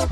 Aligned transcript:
Hallo 0.00 0.08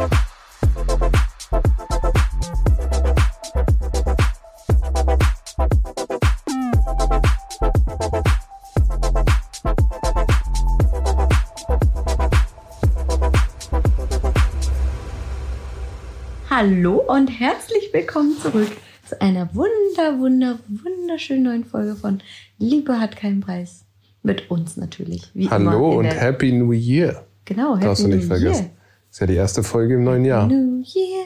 und 17.06 17.28
herzlich 17.28 17.90
willkommen 17.92 18.36
zurück 18.42 18.70
zu 19.08 19.18
einer 19.22 19.48
wunder, 19.54 20.18
wunder, 20.18 20.58
wunderschönen 20.68 21.44
neuen 21.44 21.64
Folge 21.64 21.96
von 21.96 22.20
Liebe 22.58 23.00
hat 23.00 23.16
keinen 23.16 23.40
Preis. 23.40 23.86
Mit 24.22 24.50
uns 24.50 24.76
natürlich. 24.76 25.30
Wie 25.32 25.48
Hallo 25.48 26.00
und 26.00 26.04
Happy 26.04 26.52
New 26.52 26.72
Year. 26.72 27.24
Genau, 27.46 27.76
Happy 27.76 27.86
Darfst 27.86 28.04
du 28.04 28.08
nicht 28.08 28.22
New 28.24 28.26
vergessen. 28.26 28.64
Year. 28.64 28.77
Ist 29.18 29.22
ja 29.22 29.26
die 29.26 29.34
erste 29.34 29.64
Folge 29.64 29.94
im 29.94 30.04
neuen 30.04 30.24
Jahr. 30.24 30.46
New 30.46 30.80
Year, 30.94 31.24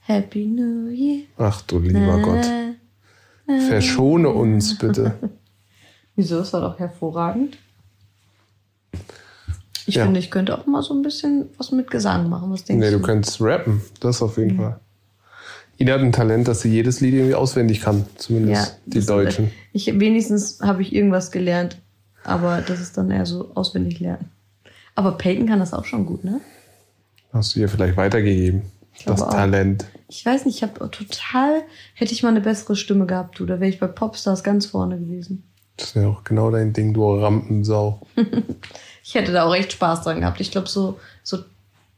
Happy 0.00 0.46
New 0.46 0.88
Year. 0.88 1.24
Ach 1.36 1.60
du 1.60 1.78
lieber 1.78 2.18
Gott. 2.22 2.46
Verschone 3.68 4.30
uns 4.30 4.78
bitte. 4.78 5.12
Wieso? 6.16 6.38
Das 6.38 6.54
war 6.54 6.62
doch 6.62 6.78
hervorragend. 6.78 7.58
Ich 9.86 9.96
Ja. 9.96 10.04
finde, 10.04 10.20
ich 10.20 10.30
könnte 10.30 10.56
auch 10.58 10.64
mal 10.64 10.80
so 10.82 10.94
ein 10.94 11.02
bisschen 11.02 11.50
was 11.58 11.70
mit 11.70 11.90
Gesang 11.90 12.30
machen. 12.30 12.50
Was 12.50 12.64
denkst 12.64 12.82
Nee, 12.82 12.90
du? 12.92 12.96
du 13.00 13.02
könntest 13.04 13.38
rappen. 13.42 13.82
Das 14.00 14.22
auf 14.22 14.38
jeden 14.38 14.56
Fall. 14.56 14.80
Ina 15.78 15.92
hat 15.92 16.00
ein 16.00 16.12
Talent, 16.12 16.48
dass 16.48 16.62
sie 16.62 16.70
jedes 16.70 17.02
Lied 17.02 17.12
irgendwie 17.12 17.34
auswendig 17.34 17.82
kann. 17.82 18.06
Zumindest 18.16 18.78
die 18.86 19.00
das- 19.00 19.06
Deutschen. 19.06 19.50
Ich, 19.74 19.84
wenigstens 20.00 20.60
habe 20.62 20.80
ich 20.80 20.94
irgendwas 20.94 21.30
gelernt, 21.30 21.76
aber 22.22 22.62
das 22.62 22.80
ist 22.80 22.96
dann 22.96 23.10
eher 23.10 23.26
so 23.26 23.50
auswendig 23.54 24.00
lernen. 24.00 24.30
Aber 24.94 25.12
Peyton 25.18 25.46
kann 25.46 25.58
das 25.58 25.74
auch 25.74 25.84
schon 25.84 26.06
gut, 26.06 26.24
ne? 26.24 26.40
Hast 27.34 27.54
du 27.54 27.60
ihr 27.60 27.68
vielleicht 27.68 27.96
weitergegeben. 27.96 28.62
Das 29.04 29.20
auch. 29.20 29.30
Talent. 29.30 29.84
Ich 30.08 30.24
weiß 30.24 30.46
nicht, 30.46 30.56
ich 30.56 30.62
habe 30.62 30.90
total, 30.90 31.62
hätte 31.94 32.12
ich 32.12 32.22
mal 32.22 32.28
eine 32.28 32.40
bessere 32.40 32.76
Stimme 32.76 33.06
gehabt, 33.06 33.38
du, 33.38 33.44
da 33.44 33.58
wäre 33.58 33.68
ich 33.68 33.80
bei 33.80 33.88
Popstars 33.88 34.44
ganz 34.44 34.66
vorne 34.66 34.98
gewesen. 34.98 35.42
Das 35.76 35.88
ist 35.88 35.96
ja 35.96 36.06
auch 36.06 36.22
genau 36.22 36.52
dein 36.52 36.72
Ding, 36.72 36.94
du 36.94 37.14
Rampensau. 37.14 38.00
Ich 39.06 39.14
hätte 39.14 39.32
da 39.32 39.44
auch 39.44 39.54
echt 39.54 39.70
Spaß 39.70 40.00
dran 40.00 40.20
gehabt. 40.20 40.40
Ich 40.40 40.50
glaube, 40.50 40.66
so, 40.66 40.98
so, 41.22 41.40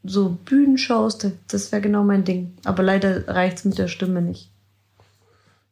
so 0.03 0.37
Bühnenshows, 0.45 1.19
das, 1.19 1.33
das 1.47 1.71
wäre 1.71 1.81
genau 1.81 2.03
mein 2.03 2.25
Ding. 2.25 2.57
Aber 2.65 2.83
leider 2.83 3.29
reicht's 3.29 3.65
mit 3.65 3.79
der 3.79 3.87
Stimme 3.87 4.21
nicht. 4.21 4.51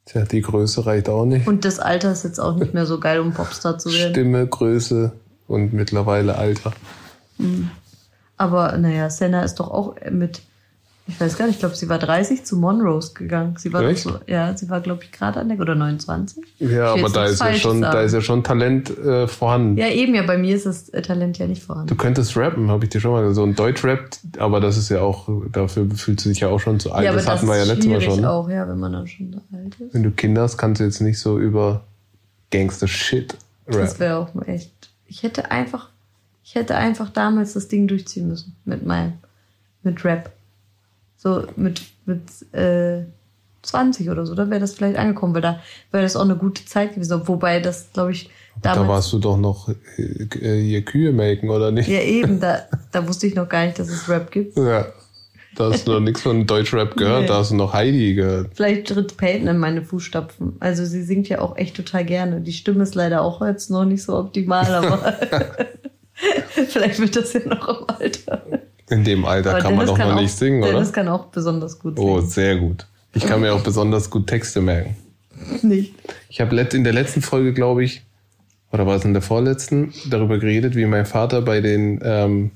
Tja, 0.06 0.24
die 0.24 0.42
Größe 0.42 0.86
reicht 0.86 1.08
auch 1.08 1.24
nicht. 1.24 1.48
Und 1.48 1.64
das 1.64 1.80
Alter 1.80 2.12
ist 2.12 2.22
jetzt 2.22 2.38
auch 2.38 2.54
nicht 2.54 2.72
mehr 2.72 2.86
so 2.86 3.00
geil, 3.00 3.18
um 3.18 3.32
Popstar 3.32 3.78
zu 3.78 3.92
werden. 3.92 4.12
Stimme, 4.12 4.46
Größe 4.46 5.10
und 5.48 5.72
mittlerweile 5.72 6.36
Alter. 6.36 6.72
Aber 8.36 8.76
naja, 8.78 9.10
Senna 9.10 9.42
ist 9.42 9.56
doch 9.56 9.70
auch 9.70 9.94
mit, 10.10 10.42
ich 11.06 11.20
weiß 11.20 11.36
gar 11.38 11.46
nicht, 11.46 11.54
ich 11.56 11.60
glaube, 11.60 11.76
sie 11.76 11.88
war 11.88 11.98
30 11.98 12.44
zu 12.44 12.56
Monrose 12.56 13.12
gegangen. 13.14 13.54
Sie 13.58 13.72
war 13.72 13.82
Echt? 13.82 14.02
so, 14.02 14.18
ja, 14.26 14.56
sie 14.56 14.68
war, 14.70 14.80
glaube 14.80 15.04
ich, 15.04 15.12
gerade 15.12 15.38
an 15.38 15.48
der, 15.50 15.60
oder 15.60 15.74
29. 15.74 16.42
Ja, 16.58 16.94
aber 16.94 17.08
da 17.10 17.26
ist, 17.26 17.40
ja 17.40 17.54
schon, 17.54 17.82
da 17.82 18.00
ist 18.00 18.12
ja 18.12 18.20
schon 18.22 18.42
Talent 18.42 18.96
äh, 18.98 19.28
vorhanden. 19.28 19.76
Ja, 19.76 19.88
eben, 19.88 20.14
ja, 20.14 20.22
bei 20.22 20.36
mir 20.38 20.56
ist 20.56 20.66
das 20.66 20.88
äh, 20.88 21.02
Talent 21.02 21.38
ja 21.38 21.46
nicht 21.46 21.62
Du 21.62 21.66
vorhanden. 21.66 21.96
könntest 21.96 22.36
rappen, 22.36 22.70
habe 22.70 22.84
ich 22.84 22.90
dir 22.90 23.00
schon 23.00 23.12
mal 23.12 23.20
gesagt. 23.20 23.36
So 23.36 23.44
ein 23.44 23.54
Deutsch-Rap, 23.54 24.08
aber 24.38 24.60
das 24.60 24.76
ist 24.78 24.88
ja 24.88 25.00
auch, 25.02 25.28
dafür 25.52 25.88
fühlt 25.94 26.20
sie 26.20 26.30
sich 26.30 26.40
ja 26.40 26.48
auch 26.48 26.58
schon 26.60 26.80
zu 26.80 26.90
alt. 26.92 27.04
ja, 27.04 27.10
aber 27.10 27.18
das 27.18 27.26
das, 27.26 27.34
hatten 27.36 27.46
wir 27.48 27.56
ja 27.58 27.64
letztes 27.64 27.86
Mal 27.86 28.00
schon. 28.00 28.20
ne? 28.22 28.30
auch, 28.30 28.48
ja, 28.48 28.66
wenn 28.68 28.78
man 28.80 28.92
dann 28.92 29.06
schon 29.06 29.40
alt 29.52 29.74
ist. 29.78 29.94
Wenn 29.94 30.02
du 30.02 30.10
Kinder 30.10 30.42
hast, 30.42 30.56
kannst 30.56 30.80
du 30.80 30.84
jetzt 30.84 31.00
nicht 31.00 31.18
so 31.20 31.38
über 31.38 31.82
Gangster-Shit 32.50 33.36
Das 33.66 33.76
rappen. 33.76 33.98
wäre 34.00 34.16
auch 34.18 34.34
mal 34.34 34.48
echt. 34.48 34.72
Ich 35.06 35.22
hätte 35.22 35.50
einfach, 35.50 35.90
ich 36.44 36.54
hätte 36.54 36.76
einfach 36.76 37.10
damals 37.10 37.54
das 37.54 37.68
Ding 37.68 37.88
durchziehen 37.88 38.28
müssen 38.28 38.54
mit 38.64 38.84
meinem, 38.86 39.14
mit 39.82 40.04
Rap. 40.04 40.30
So 41.16 41.44
mit 41.56 41.82
mit 42.06 42.20
äh, 42.52 43.04
20 43.62 44.10
oder 44.10 44.26
so, 44.26 44.34
da 44.34 44.50
wäre 44.50 44.60
das 44.60 44.74
vielleicht 44.74 44.98
angekommen, 44.98 45.34
weil 45.34 45.40
da 45.40 45.58
wäre 45.90 46.02
das 46.02 46.16
auch 46.16 46.20
eine 46.24 46.36
gute 46.36 46.66
Zeit 46.66 46.94
gewesen. 46.94 47.22
Wobei 47.26 47.60
das, 47.60 47.90
glaube 47.94 48.12
ich, 48.12 48.28
Da 48.60 48.74
damals. 48.74 48.88
warst 48.90 49.12
du 49.14 49.18
doch 49.20 49.38
noch 49.38 49.70
äh, 49.96 50.60
hier 50.60 50.82
Kühe 50.82 51.12
melken, 51.12 51.48
oder 51.48 51.70
nicht? 51.70 51.88
ja, 51.88 52.00
eben, 52.00 52.40
da, 52.40 52.60
da 52.92 53.08
wusste 53.08 53.26
ich 53.26 53.34
noch 53.34 53.48
gar 53.48 53.64
nicht, 53.64 53.78
dass 53.78 53.88
es 53.88 54.06
Rap 54.08 54.30
gibt. 54.30 54.58
Ja. 54.58 54.86
Da 55.56 55.70
hast 55.72 55.86
du 55.86 55.92
noch 55.92 56.00
nichts 56.00 56.20
von 56.20 56.46
Deutschrap 56.48 56.96
gehört, 56.96 57.22
Nee. 57.22 57.26
da 57.28 57.36
hast 57.38 57.52
du 57.52 57.54
noch 57.54 57.72
Heidi 57.72 58.14
gehört. 58.14 58.50
Vielleicht 58.54 58.88
tritt 58.88 59.16
Peyton 59.16 59.46
in 59.46 59.58
meine 59.58 59.82
Fußstapfen. 59.82 60.56
Also 60.60 60.84
sie 60.84 61.02
singt 61.04 61.28
ja 61.28 61.38
auch 61.40 61.56
echt 61.56 61.76
total 61.76 62.04
gerne. 62.04 62.40
Die 62.40 62.52
Stimme 62.52 62.82
ist 62.82 62.96
leider 62.96 63.22
auch 63.22 63.40
jetzt 63.40 63.70
noch 63.70 63.84
nicht 63.84 64.02
so 64.02 64.18
optimal, 64.18 64.66
aber 64.74 65.14
vielleicht 66.68 67.00
wird 67.00 67.16
das 67.16 67.32
ja 67.32 67.40
noch 67.46 67.80
im 67.80 67.88
Alter. 67.88 68.42
In 68.90 69.04
dem 69.04 69.24
Alter 69.24 69.50
Aber 69.52 69.60
kann 69.60 69.76
man 69.76 69.86
Dennis 69.86 69.98
doch 69.98 70.06
noch 70.06 70.16
auch, 70.16 70.20
nicht 70.20 70.32
singen, 70.36 70.62
oder? 70.62 70.72
Dennis 70.72 70.92
kann 70.92 71.08
auch 71.08 71.26
besonders 71.26 71.78
gut 71.78 71.98
Oh, 71.98 72.18
singen. 72.18 72.30
sehr 72.30 72.56
gut. 72.56 72.86
Ich 73.14 73.26
kann 73.26 73.40
mir 73.40 73.54
auch 73.54 73.62
besonders 73.62 74.10
gut 74.10 74.26
Texte 74.26 74.60
merken. 74.60 74.96
Nicht. 75.62 75.94
Ich 76.28 76.40
habe 76.40 76.56
in 76.56 76.84
der 76.84 76.92
letzten 76.92 77.22
Folge, 77.22 77.52
glaube 77.52 77.84
ich, 77.84 78.02
oder 78.72 78.86
war 78.86 78.96
es 78.96 79.04
in 79.04 79.12
der 79.12 79.22
vorletzten, 79.22 79.92
darüber 80.10 80.38
geredet, 80.38 80.74
wie 80.74 80.84
mein 80.86 81.06
Vater 81.06 81.42
bei 81.42 81.60
den 81.60 82.00
ähm, 82.02 82.50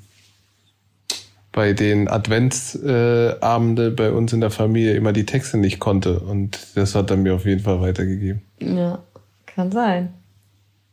bei 1.52 1.72
den 1.72 2.08
Adventsabende 2.08 3.86
äh, 3.86 3.90
bei 3.90 4.12
uns 4.12 4.32
in 4.32 4.40
der 4.40 4.50
Familie 4.50 4.94
immer 4.94 5.12
die 5.12 5.26
Texte 5.26 5.56
nicht 5.56 5.80
konnte. 5.80 6.20
Und 6.20 6.58
das 6.74 6.94
hat 6.94 7.10
er 7.10 7.16
mir 7.16 7.34
auf 7.34 7.46
jeden 7.46 7.62
Fall 7.62 7.80
weitergegeben. 7.80 8.42
Ja, 8.60 9.00
kann 9.46 9.72
sein. 9.72 10.12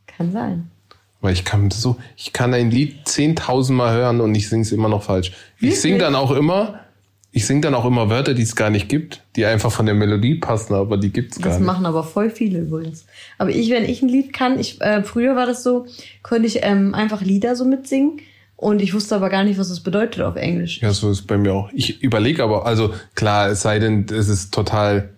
Kann 0.08 0.32
sein. 0.32 0.72
Weil 1.26 1.34
ich 1.34 1.44
kann 1.44 1.72
so, 1.72 1.98
ich 2.16 2.32
kann 2.34 2.54
ein 2.54 2.72
Lied 2.72 3.06
10.000 3.08 3.74
Mal 3.74 3.94
hören 3.94 4.22
und 4.22 4.34
ich 4.36 4.48
singe 4.48 4.62
es 4.62 4.72
immer 4.72 4.88
noch 4.90 5.04
falsch. 5.04 5.34
Ich 5.60 5.82
singe 5.82 5.98
dann 5.98 6.16
auch 6.16 6.32
immer, 6.32 6.80
ich 7.32 7.46
singe 7.46 7.62
dann 7.62 7.74
auch 7.74 7.84
immer 7.84 8.10
Wörter, 8.10 8.34
die 8.34 8.44
es 8.44 8.56
gar 8.56 8.70
nicht 8.70 8.88
gibt, 8.88 9.22
die 9.36 9.46
einfach 9.46 9.72
von 9.72 9.86
der 9.86 9.96
Melodie 9.96 10.36
passen, 10.36 10.74
aber 10.76 10.98
die 10.98 11.12
gibt's 11.12 11.38
gar 11.42 11.50
Das 11.50 11.60
nicht. 11.60 11.66
machen 11.66 11.86
aber 11.86 12.04
voll 12.04 12.30
viele 12.30 12.60
übrigens. 12.60 13.06
Aber 13.38 13.50
ich, 13.50 13.70
wenn 13.72 13.84
ich 13.84 14.02
ein 14.02 14.08
Lied 14.08 14.32
kann, 14.32 14.60
ich, 14.60 14.80
äh, 14.82 15.04
früher 15.04 15.36
war 15.36 15.46
das 15.46 15.62
so, 15.64 15.88
konnte 16.24 16.48
ich 16.48 16.60
ähm, 16.62 16.94
einfach 16.94 17.22
Lieder 17.22 17.56
so 17.56 17.66
mitsingen 17.66 18.22
und 18.56 18.82
ich 18.82 18.94
wusste 18.94 19.16
aber 19.16 19.30
gar 19.30 19.44
nicht, 19.44 19.60
was 19.60 19.68
das 19.70 19.82
bedeutet 19.82 20.22
auf 20.22 20.36
Englisch. 20.38 20.80
Ja, 20.82 20.92
so 20.94 21.10
ist 21.12 21.24
bei 21.24 21.38
mir 21.38 21.54
auch. 21.54 21.70
Ich 21.74 22.02
überlege 22.04 22.42
aber, 22.44 22.66
also 22.66 22.94
klar, 23.16 23.50
es 23.50 23.62
sei 23.64 23.80
denn, 23.80 24.06
es 24.10 24.30
ist 24.30 24.54
total 24.54 25.10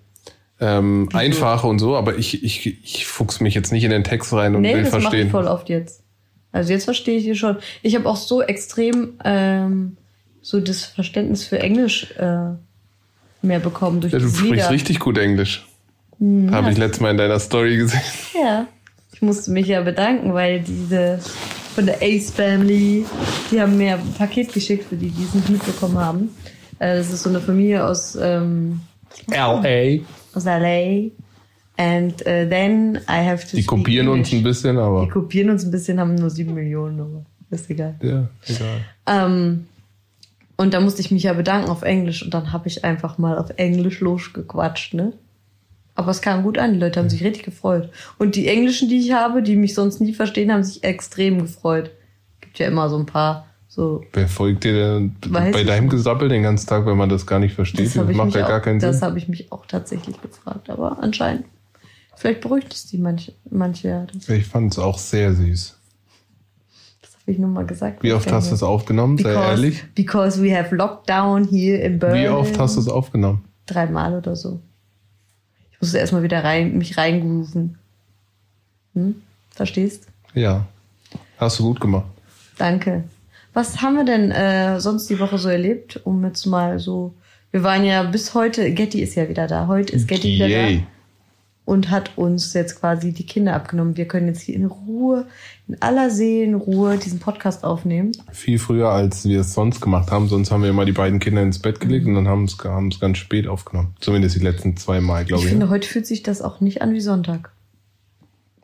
ähm, 0.59 1.09
einfach 1.13 1.63
und 1.63 1.79
so, 1.79 1.95
aber 1.95 2.18
ich, 2.18 2.44
ich, 2.44 2.66
ich 2.84 3.06
fuchs 3.07 3.40
mich 3.40 3.53
jetzt 3.53 3.72
nicht 3.72 3.84
in 3.84 3.91
den 3.91 4.03
Text 4.03 4.34
rein 4.34 4.56
und 4.56 4.62
nee, 4.62 4.73
will 4.73 4.84
das 4.84 4.91
mache 4.91 4.97
ich 5.00 5.03
verstehen. 5.09 5.29
voll 5.29 5.47
oft 5.47 5.69
jetzt. 5.69 6.03
Also 6.51 6.73
jetzt 6.73 6.85
verstehe 6.85 7.18
ich 7.18 7.25
die 7.25 7.35
schon. 7.35 7.57
Ich 7.84 7.95
habe 7.95 8.07
auch 8.07 8.16
so 8.16 8.41
extrem 8.41 9.13
ähm, 9.23 9.97
so 10.41 10.59
das 10.59 10.85
Verständnis 10.85 11.46
für 11.46 11.59
Englisch 11.59 12.12
äh, 12.17 12.56
mehr 13.41 13.59
bekommen 13.59 14.01
durch 14.01 14.13
Ja, 14.13 14.19
du 14.19 14.28
sprichst 14.29 14.44
Lieder. 14.51 14.69
richtig 14.72 15.00
gut 15.00 15.17
Englisch. 15.17 15.67
Habe 16.51 16.72
ich 16.72 16.78
letztes 16.78 17.00
Mal 17.01 17.12
in 17.12 17.17
deiner 17.17 17.40
Story 17.40 17.78
gesehen. 17.78 18.01
Ja. 18.44 18.66
Ich 19.13 19.22
musste 19.22 19.51
mich 19.51 19.67
ja 19.67 19.81
bedanken, 19.81 20.34
weil 20.34 20.62
diese 20.62 21.19
von 21.75 21.85
der 21.85 21.97
Ace 22.01 22.31
Family, 22.31 23.06
die 23.51 23.62
haben 23.62 23.78
mir 23.78 23.96
ein 23.96 24.13
Paket 24.17 24.51
geschickt, 24.51 24.85
für 24.90 24.96
die, 24.96 25.09
die 25.09 25.23
es 25.25 25.35
nicht 25.35 25.50
mitbekommen 25.50 25.97
haben. 26.00 26.29
Äh, 26.79 26.97
Das 26.97 27.12
ist 27.13 27.22
so 27.23 27.29
eine 27.29 27.40
Familie 27.40 27.85
aus, 27.85 28.17
ähm, 28.19 28.79
L.A. 29.31 30.00
aus 30.34 30.45
LA. 30.45 31.09
And 31.79 32.13
uh, 32.22 32.50
then 32.50 33.00
I 33.07 33.23
have 33.23 33.44
to 33.50 33.56
Die 33.56 33.62
speak 33.63 33.68
kopieren 33.68 34.07
uns 34.07 34.29
English. 34.29 34.34
ein 34.40 34.44
bisschen, 34.44 34.75
Die 34.78 34.81
aber 34.81 35.07
kopieren 35.09 35.50
uns 35.51 35.63
ein 35.63 35.69
bisschen, 35.72 36.00
haben 36.00 36.16
nur 36.16 36.29
sieben 36.31 36.53
Millionen, 36.56 37.00
aber 37.00 37.25
ist 37.51 37.69
egal. 37.69 37.96
ja, 38.01 38.28
egal. 38.47 38.81
Ähm, 39.06 39.67
und 40.56 40.73
da 40.73 40.79
musste 40.79 41.01
ich 41.01 41.12
mich 41.12 41.23
ja 41.23 41.34
bedanken 41.34 41.69
auf 41.69 41.84
Englisch 41.84 42.23
und 42.23 42.34
dann 42.34 42.51
habe 42.51 42.67
ich 42.67 42.84
einfach 42.84 43.19
mal 43.19 43.38
auf 43.38 43.51
Englisch 43.57 44.00
losgequatscht, 44.00 44.96
ne? 44.96 45.13
Aber 45.94 46.12
es 46.12 46.22
kam 46.22 46.44
gut 46.44 46.57
an, 46.59 46.73
die 46.73 46.79
Leute 46.79 47.00
haben 47.00 47.09
sich 47.09 47.23
richtig 47.23 47.44
gefreut. 47.44 47.90
Und 48.19 48.35
die 48.35 48.47
Englischen, 48.47 48.88
die 48.90 49.00
ich 49.00 49.12
habe, 49.13 49.41
die 49.44 49.56
mich 49.56 49.73
sonst 49.73 50.00
nie 50.01 50.13
verstehen, 50.13 50.51
haben 50.51 50.63
sich 50.63 50.84
extrem 50.84 51.40
gefreut. 51.41 51.90
Gibt 52.41 52.59
ja 52.59 52.67
immer 52.67 52.88
so 52.90 52.97
ein 52.97 53.06
paar 53.07 53.47
so. 53.77 54.03
Wer 54.11 54.27
folgt 54.27 54.63
dir 54.65 54.73
denn 54.73 55.15
Weiß 55.29 55.53
bei 55.53 55.63
deinem. 55.63 55.88
Gesappel 55.88 56.28
den 56.28 56.43
ganzen 56.43 56.67
Tag, 56.67 56.85
wenn 56.87 56.97
man 56.97 57.07
das 57.09 57.25
gar 57.25 57.40
nicht 57.40 57.53
versteht? 57.55 57.85
Das, 57.85 57.97
habe 57.97 58.11
ich, 58.11 58.17
macht 58.17 58.25
mich 58.28 58.35
ja 58.35 58.46
gar 58.47 58.59
auch- 58.59 58.63
keinen 58.63 58.79
das 58.79 58.97
Sinn. 58.97 59.05
habe 59.07 59.17
ich 59.19 59.28
mich 59.29 59.52
auch 59.52 59.66
tatsächlich 59.67 60.19
gefragt, 60.22 60.69
aber 60.69 60.97
anscheinend. 61.02 61.46
Vielleicht 62.16 62.41
beruhigt 62.41 62.73
es 62.73 62.87
die 62.87 62.97
manche, 62.97 63.34
manche 63.52 63.87
ja. 63.90 64.05
Das, 64.11 64.28
Ich 64.29 64.46
fand 64.47 64.73
es 64.73 64.79
auch 64.79 64.97
sehr 64.97 65.34
süß. 65.35 65.78
das 67.02 67.13
habe 67.13 67.31
ich 67.31 67.37
nur 67.37 67.49
mal 67.49 67.66
gesagt. 67.67 68.02
Wie 68.02 68.11
oft 68.13 68.31
hast 68.31 68.49
du 68.49 68.55
es 68.55 68.63
aufgenommen? 68.63 69.19
Sei 69.19 69.29
because, 69.29 69.47
ehrlich. 69.49 69.84
Because 69.93 70.41
we 70.43 70.57
have 70.57 70.75
Lockdown 70.75 71.47
here 71.47 71.78
in 71.78 71.99
Berlin. 71.99 72.23
Wie 72.23 72.29
oft 72.29 72.57
hast 72.59 72.75
du 72.75 72.81
es 72.81 72.90
aufgenommen? 72.90 73.43
dreimal 73.67 74.16
oder 74.16 74.35
so. 74.35 74.59
Ich 75.73 75.79
musste 75.81 75.97
erstmal 75.99 76.23
wieder 76.23 76.43
rein, 76.43 76.78
mich 76.78 76.97
reingrooven. 76.97 77.78
Hm? 78.96 79.22
Verstehst? 79.52 80.07
Ja. 80.34 80.66
Hast 81.37 81.59
du 81.59 81.63
gut 81.66 81.79
gemacht. 81.79 82.05
Danke. 82.57 83.03
Was 83.57 83.81
haben 83.81 83.95
wir 83.95 84.05
denn 84.05 84.29
äh, 84.29 84.79
sonst 84.79 85.09
die 85.09 85.17
Woche 85.17 85.39
so 85.39 85.49
erlebt, 85.49 85.99
um 86.03 86.23
jetzt 86.23 86.45
mal 86.45 86.77
so. 86.77 87.15
Wir 87.49 87.63
waren 87.63 87.83
ja 87.83 88.03
bis 88.03 88.35
heute, 88.35 88.71
Getty 88.71 89.01
ist 89.01 89.15
ja 89.15 89.29
wieder 89.29 89.47
da. 89.47 89.65
Heute 89.65 89.93
ist 89.93 90.07
Getty 90.07 90.35
wieder 90.35 90.47
Yay. 90.47 90.83
und 91.65 91.89
hat 91.89 92.19
uns 92.19 92.53
jetzt 92.53 92.79
quasi 92.79 93.13
die 93.13 93.25
Kinder 93.25 93.55
abgenommen. 93.55 93.97
Wir 93.97 94.07
können 94.07 94.27
jetzt 94.27 94.41
hier 94.41 94.53
in 94.53 94.67
Ruhe, 94.67 95.25
in 95.67 95.81
aller 95.81 96.11
Seelenruhe 96.11 96.99
diesen 96.99 97.17
Podcast 97.17 97.63
aufnehmen. 97.63 98.11
Viel 98.31 98.59
früher, 98.59 98.89
als 98.89 99.25
wir 99.25 99.39
es 99.39 99.55
sonst 99.55 99.81
gemacht 99.81 100.11
haben. 100.11 100.27
Sonst 100.27 100.51
haben 100.51 100.61
wir 100.61 100.69
immer 100.69 100.85
die 100.85 100.91
beiden 100.91 101.17
Kinder 101.17 101.41
ins 101.41 101.57
Bett 101.57 101.79
gelegt 101.79 102.05
und 102.05 102.13
dann 102.13 102.27
haben 102.27 102.43
es 102.43 102.59
haben 102.63 102.89
es 102.89 102.99
ganz 102.99 103.17
spät 103.17 103.47
aufgenommen. 103.47 103.95
Zumindest 103.99 104.35
die 104.35 104.41
letzten 104.41 104.77
zwei 104.77 105.01
Mal, 105.01 105.25
glaube 105.25 105.39
Ich 105.39 105.45
ich. 105.45 105.49
finde, 105.49 105.69
heute 105.69 105.87
fühlt 105.87 106.05
sich 106.05 106.21
das 106.21 106.43
auch 106.43 106.61
nicht 106.61 106.83
an 106.83 106.93
wie 106.93 107.01
Sonntag. 107.01 107.49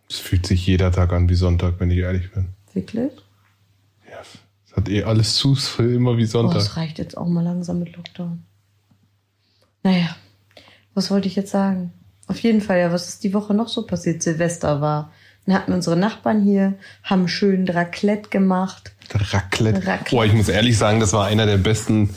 Es 0.07 0.19
fühlt 0.19 0.45
sich 0.45 0.67
jeder 0.67 0.91
Tag 0.91 1.11
an 1.13 1.29
wie 1.29 1.33
Sonntag, 1.33 1.79
wenn 1.79 1.89
ich 1.89 1.97
ehrlich 1.97 2.31
bin. 2.31 2.49
Wirklich? 2.75 3.11
Hat 4.75 4.89
eh 4.89 5.03
alles 5.03 5.35
zu, 5.35 5.53
ist 5.53 5.79
immer 5.79 6.17
wie 6.17 6.23
Oh, 6.23 6.27
Sonntag. 6.27 6.57
es 6.57 6.75
reicht 6.77 6.97
jetzt 6.97 7.15
auch 7.17 7.27
mal 7.27 7.43
langsam 7.43 7.79
mit 7.79 7.95
Lockdown. 7.95 8.43
Naja, 9.83 10.15
was 10.93 11.11
wollte 11.11 11.27
ich 11.27 11.35
jetzt 11.35 11.51
sagen? 11.51 11.93
Auf 12.27 12.39
jeden 12.39 12.61
Fall, 12.61 12.79
ja, 12.79 12.91
was 12.91 13.09
ist 13.09 13.23
die 13.23 13.33
Woche 13.33 13.53
noch 13.53 13.67
so 13.67 13.85
passiert? 13.85 14.23
Silvester 14.23 14.81
war. 14.81 15.11
Dann 15.45 15.55
hatten 15.55 15.73
unsere 15.73 15.97
Nachbarn 15.97 16.41
hier, 16.41 16.75
haben 17.03 17.27
schön 17.27 17.67
Raclette 17.67 18.29
gemacht. 18.29 18.93
Raclette. 19.13 19.85
Raclette. 19.85 20.09
Boah, 20.15 20.25
ich 20.25 20.33
muss 20.33 20.47
ehrlich 20.47 20.77
sagen, 20.77 20.99
das 21.01 21.11
war 21.11 21.25
einer 21.25 21.45
der 21.45 21.57
besten 21.57 22.09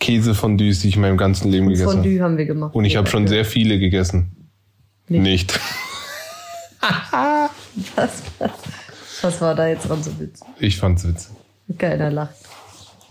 Käsefondues, 0.00 0.80
die 0.80 0.88
ich 0.88 0.96
in 0.96 1.02
meinem 1.02 1.16
ganzen 1.16 1.50
Leben 1.50 1.68
gegessen 1.68 1.86
habe. 1.86 2.02
Fondue 2.02 2.20
haben 2.20 2.36
wir 2.36 2.46
gemacht. 2.46 2.74
Und 2.74 2.84
ich 2.84 2.96
habe 2.96 3.08
schon 3.08 3.28
sehr 3.28 3.44
viele 3.44 3.78
gegessen. 3.78 4.50
Nicht. 5.08 5.22
Nicht. 5.22 5.60
Was, 7.96 8.22
was, 8.38 8.50
was 9.22 9.40
war 9.40 9.54
da 9.54 9.66
jetzt 9.68 9.88
dran 9.88 10.02
so 10.02 10.18
witzig? 10.20 10.46
Ich 10.58 10.76
fand's 10.76 11.06
witzig. 11.06 11.34
Keiner 11.78 12.10
lacht. 12.10 12.34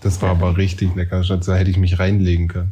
Das 0.01 0.21
war 0.21 0.31
aber 0.31 0.57
richtig 0.57 0.95
lecker. 0.95 1.21
Da 1.21 1.55
hätte 1.55 1.71
ich 1.71 1.77
mich 1.77 1.99
reinlegen 1.99 2.47
können. 2.47 2.71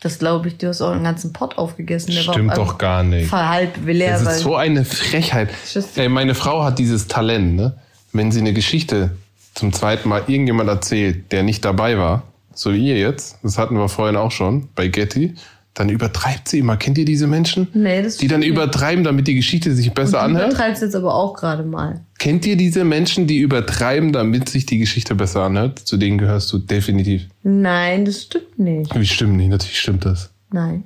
Das 0.00 0.18
glaube 0.18 0.48
ich, 0.48 0.58
du 0.58 0.68
hast 0.68 0.82
auch 0.82 0.92
einen 0.92 1.04
ganzen 1.04 1.32
Pott 1.32 1.56
aufgegessen. 1.56 2.12
Der 2.12 2.20
Stimmt 2.20 2.48
war 2.48 2.54
doch 2.54 2.78
gar 2.78 3.02
nicht. 3.02 3.32
Halb 3.32 3.84
leer, 3.86 4.18
Das 4.18 4.36
ist 4.36 4.42
so 4.42 4.54
eine 4.54 4.84
Frechheit. 4.84 5.48
Ey, 5.96 6.08
meine 6.08 6.34
Frau 6.34 6.62
hat 6.62 6.78
dieses 6.78 7.08
Talent, 7.08 7.56
ne? 7.56 7.76
Wenn 8.12 8.30
sie 8.30 8.40
eine 8.40 8.52
Geschichte 8.52 9.16
zum 9.54 9.72
zweiten 9.72 10.08
Mal 10.08 10.22
irgendjemand 10.26 10.68
erzählt, 10.68 11.32
der 11.32 11.42
nicht 11.42 11.64
dabei 11.64 11.98
war, 11.98 12.22
so 12.54 12.72
wie 12.72 12.88
ihr 12.88 12.98
jetzt, 12.98 13.38
das 13.42 13.58
hatten 13.58 13.76
wir 13.76 13.88
vorhin 13.88 14.16
auch 14.16 14.30
schon 14.30 14.68
bei 14.74 14.88
Getty, 14.88 15.34
dann 15.76 15.90
übertreibt 15.90 16.48
sie 16.48 16.58
immer. 16.60 16.78
Kennt 16.78 16.96
ihr 16.96 17.04
diese 17.04 17.26
Menschen? 17.26 17.68
Nee, 17.74 18.02
das 18.02 18.16
Die 18.16 18.28
dann 18.28 18.40
nicht. 18.40 18.48
übertreiben, 18.48 19.04
damit 19.04 19.28
die 19.28 19.34
Geschichte 19.34 19.74
sich 19.74 19.92
besser 19.92 20.12
Du 20.18 20.24
anhört? 20.24 20.48
übertreibst 20.52 20.80
jetzt 20.80 20.94
aber 20.96 21.14
auch 21.14 21.34
gerade 21.34 21.64
mal. 21.64 22.00
Kennt 22.18 22.46
ihr 22.46 22.56
diese 22.56 22.82
Menschen, 22.82 23.26
die 23.26 23.38
übertreiben, 23.38 24.12
damit 24.14 24.48
sich 24.48 24.64
die 24.64 24.78
Geschichte 24.78 25.14
besser 25.14 25.42
anhört? 25.42 25.78
Zu 25.78 25.98
denen 25.98 26.16
gehörst 26.16 26.50
du 26.50 26.58
definitiv. 26.58 27.26
Nein, 27.42 28.06
das 28.06 28.22
stimmt 28.22 28.58
nicht. 28.58 28.98
Wie 28.98 29.04
stimmt 29.06 29.36
nicht? 29.36 29.50
Natürlich 29.50 29.78
stimmt 29.78 30.06
das. 30.06 30.30
Nein. 30.50 30.84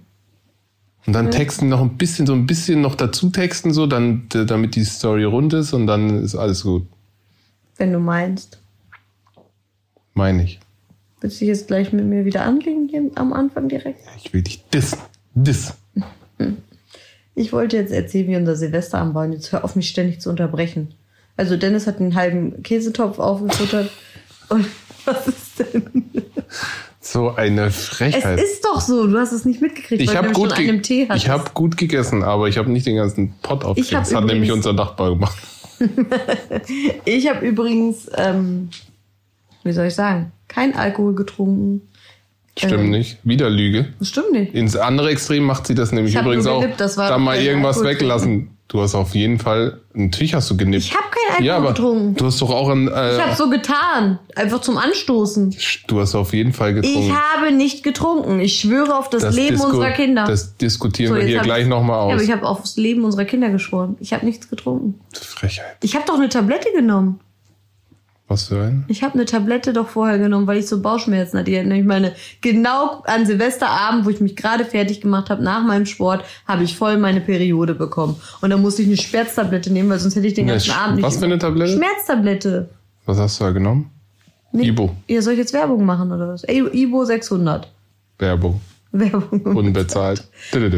Und 1.07 1.13
dann 1.13 1.31
texten 1.31 1.69
noch 1.69 1.81
ein 1.81 1.97
bisschen, 1.97 2.27
so 2.27 2.33
ein 2.35 2.47
bisschen 2.47 2.81
noch 2.81 2.97
dazu 2.97 3.31
texten, 3.31 3.73
so, 3.73 3.87
dann, 3.87 4.25
damit 4.29 4.75
die 4.75 4.85
Story 4.85 5.23
rund 5.25 5.53
ist 5.55 5.73
und 5.73 5.87
dann 5.87 6.23
ist 6.23 6.35
alles 6.35 6.65
gut. 6.65 6.87
Wenn 7.77 7.93
du 7.93 8.01
meinst. 8.01 8.59
Meine 10.15 10.43
ich. 10.43 10.59
Willst 11.21 11.37
du 11.37 11.41
dich 11.41 11.49
jetzt 11.49 11.67
gleich 11.69 11.93
mit 11.93 12.05
mir 12.07 12.25
wieder 12.25 12.43
anlegen 12.43 12.89
hier 12.89 13.11
am 13.17 13.33
Anfang 13.33 13.69
direkt? 13.69 14.01
Ich 14.23 14.33
will 14.33 14.43
dich 14.43 14.65
dissen. 14.73 14.99
Diss. 15.35 15.75
Ich 17.35 17.53
wollte 17.53 17.77
jetzt 17.77 17.93
erzählen, 17.93 18.29
wie 18.29 18.37
unser 18.37 18.57
Silvester 18.57 18.99
anbauen. 18.99 19.33
Jetzt 19.33 19.53
hör 19.53 19.65
auf, 19.65 19.77
mich 19.77 19.89
ständig 19.89 20.21
zu 20.21 20.31
unterbrechen. 20.31 20.95
Also 21.37 21.57
Dennis 21.57 21.87
hat 21.87 22.01
einen 22.01 22.15
halben 22.15 22.63
Käsetopf 22.63 23.19
aufgefuttert. 23.19 23.91
Und 24.49 24.67
was 25.05 25.29
ist 25.29 25.59
denn? 25.59 25.85
So 27.01 27.35
eine 27.35 27.67
Es 27.67 27.87
Frechheit. 27.87 28.41
ist 28.41 28.65
doch 28.65 28.81
so, 28.81 29.07
du 29.07 29.19
hast 29.19 29.33
es 29.33 29.45
nicht 29.45 29.61
mitgekriegt, 29.63 30.03
ich 30.03 30.09
weil 30.09 30.17
habe 30.17 30.29
du 30.29 30.35
gut, 30.35 30.51
schon 30.51 30.59
einen 30.59 30.83
Tee 30.83 31.07
hattest. 31.09 31.25
ich 31.25 31.31
hab 31.31 31.55
gut 31.55 31.77
gegessen, 31.77 32.23
aber 32.23 32.49
ich 32.49 32.59
habe 32.59 32.71
nicht 32.71 32.87
den 32.87 32.97
ganzen 32.97 33.35
Pott 33.43 33.65
hab 33.65 33.77
Das 33.77 34.15
hat 34.15 34.25
nämlich 34.25 34.53
unser 34.53 34.73
Nachbar 34.73 35.11
gemacht. 35.11 35.39
Ich 37.07 37.27
habe 37.29 37.47
übrigens, 37.47 38.07
ähm, 38.15 38.69
wie 39.65 39.73
soll 39.73 39.87
ich 39.87 39.95
sagen, 39.95 40.31
kein 40.50 40.75
Alkohol 40.76 41.14
getrunken. 41.14 41.88
Stimmt 42.58 42.73
Ähm, 42.75 42.91
nicht. 42.91 43.19
Wieder 43.25 43.49
Lüge. 43.49 43.87
Das 43.99 44.08
stimmt 44.08 44.32
nicht. 44.32 44.52
Ins 44.55 44.76
andere 44.76 45.08
Extrem 45.11 45.44
macht 45.44 45.67
sie 45.67 45.75
das 45.75 45.93
nämlich 45.93 46.14
übrigens 46.14 46.44
nur 46.44 46.55
auch. 46.55 46.61
genippt, 46.61 46.81
das 46.81 46.97
war 46.99 47.08
da 47.08 47.17
mal 47.17 47.38
irgendwas 47.41 47.76
Alkohol 47.79 47.94
weglassen. 47.94 48.50
Du 48.69 48.81
hast 48.81 48.94
auf 48.94 49.14
jeden 49.17 49.38
Fall, 49.38 49.81
natürlich 49.94 50.35
hast 50.35 50.49
du 50.50 50.56
genippt. 50.56 50.85
Ich 50.85 50.94
habe 50.94 51.05
kein 51.11 51.31
Alkohol 51.31 51.47
ja, 51.47 51.56
aber 51.56 51.69
getrunken. 51.69 52.14
du 52.17 52.26
hast 52.26 52.41
doch 52.41 52.50
auch 52.50 52.69
ein, 52.69 52.87
äh, 52.88 53.17
Ich 53.17 53.20
habe 53.23 53.35
so 53.37 53.49
getan, 53.50 54.19
einfach 54.37 54.61
zum 54.61 54.79
Anstoßen. 54.79 55.56
du 55.88 56.00
hast 56.00 56.14
auf 56.14 56.32
jeden 56.35 56.52
Fall 56.52 56.75
getrunken. 56.75 57.00
Ich 57.00 57.12
habe 57.12 57.50
nicht 57.52 57.82
getrunken. 57.82 58.41
Ich 58.41 58.61
schwöre 58.61 58.97
auf 58.97 59.08
das, 59.11 59.35
Leben 59.35 59.56
Disku- 59.56 59.67
unserer 59.67 59.91
Kinder. 59.93 60.25
Das 60.26 60.56
diskutieren 60.56 61.08
So, 61.14 61.17
wir 61.17 61.25
hier 61.25 61.41
gleich 61.41 61.62
ich- 61.62 61.69
nochmal 61.69 61.97
Ja, 61.97 62.02
aus. 62.05 62.12
aber 62.14 62.23
ich 62.23 62.31
habe 62.31 62.47
auf 62.47 62.61
das 62.61 62.76
Leben 62.76 63.05
unserer 63.05 63.25
Kinder 63.25 63.49
geschworen. 63.50 63.97
Ich 64.00 64.12
habe 64.12 64.25
nichts 64.26 64.49
getrunken. 64.50 65.00
Frechheit. 65.14 65.76
Ich 65.82 65.94
habe 65.97 66.05
doch 66.06 66.14
eine 66.14 66.29
Tablette 66.29 66.69
genommen. 66.73 67.19
Was 68.31 68.44
für 68.44 68.62
ein? 68.62 68.85
Ich 68.87 69.03
habe 69.03 69.15
eine 69.15 69.25
Tablette 69.25 69.73
doch 69.73 69.88
vorher 69.88 70.17
genommen, 70.19 70.47
weil 70.47 70.59
ich 70.59 70.69
so 70.69 70.81
Bauchschmerzen 70.81 71.37
hatte. 71.37 71.50
Nämlich 71.50 71.85
meine 71.85 72.12
genau 72.41 73.03
an 73.05 73.27
Silvesterabend, 73.27 74.06
wo 74.06 74.11
ich 74.11 74.21
mich 74.21 74.37
gerade 74.37 74.65
fertig 74.65 75.00
gemacht 75.00 75.31
habe 75.31 75.43
nach 75.43 75.65
meinem 75.65 75.85
Sport, 75.85 76.25
habe 76.47 76.62
ich 76.62 76.77
voll 76.77 76.97
meine 76.97 77.21
Periode 77.21 77.75
bekommen. 77.75 78.15
Und 78.41 78.50
dann 78.50 78.62
musste 78.62 78.82
ich 78.82 78.88
eine 78.88 78.97
Schmerztablette 78.97 79.73
nehmen, 79.73 79.91
weil 79.91 79.99
sonst 79.99 80.15
hätte 80.15 80.29
ich 80.29 80.35
den 80.35 80.47
ganzen 80.47 80.71
Abend 80.71 80.97
nicht. 80.99 81.05
was 81.05 81.17
für 81.17 81.25
eine 81.25 81.41
Tablette? 81.41 81.73
Schmerztablette. 81.73 82.69
Was 83.05 83.19
hast 83.19 83.41
du 83.41 83.44
da 83.44 83.50
genommen? 83.50 83.91
Nee. 84.53 84.69
Ibo. 84.69 84.94
Ja, 85.09 85.23
soll 85.23 85.33
ich 85.33 85.41
jetzt 85.41 85.53
Werbung 85.53 85.85
machen 85.85 86.12
oder 86.12 86.29
was? 86.29 86.44
Ibo 86.44 87.05
600. 87.05 87.69
Werbung. 88.21 88.61
Werbung. 88.93 89.41
Unbezahlt. 89.56 90.29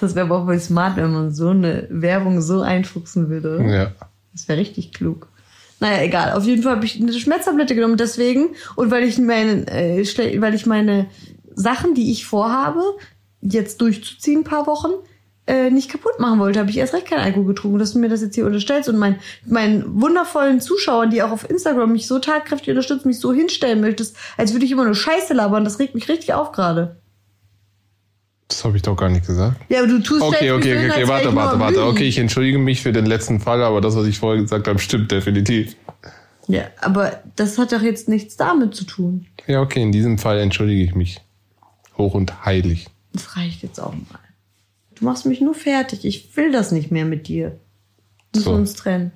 Das 0.00 0.14
wäre 0.14 0.26
aber 0.26 0.38
auch 0.38 0.44
voll 0.44 0.60
smart, 0.60 0.96
wenn 0.96 1.12
man 1.12 1.34
so 1.34 1.48
eine 1.48 1.88
Werbung 1.90 2.40
so 2.40 2.60
einfuchsen 2.60 3.28
würde. 3.28 3.60
ja. 3.68 3.90
Das 4.32 4.46
wäre 4.46 4.60
richtig 4.60 4.92
klug. 4.92 5.27
Naja, 5.80 6.02
egal. 6.02 6.32
Auf 6.32 6.44
jeden 6.44 6.62
Fall 6.62 6.76
habe 6.76 6.84
ich 6.84 7.00
eine 7.00 7.12
Schmerztablette 7.12 7.74
genommen, 7.74 7.96
deswegen. 7.96 8.50
Und 8.74 8.90
weil 8.90 9.04
ich 9.04 9.18
meine, 9.18 9.66
äh, 9.68 10.40
weil 10.40 10.54
ich 10.54 10.66
meine 10.66 11.06
Sachen, 11.54 11.94
die 11.94 12.10
ich 12.10 12.26
vorhabe, 12.26 12.82
jetzt 13.40 13.80
durchzuziehen, 13.80 14.40
ein 14.40 14.44
paar 14.44 14.66
Wochen, 14.66 14.90
äh, 15.46 15.70
nicht 15.70 15.90
kaputt 15.90 16.18
machen 16.18 16.38
wollte, 16.40 16.58
habe 16.58 16.70
ich 16.70 16.76
erst 16.76 16.92
recht 16.92 17.06
keinen 17.06 17.24
Alkohol 17.24 17.46
getrunken, 17.46 17.78
dass 17.78 17.94
du 17.94 17.98
mir 17.98 18.08
das 18.08 18.20
jetzt 18.20 18.34
hier 18.34 18.44
unterstellst 18.44 18.88
und 18.88 18.98
mein, 18.98 19.18
meinen 19.46 20.00
wundervollen 20.00 20.60
Zuschauern, 20.60 21.10
die 21.10 21.22
auch 21.22 21.30
auf 21.30 21.48
Instagram 21.48 21.92
mich 21.92 22.06
so 22.06 22.18
tatkräftig 22.18 22.70
unterstützen, 22.70 23.08
mich 23.08 23.18
so 23.18 23.32
hinstellen 23.32 23.80
möchtest, 23.80 24.16
als 24.36 24.52
würde 24.52 24.66
ich 24.66 24.72
immer 24.72 24.84
nur 24.84 24.94
Scheiße 24.94 25.32
labern, 25.32 25.64
das 25.64 25.78
regt 25.78 25.94
mich 25.94 26.08
richtig 26.08 26.34
auf 26.34 26.52
gerade. 26.52 27.00
Das 28.48 28.64
habe 28.64 28.76
ich 28.76 28.82
doch 28.82 28.96
gar 28.96 29.10
nicht 29.10 29.26
gesagt. 29.26 29.60
Ja, 29.68 29.80
aber 29.80 29.88
du 29.88 29.98
tust 30.02 30.22
Okay, 30.22 30.50
okay, 30.52 30.76
okay, 30.76 30.90
okay, 30.90 31.08
warte, 31.08 31.34
warte, 31.34 31.60
warte. 31.60 31.84
Okay, 31.84 32.04
ich 32.04 32.18
entschuldige 32.18 32.58
mich 32.58 32.82
für 32.82 32.92
den 32.92 33.04
letzten 33.04 33.40
Fall, 33.40 33.62
aber 33.62 33.80
das, 33.82 33.94
was 33.94 34.06
ich 34.06 34.18
vorher 34.18 34.40
gesagt 34.40 34.66
habe, 34.68 34.78
stimmt 34.78 35.10
definitiv. 35.12 35.76
Ja, 36.46 36.62
aber 36.80 37.22
das 37.36 37.58
hat 37.58 37.72
doch 37.72 37.82
jetzt 37.82 38.08
nichts 38.08 38.36
damit 38.36 38.74
zu 38.74 38.84
tun. 38.84 39.26
Ja, 39.46 39.60
okay, 39.60 39.82
in 39.82 39.92
diesem 39.92 40.16
Fall 40.18 40.38
entschuldige 40.40 40.82
ich 40.82 40.94
mich. 40.94 41.20
Hoch 41.98 42.14
und 42.14 42.44
heilig. 42.46 42.86
Das 43.12 43.36
reicht 43.36 43.62
jetzt 43.62 43.78
auch 43.80 43.92
mal. 43.92 44.18
Du 44.94 45.04
machst 45.04 45.26
mich 45.26 45.40
nur 45.42 45.54
fertig. 45.54 46.06
Ich 46.06 46.34
will 46.36 46.50
das 46.50 46.72
nicht 46.72 46.90
mehr 46.90 47.04
mit 47.04 47.28
dir. 47.28 47.58
Müssen 48.34 48.44
So. 48.44 48.52
uns 48.52 48.74
trennen. 48.74 49.12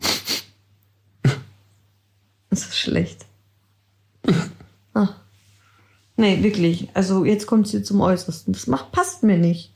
Das 2.50 2.60
ist 2.68 2.78
schlecht. 2.78 3.26
Nee, 6.16 6.42
wirklich. 6.42 6.88
Also 6.94 7.24
jetzt 7.24 7.46
kommt 7.46 7.66
es 7.66 7.72
hier 7.72 7.84
zum 7.84 8.00
Äußersten. 8.00 8.52
Das 8.52 8.66
macht, 8.66 8.92
passt 8.92 9.22
mir 9.22 9.38
nicht. 9.38 9.72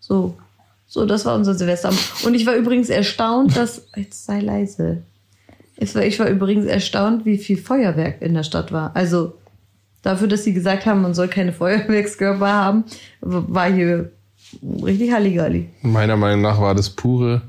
So. 0.00 0.34
So, 0.86 1.04
das 1.04 1.26
war 1.26 1.34
unser 1.34 1.54
Silvester. 1.54 1.92
Und 2.24 2.34
ich 2.34 2.46
war 2.46 2.54
übrigens 2.54 2.88
erstaunt, 2.88 3.56
dass. 3.56 3.86
Jetzt 3.94 4.24
sei 4.24 4.40
leise. 4.40 5.02
Ich 5.76 5.94
war, 5.94 6.02
ich 6.02 6.18
war 6.18 6.28
übrigens 6.28 6.66
erstaunt, 6.66 7.24
wie 7.26 7.38
viel 7.38 7.58
Feuerwerk 7.58 8.22
in 8.22 8.34
der 8.34 8.42
Stadt 8.42 8.72
war. 8.72 8.96
Also 8.96 9.34
dafür, 10.02 10.26
dass 10.26 10.44
sie 10.44 10.54
gesagt 10.54 10.86
haben, 10.86 11.02
man 11.02 11.14
soll 11.14 11.28
keine 11.28 11.52
Feuerwerkskörper 11.52 12.48
haben, 12.48 12.84
war 13.20 13.70
hier 13.70 14.10
richtig 14.82 15.12
Halligalli. 15.12 15.68
Meiner 15.82 16.16
Meinung 16.16 16.40
nach 16.40 16.60
war 16.60 16.74
das 16.74 16.90
pure 16.90 17.42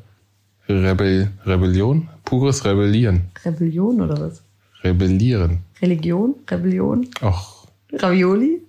Rebell 0.67 1.31
Rebellion? 1.45 2.09
Pures 2.25 2.63
Rebellieren. 2.65 3.21
Rebellion 3.43 4.01
oder 4.01 4.19
was? 4.19 4.43
Rebellieren. 4.83 5.59
Religion? 5.81 6.36
Rebellion? 6.48 7.07
Ach, 7.21 7.59
Ravioli? 7.93 8.62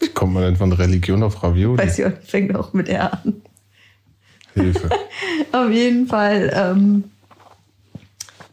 wie 0.00 0.08
kommt 0.08 0.34
man 0.34 0.42
denn 0.44 0.56
von 0.56 0.72
Religion 0.72 1.22
auf 1.22 1.42
Ravioli? 1.42 1.78
Weiß 1.78 1.98
ich 1.98 2.04
auch 2.04 2.10
nicht, 2.10 2.30
fängt 2.30 2.54
auch 2.54 2.72
mit 2.72 2.88
R 2.88 3.12
an. 3.12 3.42
Hilfe. 4.54 4.88
Auf 5.52 5.70
jeden 5.70 6.06
Fall, 6.06 6.50
ähm, 6.54 7.04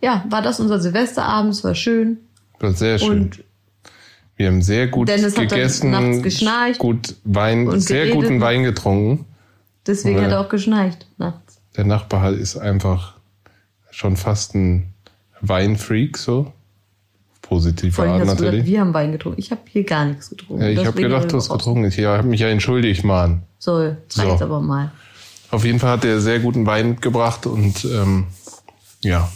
ja, 0.02 0.24
war 0.30 0.42
das 0.42 0.60
unser 0.60 0.80
Silvesterabend, 0.80 1.54
es 1.54 1.64
war 1.64 1.76
schön. 1.76 2.18
War 2.60 2.72
sehr 2.74 3.00
schön. 3.00 3.24
Und 3.24 3.44
Wir 4.36 4.48
haben 4.48 4.62
sehr 4.62 4.88
gut 4.88 5.10
Dennis 5.10 5.34
gegessen, 5.34 6.24
gut 6.78 7.16
Wein, 7.24 7.68
und 7.68 7.80
sehr 7.80 8.06
geredet. 8.06 8.16
guten 8.16 8.42
Wein 8.42 8.64
getrunken. 8.64 9.26
deswegen 9.86 10.22
hat 10.22 10.32
er 10.32 10.42
auch 10.42 10.50
geschnarcht 10.50 11.08
nachts. 11.18 11.60
Der 11.76 11.86
Nachbar 11.86 12.34
ist 12.34 12.58
einfach 12.58 13.16
schon 13.90 14.18
fast 14.18 14.54
ein 14.56 14.94
Weinfreak, 15.42 16.18
so. 16.18 16.54
Du 17.50 18.20
gesagt, 18.20 18.42
natürlich. 18.42 18.66
wir 18.66 18.82
haben 18.82 18.94
Wein 18.94 19.12
getrunken. 19.12 19.40
Ich 19.40 19.52
habe 19.52 19.62
hier 19.68 19.84
gar 19.84 20.06
nichts 20.06 20.30
getrunken. 20.30 20.64
Ja, 20.64 20.70
ich 20.70 20.86
habe 20.86 21.02
gedacht, 21.02 21.32
du 21.32 21.38
hast 21.38 21.50
getrunken. 21.50 21.86
Ich 21.86 22.04
habe 22.04 22.28
mich 22.28 22.42
ja 22.42 22.50
entschuldigt, 22.50 23.04
Mann. 23.04 23.44
So, 23.60 23.82
jetzt 23.82 24.16
So. 24.16 24.22
aber 24.24 24.60
mal. 24.60 24.92
Auf 25.50 25.64
jeden 25.64 25.80
Fall 25.80 25.92
hat 25.92 26.06
er 26.06 26.20
sehr 26.20 26.40
guten 26.40 26.66
Wein 26.66 26.98
gebracht 27.00 27.46
und 27.46 27.86
ähm, 27.86 28.26
ja, 29.02 29.30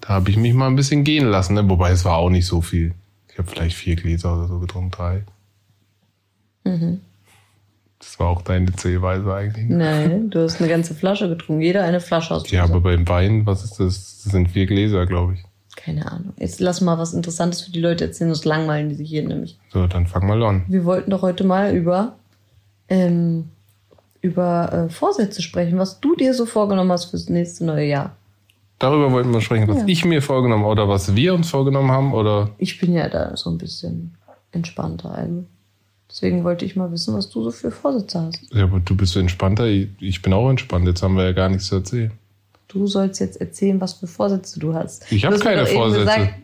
da 0.00 0.08
habe 0.08 0.30
ich 0.30 0.36
mich 0.36 0.54
mal 0.54 0.66
ein 0.68 0.76
bisschen 0.76 1.04
gehen 1.04 1.26
lassen. 1.26 1.54
Ne? 1.54 1.68
Wobei 1.68 1.90
es 1.90 2.04
war 2.04 2.16
auch 2.16 2.30
nicht 2.30 2.46
so 2.46 2.60
viel. 2.60 2.94
Ich 3.30 3.38
habe 3.38 3.48
vielleicht 3.48 3.76
vier 3.76 3.96
Gläser 3.96 4.36
oder 4.36 4.48
so 4.48 4.58
getrunken, 4.58 4.90
drei. 4.90 5.24
Mhm. 6.64 7.00
Das 7.98 8.18
war 8.20 8.28
auch 8.28 8.42
deine 8.42 8.72
Zählweise 8.74 9.32
eigentlich. 9.34 9.68
Ne? 9.68 9.76
Nein, 9.76 10.30
du 10.30 10.40
hast 10.42 10.60
eine 10.60 10.68
ganze 10.68 10.94
Flasche 10.94 11.28
getrunken. 11.28 11.62
Jeder 11.62 11.82
eine 11.82 12.00
Flasche 12.00 12.34
aus. 12.34 12.50
Ja, 12.50 12.64
aber 12.64 12.80
beim 12.80 13.08
Wein, 13.08 13.44
was 13.44 13.64
ist 13.64 13.80
das? 13.80 14.22
Das 14.22 14.32
sind 14.32 14.50
vier 14.50 14.66
Gläser, 14.66 15.04
glaube 15.06 15.34
ich. 15.34 15.44
Keine 15.80 16.10
Ahnung. 16.10 16.32
Jetzt 16.38 16.58
lass 16.60 16.80
mal 16.80 16.98
was 16.98 17.14
Interessantes 17.14 17.62
für 17.62 17.70
die 17.70 17.80
Leute 17.80 18.04
erzählen, 18.04 18.30
sonst 18.34 18.44
langweilen 18.44 18.88
die 18.88 18.96
sich 18.96 19.08
hier 19.08 19.26
nämlich. 19.26 19.56
So, 19.72 19.86
dann 19.86 20.06
fang 20.08 20.26
mal 20.26 20.42
an. 20.42 20.64
Wir 20.66 20.84
wollten 20.84 21.10
doch 21.12 21.22
heute 21.22 21.44
mal 21.44 21.72
über, 21.74 22.16
ähm, 22.88 23.44
über 24.20 24.72
äh, 24.72 24.88
Vorsätze 24.92 25.40
sprechen, 25.40 25.78
was 25.78 26.00
du 26.00 26.16
dir 26.16 26.34
so 26.34 26.46
vorgenommen 26.46 26.90
hast 26.90 27.06
fürs 27.06 27.28
nächste 27.28 27.64
neue 27.64 27.86
Jahr. 27.86 28.16
Darüber 28.80 29.12
wollten 29.12 29.32
wir 29.32 29.40
sprechen, 29.40 29.68
was 29.68 29.78
Ja. 29.78 29.84
ich 29.86 30.04
mir 30.04 30.20
vorgenommen 30.20 30.64
habe 30.64 30.72
oder 30.72 30.88
was 30.88 31.14
wir 31.14 31.32
uns 31.34 31.48
vorgenommen 31.48 31.90
haben 31.90 32.12
oder 32.12 32.50
Ich 32.58 32.78
bin 32.80 32.92
ja 32.92 33.08
da 33.08 33.36
so 33.36 33.50
ein 33.50 33.58
bisschen 33.58 34.14
entspannter. 34.52 35.12
Also. 35.12 35.44
Deswegen 36.10 36.42
wollte 36.42 36.64
ich 36.64 36.74
mal 36.74 36.90
wissen, 36.90 37.14
was 37.14 37.28
du 37.28 37.42
so 37.44 37.50
für 37.50 37.70
Vorsätze 37.70 38.20
hast. 38.20 38.40
ja, 38.52 38.64
aber 38.64 38.80
du 38.80 38.96
bist 38.96 39.12
so 39.12 39.20
entspannter. 39.20 39.66
Ich, 39.66 39.88
ich 40.00 40.22
bin 40.22 40.32
auch 40.32 40.48
entspannt. 40.50 40.86
Jetzt 40.86 41.02
haben 41.02 41.16
wir 41.16 41.24
ja 41.24 41.32
gar 41.32 41.48
nichts 41.48 41.66
zu 41.66 41.76
erzählen. 41.76 42.10
Du 42.68 42.86
sollst 42.86 43.20
jetzt 43.20 43.40
erzählen, 43.40 43.80
was 43.80 43.94
für 43.94 44.06
Vorsätze 44.06 44.60
du 44.60 44.74
hast. 44.74 45.10
Ich 45.10 45.24
hab 45.24 45.30
Du 45.30 45.36
hast 45.36 45.44
mir 45.44 45.50
keine 45.50 45.66
Vorsätze. 45.66 46.04
Gesagt, 46.04 46.34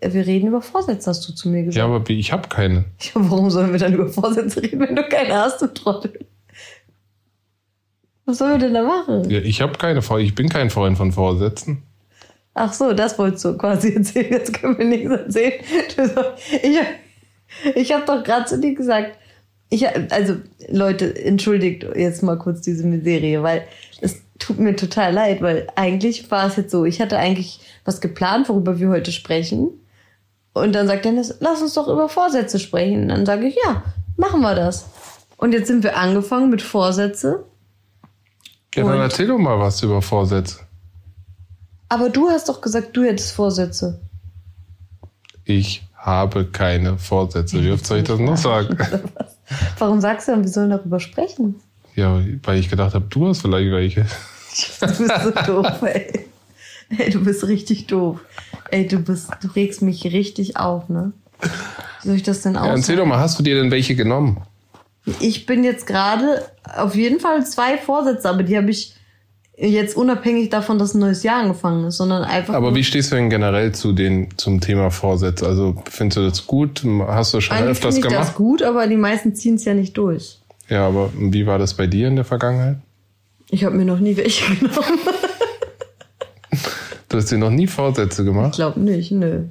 wir 0.00 0.26
reden 0.26 0.48
über 0.48 0.62
Vorsätze, 0.62 1.10
hast 1.10 1.28
du 1.28 1.32
zu 1.32 1.48
mir 1.48 1.64
gesagt. 1.64 1.76
Ja, 1.76 1.84
aber 1.84 2.08
ich 2.10 2.32
habe 2.32 2.48
keine. 2.48 2.86
Ja, 3.00 3.12
warum 3.14 3.50
sollen 3.50 3.72
wir 3.72 3.78
dann 3.78 3.94
über 3.94 4.08
Vorsätze 4.08 4.62
reden, 4.62 4.80
wenn 4.80 4.96
du 4.96 5.04
keine 5.04 5.34
hast, 5.34 5.60
du 5.62 5.66
Trottel? 5.66 6.18
Was 8.24 8.38
sollen 8.38 8.52
wir 8.52 8.58
denn 8.58 8.74
da 8.74 8.82
machen? 8.82 9.30
Ja, 9.30 9.38
ich 9.38 9.60
habe 9.60 9.78
keine 9.78 10.02
Vor 10.02 10.18
Ich 10.18 10.34
bin 10.34 10.48
kein 10.48 10.70
Freund 10.70 10.96
von 10.96 11.12
Vorsätzen. 11.12 11.82
Ach 12.54 12.72
so, 12.72 12.92
das 12.92 13.18
wolltest 13.18 13.44
du 13.44 13.56
quasi 13.56 13.92
erzählen. 13.94 14.32
Jetzt 14.32 14.54
können 14.54 14.78
wir 14.78 14.84
nichts 14.86 15.10
erzählen. 15.10 15.62
Ich 16.62 16.78
ich 17.74 17.92
habe 17.92 18.04
doch 18.04 18.24
gerade 18.24 18.46
zu 18.46 18.58
dir 18.58 18.74
gesagt, 18.74 19.16
ich, 19.68 19.86
also 20.12 20.36
Leute, 20.68 21.16
entschuldigt 21.24 21.86
jetzt 21.94 22.22
mal 22.22 22.38
kurz 22.38 22.60
diese 22.60 22.84
Miserie, 22.86 23.42
weil 23.42 23.66
tut 24.38 24.58
mir 24.58 24.76
total 24.76 25.12
leid, 25.12 25.42
weil 25.42 25.66
eigentlich 25.76 26.30
war 26.30 26.46
es 26.46 26.56
jetzt 26.56 26.70
so, 26.70 26.84
ich 26.84 27.00
hatte 27.00 27.18
eigentlich 27.18 27.60
was 27.84 28.00
geplant, 28.00 28.48
worüber 28.48 28.78
wir 28.78 28.88
heute 28.88 29.12
sprechen. 29.12 29.68
Und 30.52 30.72
dann 30.72 30.86
sagt 30.86 31.04
Dennis, 31.04 31.36
lass 31.40 31.60
uns 31.60 31.74
doch 31.74 31.88
über 31.88 32.08
Vorsätze 32.08 32.58
sprechen. 32.58 33.02
Und 33.02 33.08
dann 33.08 33.26
sage 33.26 33.46
ich, 33.46 33.56
ja, 33.64 33.82
machen 34.16 34.40
wir 34.40 34.54
das. 34.54 34.86
Und 35.36 35.52
jetzt 35.52 35.66
sind 35.66 35.82
wir 35.82 35.96
angefangen 35.96 36.50
mit 36.50 36.62
Vorsätze. 36.62 37.44
Ja, 38.74 38.84
dann 38.84 39.00
erzähl 39.00 39.26
doch 39.26 39.38
mal 39.38 39.58
was 39.58 39.82
über 39.82 40.00
Vorsätze. 40.02 40.60
Aber 41.88 42.08
du 42.08 42.28
hast 42.28 42.48
doch 42.48 42.60
gesagt, 42.60 42.96
du 42.96 43.04
hättest 43.04 43.32
Vorsätze. 43.32 44.00
Ich 45.44 45.86
habe 45.94 46.46
keine 46.46 46.98
Vorsätze. 46.98 47.62
Wie 47.62 47.70
oft 47.70 47.86
soll 47.86 47.98
ich 47.98 48.04
das 48.04 48.18
noch 48.18 48.36
sagen? 48.36 48.76
Warum 49.78 50.00
sagst 50.00 50.28
du 50.28 50.32
dann, 50.32 50.42
wir 50.42 50.50
sollen 50.50 50.70
darüber 50.70 51.00
sprechen? 51.00 51.60
Ja, 51.96 52.22
weil 52.44 52.60
ich 52.60 52.70
gedacht 52.70 52.94
habe, 52.94 53.06
du 53.08 53.28
hast 53.28 53.40
vielleicht 53.40 53.72
welche. 53.72 54.06
Du 54.80 54.86
bist 54.86 55.12
so 55.22 55.30
doof, 55.46 55.82
ey. 55.82 56.26
Ey, 56.96 57.10
du 57.10 57.22
bist 57.24 57.46
richtig 57.46 57.86
doof. 57.88 58.20
Ey, 58.70 58.86
du 58.86 58.98
bist, 58.98 59.30
du 59.42 59.48
regst 59.48 59.82
mich 59.82 60.04
richtig 60.04 60.56
auf, 60.56 60.88
ne? 60.88 61.12
Wie 62.02 62.08
soll 62.08 62.16
ich 62.16 62.22
das 62.22 62.42
denn 62.42 62.54
Ja, 62.54 62.66
erzähl 62.66 62.96
doch 62.96 63.04
mal, 63.06 63.18
hast 63.18 63.38
du 63.38 63.42
dir 63.42 63.56
denn 63.56 63.70
welche 63.70 63.94
genommen? 63.96 64.40
ich 65.20 65.46
bin 65.46 65.62
jetzt 65.62 65.86
gerade 65.86 66.44
auf 66.76 66.94
jeden 66.94 67.20
Fall 67.20 67.46
zwei 67.46 67.78
Vorsätze, 67.78 68.28
aber 68.28 68.42
die 68.42 68.56
habe 68.56 68.70
ich 68.70 68.94
jetzt 69.56 69.96
unabhängig 69.96 70.50
davon, 70.50 70.78
dass 70.78 70.94
ein 70.94 71.00
neues 71.00 71.22
Jahr 71.22 71.40
angefangen 71.40 71.84
ist, 71.86 71.96
sondern 71.96 72.24
einfach. 72.24 72.54
Aber 72.54 72.74
wie 72.74 72.84
stehst 72.84 73.12
du 73.12 73.16
denn 73.16 73.30
generell 73.30 73.72
zu 73.72 73.92
den, 73.92 74.28
zum 74.36 74.60
Thema 74.60 74.90
Vorsätze? 74.90 75.46
Also 75.46 75.76
findest 75.90 76.16
du 76.16 76.22
das 76.22 76.46
gut? 76.46 76.82
Hast 77.06 77.34
du 77.34 77.40
schon 77.40 77.56
Eigentlich 77.56 77.70
öfters 77.70 77.94
finde 77.94 78.08
ich 78.08 78.12
gemacht? 78.12 78.28
das 78.30 78.34
gut, 78.36 78.62
aber 78.62 78.86
die 78.86 78.96
meisten 78.96 79.34
ziehen 79.34 79.54
es 79.54 79.64
ja 79.64 79.74
nicht 79.74 79.96
durch. 79.96 80.38
Ja, 80.68 80.86
aber 80.86 81.12
wie 81.16 81.46
war 81.46 81.58
das 81.58 81.74
bei 81.74 81.86
dir 81.86 82.08
in 82.08 82.16
der 82.16 82.24
Vergangenheit? 82.24 82.78
Ich 83.50 83.64
habe 83.64 83.76
mir 83.76 83.84
noch 83.84 84.00
nie 84.00 84.16
welche 84.16 84.54
genommen. 84.56 84.98
Du 87.08 87.16
hast 87.18 87.30
dir 87.30 87.38
noch 87.38 87.50
nie 87.50 87.66
Vorsätze 87.66 88.22
Ich 88.22 88.26
gemacht? 88.26 88.54
glaube 88.56 88.80
nicht, 88.80 89.12
nö. 89.12 89.44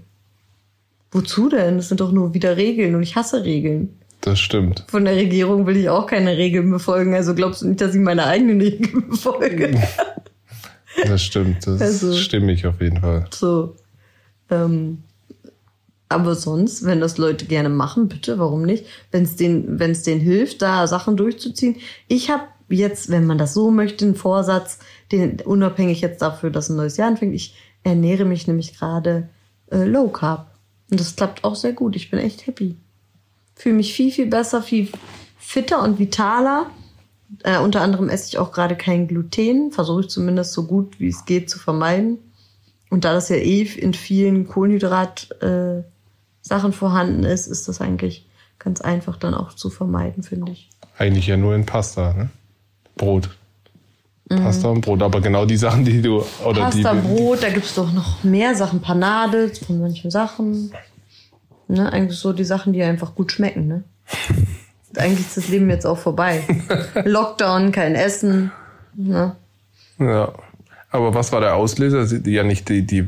Wozu 1.12 1.48
denn? 1.50 1.78
Das 1.78 1.88
sind 1.88 2.02
doch 2.02 2.12
nur 2.12 2.34
wieder 2.34 2.58
Regeln 2.58 2.96
und 2.96 3.04
ich 3.04 3.16
hasse 3.16 3.44
Regeln. 3.46 3.98
Das 4.22 4.40
stimmt. 4.40 4.84
Von 4.90 5.06
der 5.06 5.16
Regierung 5.16 5.66
will 5.66 5.78
ich 5.78 5.88
auch 5.90 6.08
keine 6.08 6.36
Regeln 6.36 6.70
befolgen. 6.72 7.14
Also 7.14 7.34
glaubst 7.36 7.62
du 7.62 7.68
nicht, 7.68 7.80
dass 7.80 7.96
ich 7.96 8.02
meine 8.02 8.26
eigenen 8.26 8.60
Regeln 8.60 9.08
befolge? 9.10 9.80
Das 11.06 11.22
stimmt. 11.24 11.66
Das 11.66 11.80
Also- 11.82 12.14
stimme 12.14 12.52
ich 12.52 12.66
auf 12.66 12.82
jeden 12.82 13.00
Fall. 13.00 13.28
So. 13.34 13.76
Ähm, 14.52 15.04
aber 16.16 16.36
sonst, 16.36 16.86
wenn 16.86 17.00
das 17.00 17.18
Leute 17.18 17.46
gerne 17.46 17.70
machen, 17.70 18.08
bitte, 18.08 18.40
warum 18.40 18.64
nicht? 18.64 18.86
Wenn 19.12 19.24
es 19.24 19.36
denen, 19.36 19.80
wenn 19.80 19.92
es 19.92 20.04
denen 20.04 20.22
hilft, 20.22 20.62
da 20.62 20.88
Sachen 20.88 21.18
durchzuziehen. 21.18 21.78
Ich 22.08 22.30
habe 22.30 22.44
jetzt, 22.70 23.10
wenn 23.10 23.28
man 23.28 23.38
das 23.38 23.54
so 23.54 23.70
möchte, 23.72 24.06
einen 24.06 24.16
Vorsatz, 24.16 24.80
den 25.12 25.42
unabhängig 25.42 26.02
jetzt 26.02 26.22
dafür, 26.22 26.50
dass 26.50 26.70
ein 26.70 26.78
neues 26.78 26.98
Jahr 26.98 27.10
anfängt. 27.10 27.36
Ich 27.36 27.56
ernähre 27.84 28.26
mich 28.26 28.48
nämlich 28.48 28.78
gerade 28.78 29.30
äh, 29.72 29.84
Low 29.84 30.10
Carb. 30.10 30.52
Und 30.90 31.00
das 31.00 31.16
klappt 31.16 31.44
auch 31.44 31.56
sehr 31.56 31.74
gut. 31.74 31.96
Ich 31.96 32.10
bin 32.10 32.20
echt 32.20 32.48
happy. 32.48 32.76
Fühle 33.56 33.76
mich 33.76 33.94
viel, 33.94 34.12
viel 34.12 34.28
besser, 34.28 34.62
viel 34.62 34.90
fitter 35.38 35.84
und 35.84 36.00
vitaler. 36.00 36.70
Äh, 37.44 37.60
unter 37.60 37.82
anderem 37.82 38.10
esse 38.10 38.30
ich 38.30 38.38
auch 38.38 38.52
gerade 38.52 38.76
kein 38.76 39.08
Gluten. 39.08 39.72
Versuche 39.72 40.02
ich 40.02 40.10
zumindest 40.10 40.54
so 40.54 40.66
gut 40.66 41.00
wie 41.00 41.08
es 41.08 41.26
geht 41.26 41.50
zu 41.50 41.60
vermeiden. 41.60 42.20
Und 42.90 43.04
da 43.04 43.14
das 43.14 43.30
ja 43.30 43.36
eh 43.36 43.64
in 43.64 43.94
vielen 43.94 44.48
Kohlenhydrat-Sachen 44.48 45.82
äh, 45.82 45.84
Sachen 46.46 46.74
vorhanden 46.74 47.24
ist, 47.24 47.48
ist 47.48 47.68
das 47.68 47.82
eigentlich 47.82 48.28
ganz 48.60 48.80
einfach 48.80 49.18
dann 49.18 49.34
auch 49.34 49.54
zu 49.54 49.72
vermeiden, 49.72 50.22
finde 50.22 50.52
ich. 50.52 50.70
Eigentlich 50.98 51.26
ja 51.26 51.38
nur 51.38 51.56
in 51.56 51.66
Pasta, 51.66 52.14
ne? 52.14 52.30
Brot. 52.96 53.30
Mhm. 54.30 54.44
Pasta 54.44 54.68
und 54.70 54.82
Brot, 54.82 55.02
aber 55.02 55.22
genau 55.22 55.46
die 55.46 55.58
Sachen, 55.58 55.84
die 55.84 56.04
du 56.04 56.24
oder 56.46 56.62
Pasta, 56.66 56.94
die 56.94 57.08
Brot, 57.08 57.42
da 57.42 57.50
gibt's 57.50 57.74
doch 57.74 57.92
noch 57.92 58.24
mehr 58.24 58.54
Sachen, 58.54 58.80
Panade 58.80 59.52
von 59.66 59.80
manchen 59.80 60.12
Sachen. 60.12 60.72
Ne, 61.68 61.92
eigentlich 61.92 62.20
so 62.20 62.32
die 62.32 62.44
Sachen, 62.44 62.74
die 62.74 62.84
einfach 62.84 63.16
gut 63.16 63.32
schmecken, 63.32 63.68
ne? 63.68 63.84
eigentlich 64.98 65.22
ist 65.22 65.38
das 65.38 65.48
Leben 65.48 65.68
jetzt 65.72 65.86
auch 65.86 65.98
vorbei. 65.98 66.44
Lockdown, 67.06 67.72
kein 67.72 67.96
Essen. 67.96 68.52
Ne? 68.94 69.36
Ja. 69.98 70.32
Aber 70.92 71.16
was 71.16 71.32
war 71.32 71.42
der 71.42 71.56
Auslöser? 71.56 72.06
Ja 72.28 72.44
nicht 72.44 72.70
die, 72.70 72.86
die, 72.86 73.06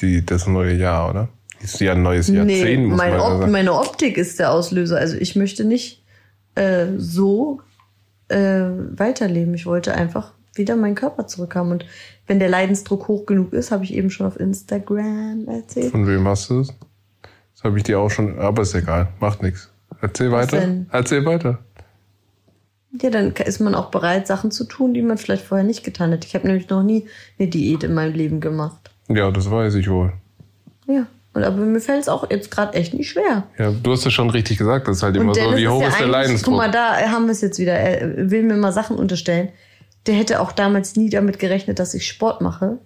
die, 0.00 0.24
das 0.24 0.46
neue 0.46 0.74
Jahr, 0.74 1.08
oder? 1.08 1.28
Ist 1.60 1.80
ja 1.80 1.92
ein 1.92 2.02
neues 2.02 2.28
Jahrzehnt, 2.28 2.46
Nee, 2.82 2.86
muss 2.86 2.96
mein 2.98 3.12
man 3.12 3.20
Op 3.20 3.40
sagen. 3.40 3.52
meine 3.52 3.72
Optik 3.74 4.16
ist 4.16 4.38
der 4.38 4.52
Auslöser. 4.52 4.98
Also 4.98 5.16
ich 5.16 5.34
möchte 5.36 5.64
nicht 5.64 6.04
äh, 6.54 6.86
so 6.96 7.60
äh, 8.28 8.38
weiterleben. 8.96 9.54
Ich 9.54 9.66
wollte 9.66 9.94
einfach 9.94 10.32
wieder 10.54 10.76
meinen 10.76 10.94
Körper 10.94 11.26
zurückhaben. 11.26 11.72
Und 11.72 11.86
wenn 12.26 12.38
der 12.38 12.48
Leidensdruck 12.48 13.08
hoch 13.08 13.26
genug 13.26 13.52
ist, 13.52 13.70
habe 13.70 13.84
ich 13.84 13.94
eben 13.94 14.10
schon 14.10 14.26
auf 14.26 14.38
Instagram 14.38 15.46
erzählt. 15.48 15.90
Von 15.90 16.06
wem 16.06 16.26
hast 16.28 16.50
du 16.50 16.60
es? 16.60 16.72
Das 17.54 17.64
habe 17.64 17.76
ich 17.76 17.82
dir 17.84 17.98
auch 17.98 18.10
schon, 18.10 18.38
aber 18.38 18.62
ist 18.62 18.74
egal, 18.74 19.08
macht 19.18 19.42
nichts. 19.42 19.70
Erzähl 20.00 20.30
Was 20.30 20.52
weiter. 20.52 20.60
denn? 20.64 20.86
Erzähl 20.92 21.24
weiter. 21.24 21.58
Ja, 23.02 23.10
dann 23.10 23.32
ist 23.32 23.60
man 23.60 23.74
auch 23.74 23.90
bereit, 23.90 24.26
Sachen 24.26 24.50
zu 24.50 24.64
tun, 24.64 24.94
die 24.94 25.02
man 25.02 25.18
vielleicht 25.18 25.44
vorher 25.44 25.66
nicht 25.66 25.84
getan 25.84 26.12
hat. 26.12 26.24
Ich 26.24 26.34
habe 26.34 26.46
nämlich 26.46 26.68
noch 26.70 26.82
nie 26.82 27.06
eine 27.38 27.48
Diät 27.48 27.82
in 27.82 27.94
meinem 27.94 28.14
Leben 28.14 28.40
gemacht. 28.40 28.90
Ja, 29.08 29.30
das 29.30 29.50
weiß 29.50 29.74
ich 29.74 29.90
wohl. 29.90 30.12
Ja. 30.86 31.06
Und 31.34 31.44
aber 31.44 31.56
mir 31.58 31.80
fällt 31.80 32.02
es 32.02 32.08
auch 32.08 32.28
jetzt 32.30 32.50
gerade 32.50 32.74
echt 32.74 32.94
nicht 32.94 33.10
schwer. 33.10 33.44
Ja, 33.58 33.70
du 33.70 33.92
hast 33.92 34.06
es 34.06 34.12
schon 34.12 34.30
richtig 34.30 34.58
gesagt. 34.58 34.88
Das 34.88 34.96
ist 34.98 35.02
halt 35.02 35.16
immer 35.16 35.34
so, 35.34 35.56
wie 35.56 35.68
hoch 35.68 35.86
ist 35.86 36.00
der 36.00 36.06
Leidensdruck? 36.06 36.54
Guck 36.54 36.56
mal, 36.58 36.70
da 36.70 36.96
haben 37.10 37.26
wir 37.26 37.32
es 37.32 37.40
jetzt 37.40 37.58
wieder. 37.58 37.74
Er 37.74 38.30
will 38.30 38.42
mir 38.42 38.56
mal 38.56 38.72
Sachen 38.72 38.96
unterstellen. 38.96 39.50
Der 40.06 40.14
hätte 40.14 40.40
auch 40.40 40.52
damals 40.52 40.96
nie 40.96 41.10
damit 41.10 41.38
gerechnet, 41.38 41.78
dass 41.78 41.94
ich 41.94 42.06
Sport 42.06 42.40
mache. 42.40 42.78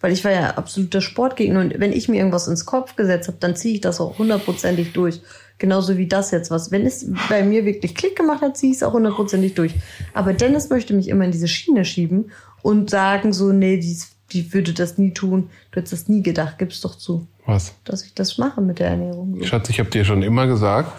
Weil 0.00 0.12
ich 0.12 0.24
war 0.24 0.30
ja 0.30 0.50
absoluter 0.50 1.00
Sportgegner. 1.00 1.60
Und 1.60 1.80
wenn 1.80 1.92
ich 1.92 2.08
mir 2.08 2.18
irgendwas 2.18 2.46
ins 2.46 2.64
Kopf 2.64 2.94
gesetzt 2.94 3.26
habe, 3.26 3.38
dann 3.40 3.56
ziehe 3.56 3.74
ich 3.74 3.80
das 3.80 4.00
auch 4.00 4.18
hundertprozentig 4.18 4.92
durch. 4.92 5.20
Genauso 5.58 5.96
wie 5.96 6.06
das 6.06 6.30
jetzt 6.30 6.52
was. 6.52 6.70
Wenn 6.70 6.86
es 6.86 7.04
bei 7.28 7.42
mir 7.42 7.64
wirklich 7.64 7.96
Klick 7.96 8.14
gemacht 8.14 8.42
hat, 8.42 8.56
ziehe 8.56 8.70
ich 8.70 8.76
es 8.76 8.84
auch 8.84 8.92
hundertprozentig 8.92 9.54
durch. 9.54 9.74
Aber 10.14 10.32
Dennis 10.32 10.70
möchte 10.70 10.94
mich 10.94 11.08
immer 11.08 11.24
in 11.24 11.32
diese 11.32 11.48
Schiene 11.48 11.84
schieben 11.84 12.30
und 12.62 12.90
sagen 12.90 13.32
so, 13.32 13.52
nee, 13.52 13.76
die, 13.78 13.98
die 14.32 14.52
würde 14.52 14.72
das 14.72 14.98
nie 14.98 15.12
tun. 15.12 15.50
Du 15.70 15.76
hättest 15.80 15.92
das 15.92 16.08
nie 16.08 16.22
gedacht. 16.22 16.58
Gib's 16.58 16.80
doch 16.80 16.94
zu, 16.96 17.26
Was? 17.46 17.74
dass 17.84 18.04
ich 18.04 18.14
das 18.14 18.38
mache 18.38 18.60
mit 18.60 18.78
der 18.78 18.88
Ernährung. 18.88 19.42
Schatz, 19.44 19.68
ich 19.70 19.78
habe 19.80 19.90
dir 19.90 20.04
schon 20.04 20.22
immer 20.22 20.46
gesagt, 20.46 20.92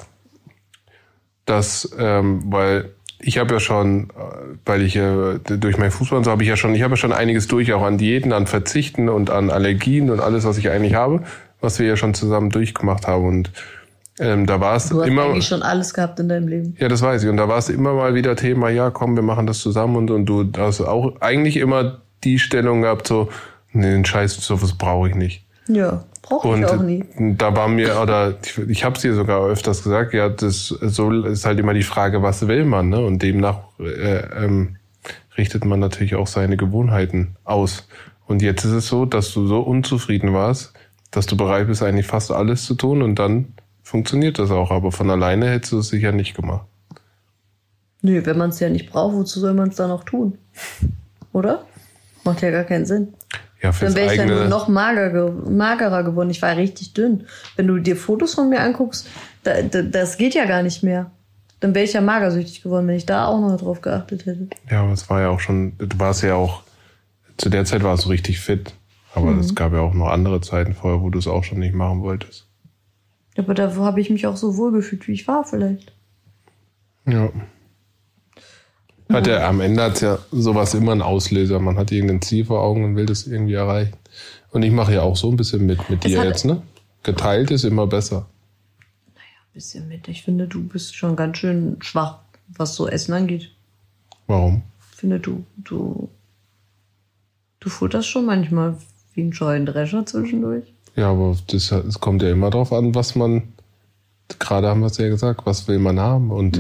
dass, 1.46 1.90
ähm, 1.98 2.42
weil 2.46 2.92
ich 3.20 3.38
habe 3.38 3.54
ja 3.54 3.60
schon, 3.60 4.10
äh, 4.12 4.14
weil 4.66 4.82
ich 4.82 4.96
äh, 4.96 5.40
durch 5.44 5.78
meinen 5.78 5.92
Fußball 5.92 6.18
und 6.18 6.24
so 6.24 6.32
habe 6.32 6.44
ich 6.44 6.50
ja 6.50 6.56
schon, 6.56 6.74
ich 6.76 6.84
habe 6.84 6.94
ja 6.94 6.98
schon 6.98 7.12
einiges 7.14 7.48
durch, 7.48 7.74
auch 7.74 7.84
an 7.84 7.98
Diäten, 7.98 8.32
an 8.34 8.48
Verzichten 8.48 9.10
und 9.10 9.30
an 9.30 9.50
Allergien 9.50 10.10
und 10.10 10.20
alles, 10.20 10.46
was 10.46 10.58
ich 10.58 10.70
eigentlich 10.70 10.94
habe. 10.96 11.24
was 11.62 11.78
wir 11.78 11.86
ja 11.88 11.98
schon 11.98 12.14
zusammen 12.14 12.50
durchgemacht 12.52 13.06
haben. 13.06 13.26
Und 13.28 13.52
ähm, 14.20 14.46
da 14.46 14.62
war 14.62 14.78
es 14.78 14.88
Du 14.90 15.02
hast 15.02 15.08
immer. 15.10 15.24
eigentlich 15.26 15.48
schon 15.48 15.62
alles 15.62 15.94
gehabt 15.94 16.18
in 16.22 16.30
deinem 16.30 16.48
Leben. 16.48 16.76
Ja, 16.80 16.88
das 16.88 17.02
weiß 17.02 17.24
ich. 17.24 17.30
Und 17.30 17.36
da 17.36 17.50
war 17.50 17.58
es 17.58 17.68
immer 17.68 17.94
mal 17.94 18.16
wieder 18.16 18.38
Thema, 18.38 18.70
ja, 18.70 18.92
komm, 18.92 19.16
wir 19.18 19.24
machen 19.24 19.46
das 19.46 19.60
zusammen. 19.60 19.98
Und, 19.98 20.10
und 20.10 20.26
du 20.26 20.50
hast 20.58 20.80
auch 20.80 21.20
eigentlich 21.20 21.58
immer 21.58 22.02
die 22.24 22.40
Stellung 22.40 22.82
gehabt, 22.82 23.08
so, 23.08 23.30
nee, 23.72 23.92
den 23.92 24.06
Scheiß, 24.06 24.36
sowas 24.36 24.74
brauche 24.74 25.10
ich 25.10 25.16
nicht. 25.16 25.46
Ja, 25.68 26.04
brauche 26.24 26.58
ich 26.58 26.66
auch 26.66 26.82
nie. 26.82 27.06
da 27.38 27.56
war 27.56 27.68
mir, 27.68 28.02
oder 28.02 28.36
ich, 28.44 28.58
ich 28.58 28.84
habe 28.84 28.96
es 28.96 29.04
dir 29.04 29.14
sogar 29.14 29.46
öfters 29.46 29.84
gesagt, 29.84 30.14
ja, 30.14 30.28
das 30.28 30.68
so 30.68 31.12
ist 31.26 31.46
halt 31.46 31.60
immer 31.60 31.74
die 31.74 31.84
Frage, 31.84 32.24
was 32.24 32.48
will 32.48 32.66
man, 32.66 32.90
ne? 32.90 33.00
Und 33.06 33.22
demnach 33.22 33.60
äh, 33.80 34.46
ähm, 34.46 34.78
richtet 35.38 35.66
man 35.66 35.80
natürlich 35.80 36.16
auch 36.16 36.28
seine 36.28 36.58
Gewohnheiten 36.58 37.36
aus. 37.44 37.88
Und 38.26 38.42
jetzt 38.42 38.66
ist 38.66 38.72
es 38.72 38.88
so, 38.88 39.06
dass 39.06 39.34
du 39.34 39.48
so 39.48 39.62
unzufrieden 39.62 40.34
warst, 40.34 40.74
dass 41.12 41.26
du 41.26 41.38
bereit 41.38 41.68
bist, 41.68 41.84
eigentlich 41.84 42.08
fast 42.08 42.32
alles 42.32 42.66
zu 42.66 42.76
tun 42.76 43.02
und 43.02 43.18
dann 43.18 43.54
funktioniert 43.84 44.40
das 44.40 44.52
auch. 44.52 44.72
Aber 44.72 44.92
von 44.92 45.10
alleine 45.10 45.50
hättest 45.50 45.72
du 45.74 45.80
es 45.80 45.90
sicher 45.90 46.12
nicht 46.12 46.36
gemacht. 46.36 46.66
Nö, 48.02 48.26
wenn 48.26 48.38
man 48.38 48.50
es 48.52 48.60
ja 48.60 48.70
nicht 48.70 48.92
braucht, 48.92 49.16
wozu 49.16 49.40
soll 49.40 49.54
man 49.54 49.70
es 49.70 49.76
dann 49.76 49.92
auch 49.92 50.04
tun? 50.04 50.38
Oder? 51.34 51.66
Macht 52.32 52.42
ja 52.42 52.52
gar 52.52 52.64
keinen 52.64 52.86
Sinn. 52.86 53.14
Ja, 53.62 53.72
fürs 53.74 53.94
Dann 53.94 54.02
wäre 54.04 54.14
ich 54.14 54.18
ja 54.18 54.24
eigene. 54.24 54.40
nur 54.42 54.48
noch 54.50 54.68
mager, 54.70 55.10
ge- 55.10 55.52
magerer 55.52 56.04
geworden. 56.04 56.30
Ich 56.30 56.42
war 56.42 56.56
richtig 56.56 56.94
dünn. 56.94 57.26
Wenn 57.58 57.68
du 57.68 57.78
dir 57.80 57.96
Fotos 57.98 58.36
von 58.36 58.50
mir 58.50 58.62
anguckst, 58.62 59.08
da, 59.44 59.62
da, 59.62 59.82
das 59.82 60.18
geht 60.18 60.34
ja 60.34 60.46
gar 60.46 60.64
nicht 60.64 60.82
mehr. 60.84 61.12
Dann 61.60 61.76
wäre 61.76 61.84
ich 61.84 61.92
ja 61.94 62.00
magersüchtig 62.00 62.62
geworden, 62.62 62.88
wenn 62.88 62.96
ich 62.96 63.06
da 63.06 63.26
auch 63.26 63.42
noch 63.42 63.58
drauf 63.58 63.82
geachtet 63.82 64.26
hätte. 64.26 64.48
Ja, 64.72 64.82
aber 64.84 64.94
es 64.94 65.10
war 65.10 65.20
ja 65.22 65.30
auch 65.30 65.42
schon, 65.42 65.74
du 65.78 66.00
warst 66.00 66.24
ja 66.24 66.36
auch, 66.36 66.64
zu 67.38 67.50
der 67.50 67.66
Zeit 67.66 67.84
warst 67.84 68.06
du 68.06 68.10
richtig 68.10 68.40
fit. 68.40 68.74
Aber 69.14 69.32
Mhm. 69.32 69.40
es 69.40 69.56
gab 69.56 69.74
ja 69.74 69.80
auch 69.82 69.94
noch 69.94 70.08
andere 70.08 70.40
Zeiten 70.40 70.74
vorher, 70.74 71.02
wo 71.02 71.10
du 71.10 71.20
es 71.20 71.28
auch 71.28 71.44
schon 71.44 71.60
nicht 71.60 71.74
machen 71.76 72.02
wolltest. 72.02 72.46
Aber 73.38 73.54
da 73.54 73.76
habe 73.76 74.00
ich 74.00 74.10
mich 74.10 74.26
auch 74.28 74.38
so 74.38 74.56
wohl 74.56 74.72
gefühlt, 74.72 75.06
wie 75.08 75.14
ich 75.14 75.28
war 75.28 75.44
vielleicht. 75.44 75.92
Ja. 77.06 77.30
Hat 79.12 79.26
ja, 79.26 79.48
am 79.48 79.60
Ende 79.60 79.84
hat 79.84 80.02
ja 80.02 80.20
sowas 80.32 80.76
immer 80.76 80.92
einen 80.92 81.02
Auslöser. 81.02 81.60
Man 81.60 81.78
hat 81.78 81.92
irgendein 81.92 82.22
Ziel 82.22 82.46
vor 82.46 82.62
Augen 82.62 82.84
und 82.84 82.96
will 82.96 83.08
das 83.08 83.26
irgendwie 83.26 83.54
erreichen. 83.54 83.94
Und 84.52 84.64
ich 84.64 84.72
mache 84.72 84.94
ja 84.94 85.02
auch 85.02 85.16
so 85.16 85.32
ein 85.32 85.36
bisschen 85.38 85.66
mit, 85.66 85.90
mit 85.90 86.06
Es 86.06 86.12
dir 86.12 86.24
jetzt, 86.24 86.46
ne? 86.46 86.62
Geteilt 87.02 87.50
ist 87.50 87.64
immer 87.64 87.88
besser. 87.88 88.28
Bisschen 89.54 89.88
mit. 89.88 90.08
Ich 90.08 90.22
finde, 90.22 90.48
du 90.48 90.62
bist 90.64 90.96
schon 90.96 91.16
ganz 91.16 91.38
schön 91.40 91.78
schwach, 91.82 92.20
was 92.50 92.76
so 92.76 92.88
Essen 92.88 93.14
angeht. 93.14 93.52
Warum? 94.28 94.62
Ich 94.92 94.98
finde, 94.98 95.20
du, 95.20 95.44
du, 95.58 96.10
du 97.60 97.70
futterst 97.70 98.08
schon 98.08 98.28
manchmal 98.28 98.78
wie 99.16 99.22
ein 99.22 99.34
Scheunendrescher 99.34 100.06
zwischendurch. 100.06 100.66
Ja, 100.96 101.10
aber 101.12 101.36
das, 101.48 101.72
es 101.72 102.00
kommt 102.00 102.22
ja 102.22 102.30
immer 102.30 102.52
drauf 102.52 102.72
an, 102.72 102.94
was 102.94 103.16
man, 103.16 103.54
gerade 104.38 104.68
haben 104.68 104.82
wir 104.82 104.88
es 104.88 104.98
ja 104.98 105.10
gesagt, 105.10 105.46
was 105.46 105.68
will 105.68 105.80
man 105.80 106.00
haben. 106.00 106.30
Und 106.30 106.58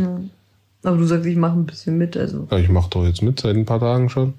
Aber 0.83 0.97
du 0.97 1.05
sagst, 1.05 1.25
ich 1.25 1.35
mache 1.35 1.57
ein 1.57 1.65
bisschen 1.65 1.97
mit, 1.97 2.15
also. 2.15 2.47
ja, 2.49 2.57
ich 2.57 2.69
mache 2.69 2.89
doch 2.89 3.05
jetzt 3.05 3.21
mit 3.21 3.39
seit 3.39 3.55
ein 3.55 3.65
paar 3.65 3.79
Tagen 3.79 4.09
schon. 4.09 4.33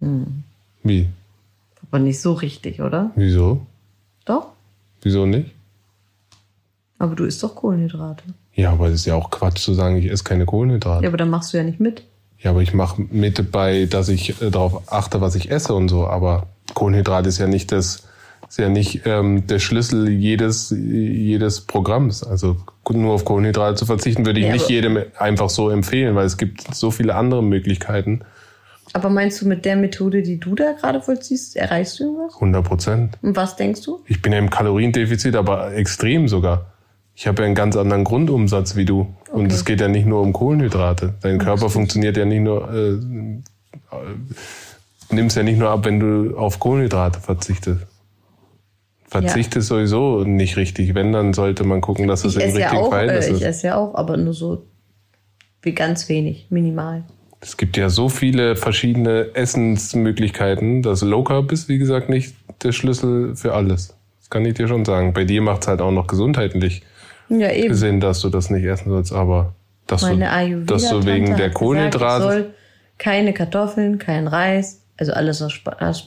Hm. 0.00 0.42
Wie? 0.82 1.08
Aber 1.88 1.98
nicht 1.98 2.20
so 2.20 2.32
richtig, 2.32 2.80
oder? 2.80 3.10
Wieso? 3.14 3.66
Doch? 4.24 4.48
Wieso 5.02 5.26
nicht? 5.26 5.50
Aber 6.98 7.14
du 7.14 7.24
isst 7.24 7.42
doch 7.42 7.54
Kohlenhydrate. 7.54 8.24
Ja, 8.54 8.72
aber 8.72 8.88
es 8.88 8.94
ist 8.94 9.06
ja 9.06 9.14
auch 9.14 9.30
Quatsch 9.30 9.58
zu 9.58 9.74
sagen, 9.74 9.96
ich 9.96 10.10
esse 10.10 10.24
keine 10.24 10.46
Kohlenhydrate. 10.46 11.02
Ja, 11.02 11.08
aber 11.08 11.16
dann 11.16 11.30
machst 11.30 11.52
du 11.52 11.58
ja 11.58 11.64
nicht 11.64 11.80
mit. 11.80 12.02
Ja, 12.38 12.50
aber 12.50 12.62
ich 12.62 12.74
mache 12.74 13.02
mit 13.10 13.50
bei, 13.52 13.86
dass 13.86 14.08
ich 14.08 14.40
äh, 14.40 14.50
darauf 14.50 14.92
achte, 14.92 15.20
was 15.20 15.34
ich 15.34 15.50
esse 15.50 15.74
und 15.74 15.88
so. 15.88 16.06
Aber 16.06 16.46
Kohlenhydrat 16.74 17.26
ist 17.26 17.38
ja 17.38 17.46
nicht 17.46 17.72
das, 17.72 18.04
ist 18.52 18.58
ja 18.58 18.68
nicht 18.68 19.06
ähm, 19.06 19.46
der 19.46 19.58
Schlüssel 19.60 20.10
jedes 20.10 20.74
jedes 20.76 21.62
Programms. 21.62 22.22
Also 22.22 22.58
nur 22.90 23.14
auf 23.14 23.24
Kohlenhydrate 23.24 23.76
zu 23.76 23.86
verzichten, 23.86 24.26
würde 24.26 24.40
ich 24.40 24.46
Ja, 24.46 24.52
nicht 24.52 24.68
jedem 24.68 24.98
einfach 25.18 25.48
so 25.48 25.70
empfehlen, 25.70 26.14
weil 26.16 26.26
es 26.26 26.36
gibt 26.36 26.74
so 26.74 26.90
viele 26.90 27.14
andere 27.14 27.42
Möglichkeiten. 27.42 28.20
Aber 28.92 29.08
meinst 29.08 29.40
du, 29.40 29.48
mit 29.48 29.64
der 29.64 29.76
Methode, 29.76 30.20
die 30.20 30.38
du 30.38 30.54
da 30.54 30.72
gerade 30.72 31.00
vollziehst, 31.00 31.56
erreichst 31.56 31.98
du 31.98 32.04
irgendwas? 32.04 32.34
100 32.34 32.62
Prozent. 32.62 33.18
Und 33.22 33.36
was 33.36 33.56
denkst 33.56 33.80
du? 33.80 34.00
Ich 34.06 34.20
bin 34.20 34.34
ja 34.34 34.38
im 34.38 34.50
Kaloriendefizit, 34.50 35.34
aber 35.34 35.72
extrem 35.72 36.28
sogar. 36.28 36.66
Ich 37.14 37.26
habe 37.26 37.40
ja 37.40 37.46
einen 37.46 37.54
ganz 37.54 37.74
anderen 37.74 38.04
Grundumsatz 38.04 38.76
wie 38.76 38.84
du. 38.84 39.14
Und 39.32 39.46
Okay. 39.46 39.54
es 39.54 39.64
geht 39.64 39.80
ja 39.80 39.88
nicht 39.88 40.04
nur 40.06 40.20
um 40.20 40.34
Kohlenhydrate. 40.34 41.14
Dein 41.22 41.38
Körper 41.38 41.70
funktioniert 41.70 42.18
ja 42.18 42.26
nicht 42.26 42.42
nur, 42.42 42.70
äh, 42.70 42.98
nimmst 45.10 45.38
ja 45.38 45.42
nicht 45.42 45.58
nur 45.58 45.70
ab, 45.70 45.86
wenn 45.86 45.98
du 46.00 46.36
auf 46.36 46.58
Kohlenhydrate 46.58 47.18
verzichtest. 47.18 47.86
Verzicht 49.12 49.54
ist 49.56 49.68
sowieso 49.68 50.24
nicht 50.24 50.56
richtig. 50.56 50.94
Wenn, 50.94 51.12
dann 51.12 51.34
sollte 51.34 51.64
man 51.64 51.82
gucken, 51.82 52.08
dass 52.08 52.24
es 52.24 52.36
Ich 52.36 52.42
im 52.42 52.48
esse 52.48 52.60
ja 52.60 52.66
richtigen 52.68 52.82
auch, 52.82 52.88
Verhältnis 52.90 53.26
äh, 53.26 53.28
ich 53.28 53.34
ist. 53.36 53.42
esse 53.42 53.66
ja 53.66 53.76
auch, 53.76 53.94
aber 53.94 54.16
nur 54.16 54.32
so 54.32 54.66
wie 55.60 55.72
ganz 55.72 56.08
wenig, 56.08 56.46
minimal. 56.48 57.04
Es 57.40 57.56
gibt 57.56 57.76
ja 57.76 57.90
so 57.90 58.08
viele 58.08 58.56
verschiedene 58.56 59.34
Essensmöglichkeiten. 59.34 60.82
Das 60.82 61.02
Low 61.02 61.24
Carb 61.24 61.52
ist, 61.52 61.68
wie 61.68 61.76
gesagt, 61.78 62.08
nicht 62.08 62.34
der 62.62 62.72
Schlüssel 62.72 63.36
für 63.36 63.52
alles. 63.52 63.94
Das 64.20 64.30
kann 64.30 64.46
ich 64.46 64.54
dir 64.54 64.66
schon 64.66 64.84
sagen. 64.84 65.12
Bei 65.12 65.24
dir 65.24 65.42
macht 65.42 65.62
es 65.62 65.68
halt 65.68 65.82
auch 65.82 65.90
noch 65.90 66.06
gesundheitlich 66.06 66.82
Ja, 67.28 67.50
eben. 67.50 67.74
Sinn, 67.74 68.00
dass 68.00 68.20
du 68.20 68.30
das 68.30 68.48
nicht 68.48 68.64
essen 68.64 68.90
sollst, 68.90 69.12
aber 69.12 69.54
dass 69.86 70.02
Meine 70.02 70.30
du, 70.48 70.64
dass 70.64 70.88
du 70.88 71.04
wegen 71.04 71.36
der 71.36 71.50
Kohlenhydrate. 71.50 72.46
Ich 72.48 72.98
keine 72.98 73.34
Kartoffeln, 73.34 73.98
kein 73.98 74.26
Reis, 74.26 74.84
also 74.96 75.12
alles, 75.12 75.40
was 75.40 75.52
Spaß 75.52 76.06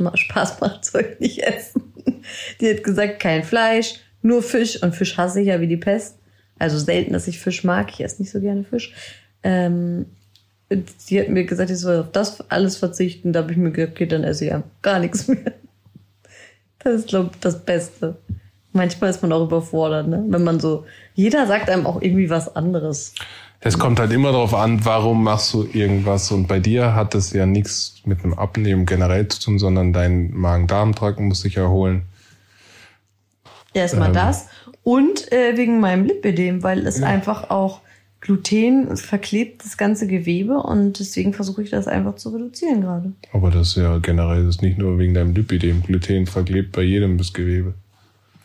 macht, 0.60 0.86
soll 0.86 1.06
ich 1.13 1.20
nicht 1.20 1.44
essen. 1.44 1.85
Die 2.62 2.70
hat 2.70 2.84
gesagt, 2.84 3.20
kein 3.20 3.44
Fleisch, 3.44 3.96
nur 4.22 4.41
Fisch. 4.41 4.82
Und 4.82 4.96
Fisch 4.96 5.18
hasse 5.18 5.41
ich 5.41 5.48
ja 5.48 5.62
wie 5.62 5.68
die 5.68 5.78
Pest. 5.78 6.18
Also 6.58 6.78
selten, 6.78 7.13
dass 7.13 7.28
ich 7.28 7.39
Fisch 7.39 7.63
mag. 7.63 7.89
Ich 7.91 8.04
esse 8.04 8.22
nicht 8.22 8.32
so 8.32 8.39
gerne 8.39 8.63
Fisch. 8.63 8.94
Ähm, 9.44 10.06
sie 10.98 11.20
hat 11.20 11.30
mir 11.30 11.44
gesagt, 11.46 11.70
ich 11.70 11.78
soll 11.78 12.00
auf 12.00 12.12
das 12.12 12.50
alles 12.50 12.78
verzichten. 12.78 13.34
Da 13.34 13.41
habe 13.41 13.52
ich 13.52 13.58
mir 13.58 13.72
gedacht, 13.72 13.94
okay, 13.94 14.06
dann 14.06 14.24
esse 14.24 14.46
ich 14.46 14.54
einfach 14.54 14.70
gar 14.82 15.00
nichts 15.00 15.28
mehr. 15.28 15.39
Das 16.80 17.00
ist, 17.00 17.08
glaube 17.08 17.32
ich, 17.34 17.39
das 17.39 17.65
Beste. 17.65 18.15
Manchmal 18.72 19.10
ist 19.10 19.24
man 19.24 19.32
auch 19.32 19.46
überfordert, 19.46 20.08
ne? 20.08 20.24
Wenn 20.28 20.44
man 20.44 20.60
so, 20.60 20.86
jeder 21.15 21.48
sagt 21.48 21.68
einem 21.68 21.88
auch 21.88 22.00
irgendwie 22.00 22.30
was 22.30 22.56
anderes. 22.56 23.15
Es 23.65 23.80
kommt 23.80 23.99
halt 23.99 24.12
immer 24.12 24.32
darauf 24.32 24.54
an, 24.54 24.86
warum 24.86 25.23
machst 25.23 25.51
du 25.51 25.63
irgendwas. 25.63 26.32
Und 26.32 26.47
bei 26.47 26.60
dir 26.60 26.93
hat 26.93 27.15
es 27.15 27.34
ja 27.34 27.47
nichts 27.47 27.95
mit 28.06 28.23
dem 28.23 28.36
Abnehmen 28.36 28.86
generell 28.86 29.28
zu 29.28 29.41
tun, 29.41 29.58
sondern 29.58 29.91
dein 29.91 30.32
Magen-Darm-Trakt 30.36 31.19
muss 31.19 31.41
sich 31.41 31.58
erholen. 31.58 32.04
Erstmal 33.73 34.10
Ähm. 34.10 34.13
das. 34.13 34.49
Und 34.84 35.32
äh, 35.32 35.58
wegen 35.58 35.80
meinem 35.80 36.06
Lipödem, 36.06 36.62
weil 36.62 36.86
es 36.86 37.01
einfach 37.01 37.49
auch 37.49 37.82
Gluten 38.21 38.95
verklebt 38.97 39.65
das 39.65 39.78
ganze 39.78 40.06
Gewebe 40.06 40.58
und 40.60 40.99
deswegen 40.99 41.34
versuche 41.34 41.63
ich 41.63 41.71
das 41.71 41.88
einfach 41.88 42.17
zu 42.17 42.30
reduzieren 42.30 42.82
gerade. 42.82 43.13
Aber 43.34 43.49
das 43.49 43.69
ist 43.69 43.78
ja 43.78 43.97
generell 43.97 44.45
das 44.45 44.58
ist 44.58 44.62
nicht 44.62 44.78
nur 44.78 44.99
wegen 44.99 45.15
deinem 45.15 45.34
Lipidem. 45.34 45.82
Gluten 45.82 46.28
verklebt 46.28 46.71
bei 46.71 46.84
jedem 46.84 47.17
das 47.17 47.34
Gewebe. 47.34 47.73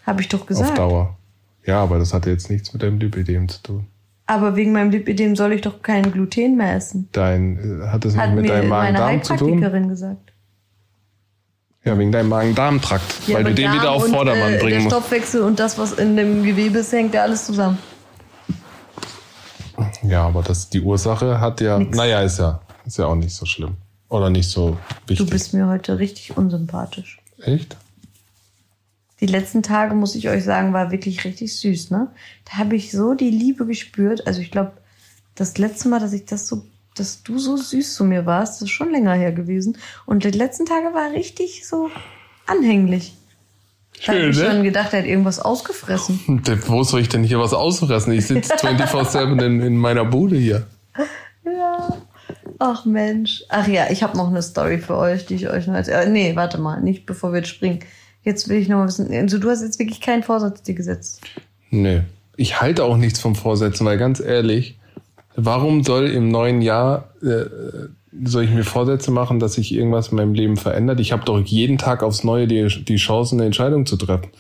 Habe 0.06 0.22
ich 0.22 0.28
doch 0.28 0.40
Auf 0.40 0.46
gesagt. 0.46 0.78
Dauer. 0.78 1.18
Ja, 1.66 1.82
aber 1.82 1.98
das 1.98 2.14
hat 2.14 2.24
jetzt 2.24 2.48
nichts 2.48 2.72
mit 2.72 2.82
deinem 2.82 2.98
Lipidem 2.98 3.46
zu 3.50 3.62
tun. 3.62 3.86
Aber 4.30 4.54
wegen 4.54 4.70
meinem 4.70 4.90
Lipödem 4.92 5.34
soll 5.34 5.52
ich 5.54 5.60
doch 5.60 5.82
kein 5.82 6.12
Gluten 6.12 6.56
mehr 6.56 6.76
essen. 6.76 7.08
Dein, 7.10 7.80
äh, 7.82 7.88
hat 7.88 8.04
das 8.04 8.12
nicht 8.12 8.22
Hat 8.22 8.32
mit 8.32 8.42
mir 8.44 8.48
deinem 8.52 8.68
Magen-Darm 8.68 9.22
zu 9.24 9.34
tun? 9.34 9.48
Heilpraktikerin 9.48 9.88
gesagt. 9.88 10.32
Ja, 11.84 11.98
wegen 11.98 12.12
deinem 12.12 12.28
Magen-Darm-Trakt. 12.28 13.02
Ja, 13.26 13.34
weil 13.38 13.44
du 13.44 13.54
den 13.54 13.72
wieder 13.72 13.82
Darm 13.84 13.94
auf 13.96 14.04
und, 14.04 14.10
Vordermann 14.14 14.52
äh, 14.54 14.58
bringen 14.58 14.70
Der 14.70 14.80
musst. 14.82 14.94
Stoffwechsel 14.96 15.42
und 15.42 15.58
das, 15.58 15.76
was 15.78 15.94
in 15.94 16.16
dem 16.16 16.44
Gewebe 16.44 16.78
ist, 16.78 16.92
hängt 16.92 17.12
ja 17.12 17.22
alles 17.22 17.44
zusammen. 17.46 17.78
Ja, 20.02 20.26
aber 20.26 20.42
das, 20.42 20.68
die 20.70 20.80
Ursache 20.80 21.40
hat 21.40 21.60
ja, 21.60 21.78
Nix. 21.80 21.96
naja, 21.96 22.20
ist 22.22 22.38
ja, 22.38 22.60
ist 22.86 22.98
ja 22.98 23.06
auch 23.06 23.16
nicht 23.16 23.34
so 23.34 23.46
schlimm. 23.46 23.78
Oder 24.08 24.30
nicht 24.30 24.48
so 24.48 24.76
Du 25.06 25.10
wichtig. 25.10 25.30
bist 25.30 25.54
mir 25.54 25.66
heute 25.66 25.98
richtig 25.98 26.36
unsympathisch. 26.36 27.18
Echt? 27.42 27.76
Die 29.20 29.26
letzten 29.26 29.62
Tage, 29.62 29.94
muss 29.94 30.14
ich 30.14 30.28
euch 30.28 30.44
sagen, 30.44 30.72
war 30.72 30.90
wirklich 30.90 31.24
richtig 31.24 31.54
süß, 31.56 31.90
ne? 31.90 32.08
Da 32.46 32.58
habe 32.58 32.76
ich 32.76 32.90
so 32.90 33.14
die 33.14 33.30
Liebe 33.30 33.66
gespürt. 33.66 34.26
Also 34.26 34.40
ich 34.40 34.50
glaube, 34.50 34.72
das 35.34 35.58
letzte 35.58 35.88
Mal, 35.88 36.00
dass 36.00 36.12
ich 36.12 36.24
das 36.24 36.46
so, 36.46 36.64
dass 36.94 37.22
du 37.22 37.38
so 37.38 37.56
süß 37.56 37.94
zu 37.94 38.04
mir 38.04 38.24
warst, 38.26 38.54
das 38.54 38.62
ist 38.68 38.70
schon 38.70 38.90
länger 38.90 39.14
her 39.14 39.32
gewesen. 39.32 39.76
Und 40.06 40.24
die 40.24 40.30
letzten 40.30 40.64
Tage 40.64 40.94
war 40.94 41.12
richtig 41.12 41.66
so 41.66 41.90
anhänglich. 42.46 43.14
Da 44.06 44.12
habe 44.12 44.20
Schön, 44.20 44.30
ich 44.30 44.38
ne? 44.38 44.50
schon 44.50 44.62
gedacht, 44.62 44.92
er 44.94 45.00
hat 45.00 45.06
irgendwas 45.06 45.38
ausgefressen. 45.38 46.42
Wo 46.66 46.82
soll 46.82 47.00
ich 47.00 47.10
denn 47.10 47.22
hier 47.22 47.38
was 47.38 47.52
ausfressen? 47.52 48.12
Ich 48.12 48.26
sitze 48.26 48.54
24-7 48.54 49.42
in, 49.44 49.60
in 49.60 49.76
meiner 49.76 50.06
Bude 50.06 50.36
hier. 50.36 50.66
Ja. 51.44 51.88
Ach 52.58 52.84
Mensch. 52.86 53.42
Ach 53.48 53.68
ja, 53.68 53.90
ich 53.90 54.02
habe 54.02 54.16
noch 54.16 54.28
eine 54.28 54.42
Story 54.42 54.78
für 54.78 54.96
euch, 54.96 55.26
die 55.26 55.34
ich 55.34 55.48
euch 55.48 55.66
noch 55.66 55.74
erzähle. 55.74 56.04
Äh, 56.04 56.08
nee, 56.08 56.36
warte 56.36 56.58
mal, 56.58 56.80
nicht 56.80 57.04
bevor 57.04 57.32
wir 57.32 57.38
jetzt 57.38 57.48
springen. 57.48 57.80
Jetzt 58.22 58.48
will 58.48 58.58
ich 58.58 58.68
noch 58.68 58.78
mal 58.78 58.88
wissen. 58.88 59.12
Also 59.12 59.38
du 59.38 59.48
hast 59.50 59.62
jetzt 59.62 59.78
wirklich 59.78 60.00
keinen 60.00 60.22
Vorsatz 60.22 60.62
dir 60.62 60.74
gesetzt. 60.74 61.22
Nee. 61.70 62.02
Ich 62.36 62.60
halte 62.60 62.84
auch 62.84 62.96
nichts 62.96 63.20
vom 63.20 63.34
Vorsätzen, 63.34 63.86
weil 63.86 63.98
ganz 63.98 64.20
ehrlich, 64.20 64.78
warum 65.36 65.84
soll 65.84 66.08
im 66.08 66.28
neuen 66.28 66.62
Jahr 66.62 67.10
äh, 67.22 67.44
soll 68.24 68.44
ich 68.44 68.50
mir 68.50 68.64
Vorsätze 68.64 69.10
machen, 69.10 69.38
dass 69.38 69.54
sich 69.54 69.72
irgendwas 69.72 70.08
in 70.08 70.16
meinem 70.16 70.34
Leben 70.34 70.56
verändert? 70.56 71.00
Ich 71.00 71.12
habe 71.12 71.24
doch 71.24 71.40
jeden 71.40 71.78
Tag 71.78 72.02
aufs 72.02 72.24
Neue 72.24 72.46
die, 72.46 72.66
die 72.66 72.96
Chance, 72.96 73.36
eine 73.36 73.44
Entscheidung 73.44 73.86
zu 73.86 73.96
treffen. 73.96 74.30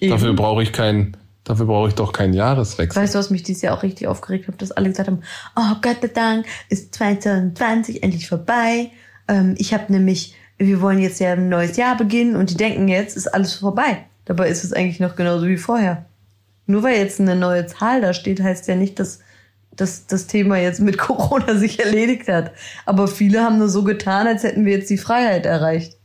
Eben. 0.00 0.10
Dafür 0.10 0.34
brauche 0.34 0.62
ich 0.62 0.72
kein, 0.72 1.16
dafür 1.44 1.66
brauche 1.66 1.88
ich 1.88 1.94
doch 1.94 2.12
keinen 2.12 2.34
Jahreswechsel. 2.34 3.00
Weißt 3.00 3.14
du, 3.14 3.18
was 3.18 3.30
mich 3.30 3.42
dieses 3.42 3.62
Jahr 3.62 3.76
auch 3.76 3.82
richtig 3.82 4.08
aufgeregt 4.08 4.48
hat, 4.48 4.60
dass 4.60 4.72
alle 4.72 4.88
gesagt 4.88 5.08
haben, 5.08 5.22
oh 5.56 5.76
Gott 5.80 5.98
sei 6.02 6.08
Dank 6.08 6.46
ist 6.68 6.94
2020 6.94 8.02
endlich 8.02 8.28
vorbei. 8.28 8.90
Ähm, 9.28 9.54
ich 9.58 9.72
habe 9.72 9.92
nämlich, 9.92 10.34
wir 10.66 10.80
wollen 10.80 11.00
jetzt 11.00 11.20
ja 11.20 11.32
ein 11.32 11.48
neues 11.48 11.76
Jahr 11.76 11.96
beginnen 11.96 12.36
und 12.36 12.50
die 12.50 12.56
denken 12.56 12.88
jetzt, 12.88 13.16
ist 13.16 13.28
alles 13.28 13.54
vorbei. 13.54 14.04
Dabei 14.26 14.48
ist 14.48 14.62
es 14.62 14.72
eigentlich 14.72 15.00
noch 15.00 15.16
genauso 15.16 15.46
wie 15.46 15.56
vorher. 15.56 16.04
Nur 16.66 16.82
weil 16.82 16.98
jetzt 16.98 17.20
eine 17.20 17.34
neue 17.34 17.66
Zahl 17.66 18.00
da 18.00 18.12
steht, 18.12 18.42
heißt 18.42 18.68
ja 18.68 18.76
nicht, 18.76 19.00
dass 19.00 19.20
dass 19.76 20.06
das 20.06 20.26
Thema 20.26 20.58
jetzt 20.58 20.80
mit 20.80 20.98
Corona 20.98 21.56
sich 21.56 21.80
erledigt 21.80 22.28
hat. 22.28 22.52
Aber 22.86 23.08
viele 23.08 23.40
haben 23.40 23.58
nur 23.58 23.68
so 23.68 23.82
getan, 23.82 24.26
als 24.26 24.42
hätten 24.42 24.64
wir 24.64 24.74
jetzt 24.74 24.90
die 24.90 24.98
Freiheit 24.98 25.46
erreicht. 25.46 25.96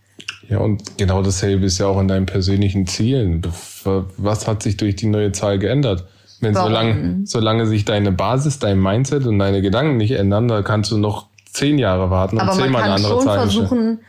Ja, 0.47 0.59
und 0.59 0.97
genau 0.97 1.23
dasselbe 1.23 1.65
ist 1.65 1.79
ja 1.79 1.87
auch 1.87 1.99
in 1.99 2.07
deinen 2.07 2.25
persönlichen 2.25 2.87
Zielen. 2.87 3.41
Was 3.83 4.47
hat 4.47 4.63
sich 4.63 4.77
durch 4.77 4.95
die 4.95 5.07
neue 5.07 5.31
Zahl 5.31 5.59
geändert? 5.59 6.05
Wenn 6.39 6.53
solange, 6.53 7.21
solange 7.25 7.65
sich 7.65 7.85
deine 7.85 8.11
Basis, 8.11 8.59
dein 8.59 8.79
Mindset 8.79 9.25
und 9.25 9.39
deine 9.39 9.61
Gedanken 9.61 9.97
nicht 9.97 10.11
ändern, 10.11 10.47
da 10.47 10.61
kannst 10.61 10.91
du 10.91 10.97
noch 10.97 11.27
zehn 11.51 11.79
Jahre 11.79 12.11
warten 12.11 12.37
und 12.37 12.53
zehnmal 12.53 12.83
eine 12.83 12.93
andere 12.93 13.19
Zahl. 13.19 13.19
Aber 13.19 13.25
man 13.25 13.37
kann 13.37 13.51
schon 13.51 13.67
versuchen, 13.67 13.99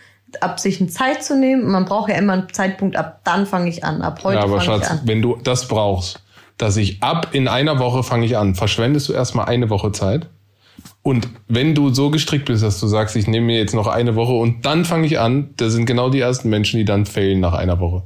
ab 0.41 0.61
sich 0.61 0.81
eine 0.81 0.91
Zeit 0.91 1.25
zu 1.25 1.37
nehmen. 1.37 1.71
Man 1.71 1.85
braucht 1.85 2.11
ja 2.11 2.17
immer 2.17 2.35
einen 2.35 2.53
Zeitpunkt, 2.53 2.97
ab 2.97 3.21
dann 3.25 3.47
fange 3.47 3.69
ich 3.69 3.85
an, 3.85 4.03
ab 4.03 4.21
heute 4.25 4.39
ja, 4.39 4.45
aber 4.45 4.61
Schatz, 4.61 4.83
ich 4.85 4.91
an. 4.91 5.01
Wenn 5.05 5.23
du 5.23 5.37
das 5.43 5.69
brauchst, 5.69 6.23
dass 6.59 6.77
ich 6.77 7.03
ab 7.03 7.29
in 7.33 7.49
einer 7.49 7.79
Woche 7.79 8.03
fange 8.03 8.27
ich 8.27 8.37
an. 8.37 8.55
Verschwendest 8.55 9.09
du 9.09 9.12
erstmal 9.12 9.47
eine 9.47 9.71
Woche 9.71 9.93
Zeit. 9.93 10.29
Und 11.03 11.29
wenn 11.49 11.75
du 11.75 11.95
so 11.95 12.11
gestrickt 12.11 12.47
bist, 12.47 12.62
dass 12.62 12.81
du 12.81 12.87
sagst, 12.87 13.15
ich 13.17 13.27
nehme 13.29 13.47
mir 13.47 13.59
jetzt 13.59 13.75
noch 13.75 13.87
eine 13.87 14.17
Woche 14.17 14.33
und 14.33 14.67
dann 14.67 14.85
fange 14.85 15.07
ich 15.07 15.21
an, 15.21 15.51
da 15.57 15.71
sind 15.71 15.87
genau 15.87 16.11
die 16.11 16.21
ersten 16.21 16.49
Menschen, 16.49 16.79
die 16.79 16.85
dann 16.85 17.07
fehlen 17.07 17.41
nach 17.41 17.55
einer 17.55 17.79
Woche. 17.79 18.03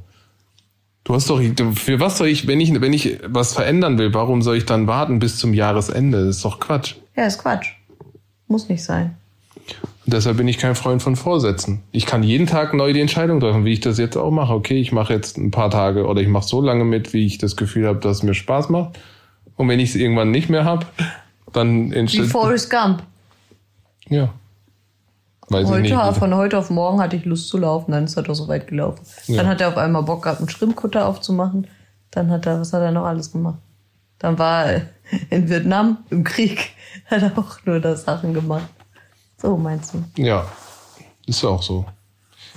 Du 1.03 1.15
hast 1.15 1.29
doch, 1.29 1.41
für 1.73 1.99
was 1.99 2.19
soll 2.19 2.27
ich, 2.27 2.45
wenn 2.45 2.61
ich, 2.61 2.79
wenn 2.79 2.93
ich 2.93 3.17
was 3.25 3.53
verändern 3.53 3.97
will, 3.97 4.13
warum 4.13 4.43
soll 4.43 4.57
ich 4.57 4.65
dann 4.65 4.85
warten 4.85 5.17
bis 5.17 5.37
zum 5.37 5.53
Jahresende? 5.53 6.25
Das 6.25 6.37
ist 6.37 6.45
doch 6.45 6.59
Quatsch. 6.59 6.95
Ja, 7.15 7.25
ist 7.25 7.39
Quatsch. 7.39 7.69
Muss 8.47 8.69
nicht 8.69 8.83
sein. 8.83 9.17
Und 10.05 10.13
deshalb 10.13 10.37
bin 10.37 10.47
ich 10.47 10.57
kein 10.57 10.73
Freund 10.73 11.01
von 11.01 11.15
Vorsätzen. 11.15 11.83
Ich 11.91 12.07
kann 12.07 12.23
jeden 12.23 12.47
Tag 12.47 12.73
neu 12.73 12.91
die 12.91 13.01
Entscheidung 13.01 13.39
treffen, 13.39 13.65
wie 13.65 13.73
ich 13.73 13.81
das 13.81 13.99
jetzt 13.99 14.17
auch 14.17 14.31
mache. 14.31 14.53
Okay, 14.53 14.79
ich 14.81 14.91
mache 14.91 15.13
jetzt 15.13 15.37
ein 15.37 15.51
paar 15.51 15.69
Tage 15.69 16.07
oder 16.07 16.21
ich 16.21 16.27
mache 16.27 16.47
so 16.47 16.59
lange 16.59 16.85
mit, 16.85 17.13
wie 17.13 17.25
ich 17.25 17.37
das 17.37 17.55
Gefühl 17.55 17.87
habe, 17.87 17.99
dass 17.99 18.17
es 18.17 18.23
mir 18.23 18.33
Spaß 18.33 18.69
macht. 18.69 18.97
Und 19.57 19.69
wenn 19.69 19.79
ich 19.79 19.89
es 19.89 19.95
irgendwann 19.95 20.31
nicht 20.31 20.49
mehr 20.49 20.65
habe, 20.65 20.87
dann 21.53 21.91
entsteht. 21.91 22.23
Wie 22.23 22.27
Forrest 22.27 22.71
Gump. 22.71 23.03
Ja. 24.09 24.33
Weiß 25.49 25.67
heute, 25.67 25.87
ich 25.87 25.93
nicht. 25.93 26.17
Von 26.17 26.35
heute 26.35 26.57
auf 26.57 26.69
morgen 26.69 26.99
hatte 26.99 27.15
ich 27.15 27.25
Lust 27.25 27.49
zu 27.49 27.57
laufen, 27.57 27.91
dann 27.91 28.05
ist 28.05 28.15
er 28.15 28.23
doch 28.23 28.35
so 28.35 28.47
weit 28.47 28.67
gelaufen. 28.67 29.01
Ja. 29.27 29.37
Dann 29.37 29.47
hat 29.47 29.61
er 29.61 29.67
auf 29.67 29.77
einmal 29.77 30.03
Bock 30.03 30.23
gehabt, 30.23 30.39
einen 30.39 30.49
Schrimmkutter 30.49 31.05
aufzumachen. 31.05 31.67
Dann 32.09 32.31
hat 32.31 32.45
er, 32.45 32.59
was 32.59 32.73
hat 32.73 32.81
er 32.81 32.91
noch 32.91 33.05
alles 33.05 33.31
gemacht? 33.31 33.59
Dann 34.17 34.39
war 34.39 34.65
er 34.65 34.81
in 35.29 35.49
Vietnam 35.49 35.97
im 36.09 36.23
Krieg, 36.23 36.71
hat 37.05 37.21
er 37.21 37.37
auch 37.37 37.57
nur 37.65 37.79
das 37.79 38.05
Sachen 38.05 38.33
gemacht. 38.33 38.67
So 39.41 39.57
meinst 39.57 39.93
du? 39.93 40.03
Ja, 40.21 40.45
ist 41.25 41.41
ja 41.41 41.49
auch 41.49 41.63
so. 41.63 41.85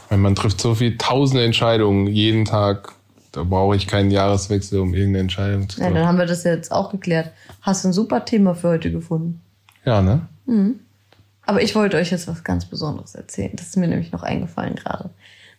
Weil 0.09 0.19
man 0.19 0.35
trifft 0.35 0.61
so 0.61 0.75
viele 0.75 0.99
tausende 0.99 1.45
Entscheidungen 1.45 2.07
jeden 2.09 2.45
Tag. 2.45 2.93
Da 3.33 3.43
brauche 3.43 3.75
ich 3.75 3.87
keinen 3.87 4.11
Jahreswechsel, 4.11 4.79
um 4.81 4.95
irgendeine 4.95 5.21
Entscheidung 5.21 5.69
zu 5.69 5.79
treffen. 5.79 5.95
Ja, 5.95 6.01
dann 6.01 6.09
haben 6.09 6.19
wir 6.19 6.27
das 6.27 6.45
jetzt 6.45 6.71
auch 6.71 6.91
geklärt. 6.91 7.33
Hast 7.63 7.85
du 7.85 7.89
ein 7.89 7.93
super 7.93 8.25
Thema 8.25 8.55
für 8.55 8.69
heute 8.69 8.93
gefunden? 8.93 9.41
Ja, 9.85 10.03
ne? 10.03 10.29
Mhm. 10.47 10.81
Aber 11.47 11.63
ich 11.63 11.75
wollte 11.75 11.97
euch 11.97 12.11
jetzt 12.11 12.29
was 12.29 12.45
ganz 12.45 12.65
Besonderes 12.65 13.15
erzählen. 13.15 13.53
Das 13.55 13.69
ist 13.69 13.77
mir 13.77 13.89
nämlich 13.89 14.13
noch 14.13 14.23
eingefallen 14.23 14.77
gerade. 14.77 15.11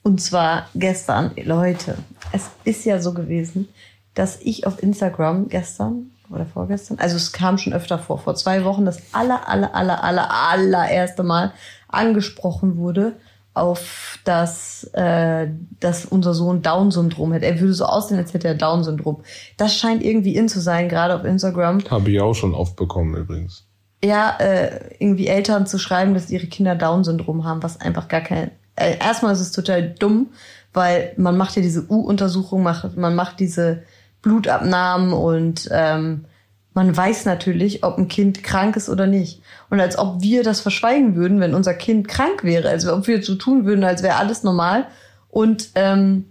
Und 0.04 0.22
zwar 0.22 0.70
gestern, 0.76 1.32
Leute, 1.44 1.98
es 2.32 2.50
ist 2.64 2.86
ja 2.86 3.02
so 3.02 3.14
gewesen, 3.14 3.68
dass 4.14 4.40
ich 4.42 4.66
auf 4.66 4.82
Instagram 4.82 5.50
gestern 5.50 6.12
oder 6.30 6.46
vorgestern. 6.46 7.00
Also 7.00 7.16
es 7.16 7.32
kam 7.32 7.58
schon 7.58 7.74
öfter 7.74 8.00
vor. 8.00 8.20
Vor 8.20 8.36
zwei 8.36 8.64
Wochen 8.64 8.86
das 8.86 9.02
aller, 9.14 9.48
aller, 9.48 9.76
aller, 9.76 10.04
aller, 10.04 10.30
allererste 10.32 11.24
Mal 11.24 11.54
angesprochen 11.88 12.78
wurde 12.78 13.14
auf 13.56 14.20
das, 14.26 14.84
äh, 14.94 15.48
dass 15.80 16.06
unser 16.06 16.34
Sohn 16.34 16.62
Down-Syndrom 16.62 17.34
hat. 17.34 17.42
Er 17.42 17.60
würde 17.60 17.74
so 17.74 17.86
aussehen, 17.86 18.18
als 18.18 18.34
hätte 18.34 18.50
er 18.50 18.56
Down-Syndrom. 18.56 19.24
Das 19.56 19.76
scheint 19.78 20.04
irgendwie 20.04 20.36
in 20.36 20.50
zu 20.50 20.60
sein, 20.60 20.90
gerade 20.90 21.16
auf 21.16 21.24
Instagram. 21.24 21.80
Habe 21.90 22.12
ich 22.12 22.20
auch 22.20 22.34
schon 22.34 22.54
oft 22.54 22.76
bekommen 22.76 23.16
übrigens. 23.16 23.66
Ja, 24.04 24.36
äh, 24.40 24.94
irgendwie 25.00 25.28
Eltern 25.28 25.66
zu 25.66 25.80
schreiben, 25.80 26.14
dass 26.14 26.30
ihre 26.30 26.48
Kinder 26.48 26.76
Down-Syndrom 26.76 27.46
haben, 27.46 27.64
was 27.64 27.80
einfach 27.80 28.10
gar 28.10 28.22
kein. 28.22 28.52
Äh, 28.76 28.98
erstmal 29.00 29.32
ist 29.34 29.40
es 29.40 29.54
total 29.54 29.90
dumm, 29.90 30.28
weil 30.74 31.14
man 31.16 31.38
macht 31.38 31.56
ja 31.56 31.62
diese 31.62 31.90
U-Untersuchung, 31.90 32.62
macht, 32.62 32.98
man 32.98 33.16
macht 33.16 33.40
diese 33.40 33.84
Blutabnahmen 34.26 35.14
und 35.14 35.70
ähm, 35.72 36.26
man 36.74 36.98
weiß 36.98 37.26
natürlich, 37.26 37.84
ob 37.84 37.98
ein 37.98 38.10
Kind 38.10 38.44
krank 38.44 38.76
ist 38.76 38.90
oder 38.90 39.08
nicht. 39.08 39.42
Und 39.70 39.80
als 39.80 39.98
ob 39.98 40.22
wir 40.22 40.44
das 40.44 40.60
verschweigen 40.60 41.16
würden, 41.16 41.40
wenn 41.40 41.54
unser 41.54 41.76
Kind 41.76 42.08
krank 42.08 42.44
wäre, 42.44 42.68
als 42.68 42.86
ob 42.86 43.08
wir 43.08 43.24
so 43.24 43.36
tun 43.36 43.66
würden, 43.66 43.86
als 43.86 44.04
wäre 44.04 44.16
alles 44.16 44.44
normal. 44.44 44.88
Und 45.30 45.70
ähm, 45.76 46.26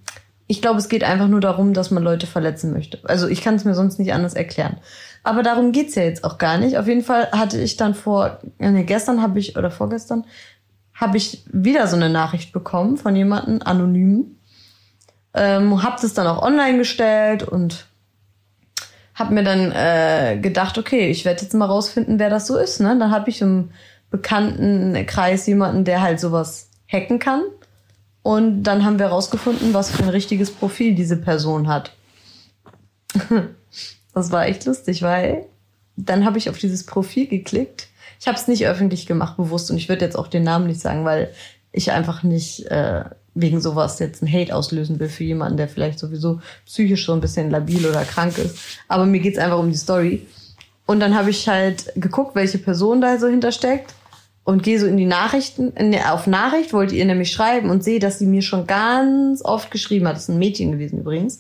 ich 0.47 0.61
glaube, 0.61 0.79
es 0.81 0.89
geht 0.89 1.05
einfach 1.05 1.29
nur 1.29 1.41
darum, 1.41 1.73
dass 1.73 1.91
man 1.91 2.03
Leute 2.03 2.27
verletzen 2.27 2.73
möchte. 2.73 2.99
Also 3.05 3.29
ich 3.29 3.43
kann 3.43 3.55
es 3.55 3.65
mir 3.65 3.75
sonst 3.75 3.99
nicht 3.99 4.13
anders 4.13 4.35
erklären. 4.35 4.77
Aber 5.23 5.43
darum 5.43 5.73
geht's 5.73 5.95
ja 5.95 6.03
jetzt 6.03 6.25
auch 6.25 6.37
gar 6.37 6.59
nicht. 6.59 6.77
Auf 6.77 6.89
jeden 6.89 7.05
Fall 7.05 7.31
hatte 7.31 7.59
ich 7.59 7.77
dann 7.77 7.95
vor, 7.95 8.41
nee, 8.59 8.83
gestern 8.83 9.23
habe 9.23 9.39
ich, 9.39 9.57
oder 9.57 9.71
vorgestern, 9.71 10.25
habe 10.93 11.17
ich 11.17 11.45
wieder 11.51 11.87
so 11.87 11.97
eine 11.97 12.11
Nachricht 12.11 12.53
bekommen 12.53 12.99
von 12.99 13.17
jemandem, 13.17 13.63
anonym, 13.65 14.34
ähm, 15.35 15.83
hab 15.83 16.01
das 16.01 16.15
dann 16.15 16.27
auch 16.27 16.43
online 16.43 16.79
gestellt 16.79 17.43
und 17.43 17.87
hab 19.15 19.31
mir 19.31 19.45
dann 19.45 19.71
äh, 19.73 20.39
gedacht, 20.41 20.79
okay, 20.79 21.09
ich 21.09 21.25
werde 21.25 21.43
jetzt 21.43 21.55
mal 21.55 21.67
rausfinden, 21.67 22.19
wer 22.19 22.31
das 22.31 22.47
so 22.47 22.57
ist. 22.57 22.81
Ne? 22.81 22.97
Dann 22.99 23.11
habe 23.11 23.31
ich 23.31 23.41
im 23.41 23.71
bekannten 24.11 25.07
Kreis 25.07 25.47
jemanden, 25.47 25.85
der 25.85 26.03
halt 26.03 26.21
sowas 26.21 26.71
hacken 26.89 27.19
kann. 27.19 27.43
Und 28.23 28.63
dann 28.63 28.85
haben 28.85 28.99
wir 28.99 29.07
rausgefunden, 29.07 29.75
was 29.75 29.91
für 29.91 30.03
ein 30.03 30.09
richtiges 30.09 30.51
Profil 30.51 30.95
diese 30.95 31.17
Person 31.17 31.69
hat. 31.69 31.93
das 34.15 34.33
war 34.33 34.47
echt 34.47 34.65
lustig, 34.65 35.03
weil 35.03 35.47
dann 35.97 36.25
habe 36.25 36.39
ich 36.39 36.49
auf 36.49 36.59
dieses 36.59 36.87
Profil 36.87 37.27
geklickt. 37.27 37.89
Ich 38.19 38.27
habe 38.27 38.39
es 38.39 38.49
nicht 38.49 38.67
öffentlich 38.67 39.07
gemacht, 39.07 39.37
bewusst, 39.37 39.71
und 39.71 39.77
ich 39.77 39.89
würde 39.89 40.05
jetzt 40.05 40.17
auch 40.17 40.29
den 40.29 40.43
Namen 40.43 40.67
nicht 40.67 40.81
sagen, 40.81 41.05
weil 41.05 41.33
ich 41.71 41.93
einfach 41.93 42.23
nicht 42.23 42.67
äh, 42.67 43.05
wegen 43.35 43.61
sowas 43.61 43.99
jetzt 43.99 44.23
ein 44.23 44.33
Hate 44.33 44.55
auslösen 44.55 45.01
will 45.01 45.09
für 45.09 45.25
jemanden, 45.25 45.57
der 45.57 45.69
vielleicht 45.69 45.99
sowieso 45.99 46.41
psychisch 46.67 47.07
so 47.07 47.13
ein 47.13 47.21
bisschen 47.21 47.51
labil 47.51 47.85
oder 47.87 48.05
krank 48.05 48.39
ist. 48.39 48.57
Aber 48.89 49.07
mir 49.07 49.21
geht's 49.21 49.39
einfach 49.39 49.59
um 49.59 49.71
die 49.71 49.77
Story. 49.77 50.27
Und 50.87 51.01
dann 51.01 51.17
habe 51.17 51.31
ich 51.31 51.49
halt 51.49 51.93
geguckt, 51.97 52.35
welche 52.35 52.59
Person 52.59 53.01
da 53.01 53.19
so 53.19 53.27
hintersteckt 53.27 53.95
und 54.45 54.63
gehe 54.63 54.79
so 54.79 54.87
in 54.87 54.97
die 54.97 55.07
Nachrichten, 55.07 55.73
in, 55.73 55.95
auf 55.99 56.27
Nachricht 56.27 56.73
wollte 56.73 56.95
ihr 56.95 57.07
nämlich 57.07 57.33
schreiben 57.33 57.71
und 57.71 57.83
sehe, 57.83 57.99
dass 57.99 58.19
sie 58.19 58.27
mir 58.27 58.43
schon 58.43 58.67
ganz 58.67 59.43
oft 59.43 59.71
geschrieben 59.71 60.07
hat. 60.07 60.17
Das 60.17 60.25
ist 60.25 60.29
ein 60.29 60.39
Mädchen 60.39 60.73
gewesen 60.73 61.01
übrigens. 61.01 61.39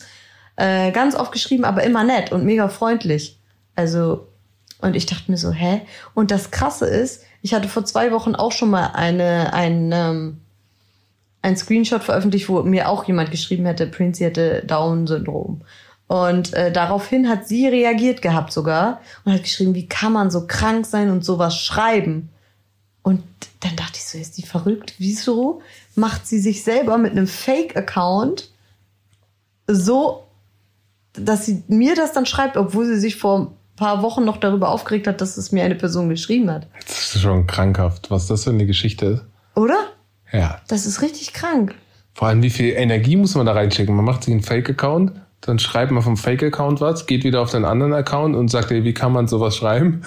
Äh, 0.56 0.90
ganz 0.92 1.14
oft 1.14 1.32
geschrieben, 1.32 1.64
aber 1.64 1.84
immer 1.84 2.04
nett 2.04 2.32
und 2.32 2.44
mega 2.44 2.68
freundlich. 2.68 3.38
Also, 3.76 4.28
und 4.80 4.96
ich 4.96 5.06
dachte 5.06 5.30
mir 5.30 5.36
so, 5.36 5.50
hä? 5.50 5.82
Und 6.14 6.30
das 6.30 6.50
Krasse 6.50 6.86
ist, 6.86 7.22
ich 7.42 7.52
hatte 7.52 7.68
vor 7.68 7.84
zwei 7.84 8.10
Wochen 8.10 8.34
auch 8.34 8.52
schon 8.52 8.70
mal 8.70 8.92
eine, 8.94 9.52
ein, 9.52 9.92
ähm, 9.92 10.40
ein 11.44 11.58
Screenshot 11.58 12.02
veröffentlicht, 12.02 12.48
wo 12.48 12.62
mir 12.62 12.88
auch 12.88 13.04
jemand 13.04 13.30
geschrieben 13.30 13.66
hätte, 13.66 13.86
Prince 13.86 14.24
hätte 14.24 14.64
Down-Syndrom. 14.66 15.60
Und 16.06 16.54
äh, 16.54 16.72
daraufhin 16.72 17.28
hat 17.28 17.46
sie 17.46 17.66
reagiert 17.66 18.22
gehabt 18.22 18.50
sogar 18.50 19.00
und 19.24 19.34
hat 19.34 19.42
geschrieben, 19.42 19.74
wie 19.74 19.86
kann 19.86 20.14
man 20.14 20.30
so 20.30 20.46
krank 20.46 20.86
sein 20.86 21.10
und 21.10 21.22
sowas 21.22 21.60
schreiben? 21.60 22.30
Und 23.02 23.22
dann 23.60 23.76
dachte 23.76 23.96
ich 23.96 24.06
so, 24.06 24.16
ist 24.16 24.38
die 24.38 24.46
verrückt? 24.46 24.94
Wieso 24.96 25.60
macht 25.94 26.26
sie 26.26 26.38
sich 26.38 26.64
selber 26.64 26.96
mit 26.96 27.12
einem 27.12 27.26
Fake-Account 27.26 28.50
so, 29.66 30.24
dass 31.12 31.44
sie 31.44 31.62
mir 31.68 31.94
das 31.94 32.12
dann 32.12 32.24
schreibt, 32.24 32.56
obwohl 32.56 32.86
sie 32.86 32.98
sich 32.98 33.16
vor 33.16 33.40
ein 33.40 33.48
paar 33.76 34.02
Wochen 34.02 34.24
noch 34.24 34.38
darüber 34.38 34.70
aufgeregt 34.70 35.06
hat, 35.06 35.20
dass 35.20 35.36
es 35.36 35.52
mir 35.52 35.64
eine 35.64 35.74
Person 35.74 36.08
geschrieben 36.08 36.50
hat. 36.50 36.68
Das 36.86 37.14
ist 37.14 37.20
schon 37.20 37.46
krankhaft, 37.46 38.10
was 38.10 38.28
das 38.28 38.44
für 38.44 38.50
eine 38.50 38.64
Geschichte 38.64 39.06
ist. 39.06 39.24
Oder? 39.54 39.90
Ja. 40.34 40.60
Das 40.68 40.84
ist 40.84 41.00
richtig 41.00 41.32
krank. 41.32 41.74
Vor 42.14 42.28
allem, 42.28 42.42
wie 42.42 42.50
viel 42.50 42.72
Energie 42.74 43.16
muss 43.16 43.34
man 43.34 43.46
da 43.46 43.52
reinschicken? 43.52 43.94
Man 43.94 44.04
macht 44.04 44.24
sich 44.24 44.32
einen 44.32 44.42
Fake-Account, 44.42 45.12
dann 45.40 45.58
schreibt 45.58 45.90
man 45.90 46.02
vom 46.02 46.16
Fake-Account 46.16 46.80
was, 46.80 47.06
geht 47.06 47.24
wieder 47.24 47.40
auf 47.42 47.50
den 47.50 47.64
anderen 47.64 47.92
Account 47.92 48.36
und 48.36 48.48
sagt, 48.48 48.70
ey, 48.70 48.84
wie 48.84 48.94
kann 48.94 49.12
man 49.12 49.28
sowas 49.28 49.56
schreiben? 49.56 50.02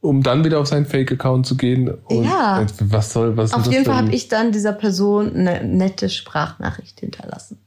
Um 0.00 0.22
dann 0.22 0.44
wieder 0.44 0.60
auf 0.60 0.68
seinen 0.68 0.86
Fake-Account 0.86 1.46
zu 1.46 1.56
gehen. 1.56 1.90
Und 1.90 2.24
ja. 2.24 2.64
Was 2.80 3.12
soll, 3.12 3.36
was 3.36 3.52
Auf 3.52 3.66
jeden 3.66 3.84
Fall 3.84 3.96
habe 3.96 4.14
ich 4.14 4.28
dann 4.28 4.52
dieser 4.52 4.72
Person 4.72 5.34
eine 5.34 5.64
nette 5.64 6.08
Sprachnachricht 6.08 7.00
hinterlassen. 7.00 7.58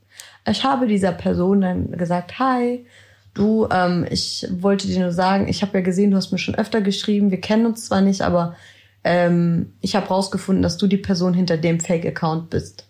Ich 0.48 0.63
habe 0.63 0.88
dieser 0.88 1.12
Person 1.12 1.62
dann 1.62 1.92
gesagt, 1.92 2.39
hi, 2.39 2.86
du, 3.34 3.68
ähm, 3.72 4.06
ich 4.10 4.48
wollte 4.52 4.88
dir 4.88 5.00
nur 5.00 5.12
sagen, 5.12 5.48
ich 5.48 5.62
habe 5.62 5.78
ja 5.78 5.84
gesehen, 5.84 6.12
du 6.12 6.18
hast 6.18 6.32
mir 6.32 6.38
schon 6.38 6.56
öfter 6.56 6.82
geschrieben, 6.82 7.30
wir 7.30 7.42
kennen 7.42 7.65
uns 7.65 7.86
zwar 7.86 8.02
nicht, 8.02 8.22
aber 8.22 8.56
ähm, 9.04 9.74
ich 9.82 9.96
habe 9.96 10.08
rausgefunden, 10.08 10.62
dass 10.62 10.78
du 10.78 10.88
die 10.88 10.98
Person 10.98 11.34
hinter 11.34 11.58
dem 11.58 11.80
Fake-Account 11.80 12.50
bist. 12.50 12.88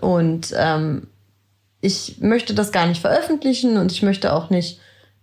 Und 0.00 0.54
ähm, 0.56 1.08
ich 1.80 2.18
möchte 2.20 2.54
das 2.54 2.72
gar 2.72 2.86
nicht 2.86 3.00
veröffentlichen 3.00 3.76
und 3.76 3.92
ich 3.92 4.02
möchte 4.02 4.32
auch 4.32 4.50
nicht 4.50 4.80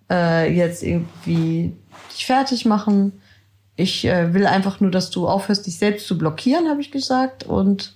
äh, 0.10 0.52
jetzt 0.54 0.84
irgendwie 0.84 1.76
dich 2.12 2.26
fertig 2.26 2.65
machen. 2.65 3.21
Ich 3.76 4.06
äh, 4.06 4.34
will 4.34 4.45
einfach 4.45 4.80
nur, 4.80 4.91
dass 4.91 5.10
du 5.10 5.28
aufhörst, 5.28 5.65
dich 5.65 5.78
selbst 5.78 6.08
zu 6.08 6.17
blockieren, 6.17 6.69
habe 6.69 6.82
ich 6.82 6.91
gesagt. 6.91 7.43
Und 7.43 7.95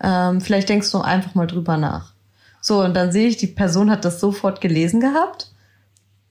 ähm, 0.00 0.40
vielleicht 0.40 0.68
denkst 0.68 0.90
du 0.92 0.98
einfach 0.98 1.34
mal 1.34 1.46
drüber 1.46 1.76
nach. 1.76 2.12
So, 2.60 2.82
und 2.82 2.94
dann 2.94 3.12
sehe 3.12 3.28
ich, 3.28 3.36
die 3.36 3.46
Person 3.46 3.90
hat 3.90 4.04
das 4.04 4.20
sofort 4.20 4.60
gelesen 4.60 5.00
gehabt. 5.00 5.52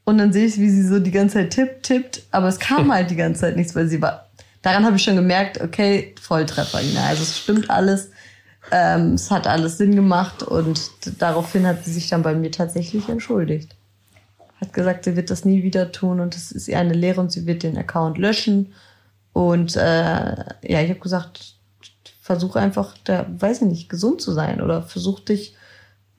Und 0.06 0.18
dann 0.20 0.32
sehe 0.32 0.46
ich, 0.46 0.58
wie 0.58 0.70
sie 0.70 0.88
so 0.88 1.00
die 1.00 1.12
ganze 1.12 1.36
Zeit 1.36 1.52
tippt, 1.52 1.84
tippt. 1.84 2.24
Aber 2.32 2.48
es 2.48 2.60
kam 2.60 2.92
halt 2.94 3.10
die 3.10 3.16
ganze 3.16 3.42
Zeit 3.42 3.56
nichts, 3.56 3.76
weil 3.76 3.88
sie 3.88 4.02
war. 4.02 4.27
Daran 4.68 4.84
habe 4.84 4.98
ich 4.98 5.04
schon 5.04 5.16
gemerkt, 5.16 5.62
okay, 5.62 6.14
Volltreffer, 6.22 6.82
Ina. 6.82 7.06
Also 7.06 7.24
es 7.24 7.40
stimmt 7.40 7.70
alles. 7.70 8.12
Ähm, 8.70 9.14
es 9.14 9.32
hat 9.32 9.48
alles 9.48 9.78
Sinn 9.78 9.96
gemacht 9.96 10.44
und 10.44 10.92
daraufhin 11.22 11.66
hat 11.66 11.86
sie 11.86 11.94
sich 11.94 12.10
dann 12.10 12.22
bei 12.22 12.36
mir 12.36 12.52
tatsächlich 12.52 13.08
entschuldigt. 13.08 13.78
Hat 14.60 14.74
gesagt, 14.74 15.06
sie 15.06 15.16
wird 15.16 15.30
das 15.30 15.46
nie 15.46 15.64
wieder 15.64 15.94
tun 15.94 16.20
und 16.20 16.36
es 16.36 16.52
ist 16.52 16.68
ihr 16.68 16.78
eine 16.78 16.92
Lehre 16.92 17.22
und 17.22 17.32
sie 17.32 17.46
wird 17.46 17.64
den 17.64 17.78
Account 17.78 18.18
löschen. 18.18 18.74
Und 19.32 19.78
äh, 19.78 19.80
ja, 19.80 20.82
ich 20.82 20.90
habe 20.90 21.00
gesagt, 21.00 21.56
versuch 22.20 22.58
einfach, 22.58 22.94
da, 23.06 23.26
weiß 23.40 23.62
ich 23.62 23.68
nicht, 23.70 23.88
gesund 23.88 24.20
zu 24.20 24.34
sein 24.34 24.60
oder 24.60 24.84
versuch 24.84 25.22
dich 25.22 25.56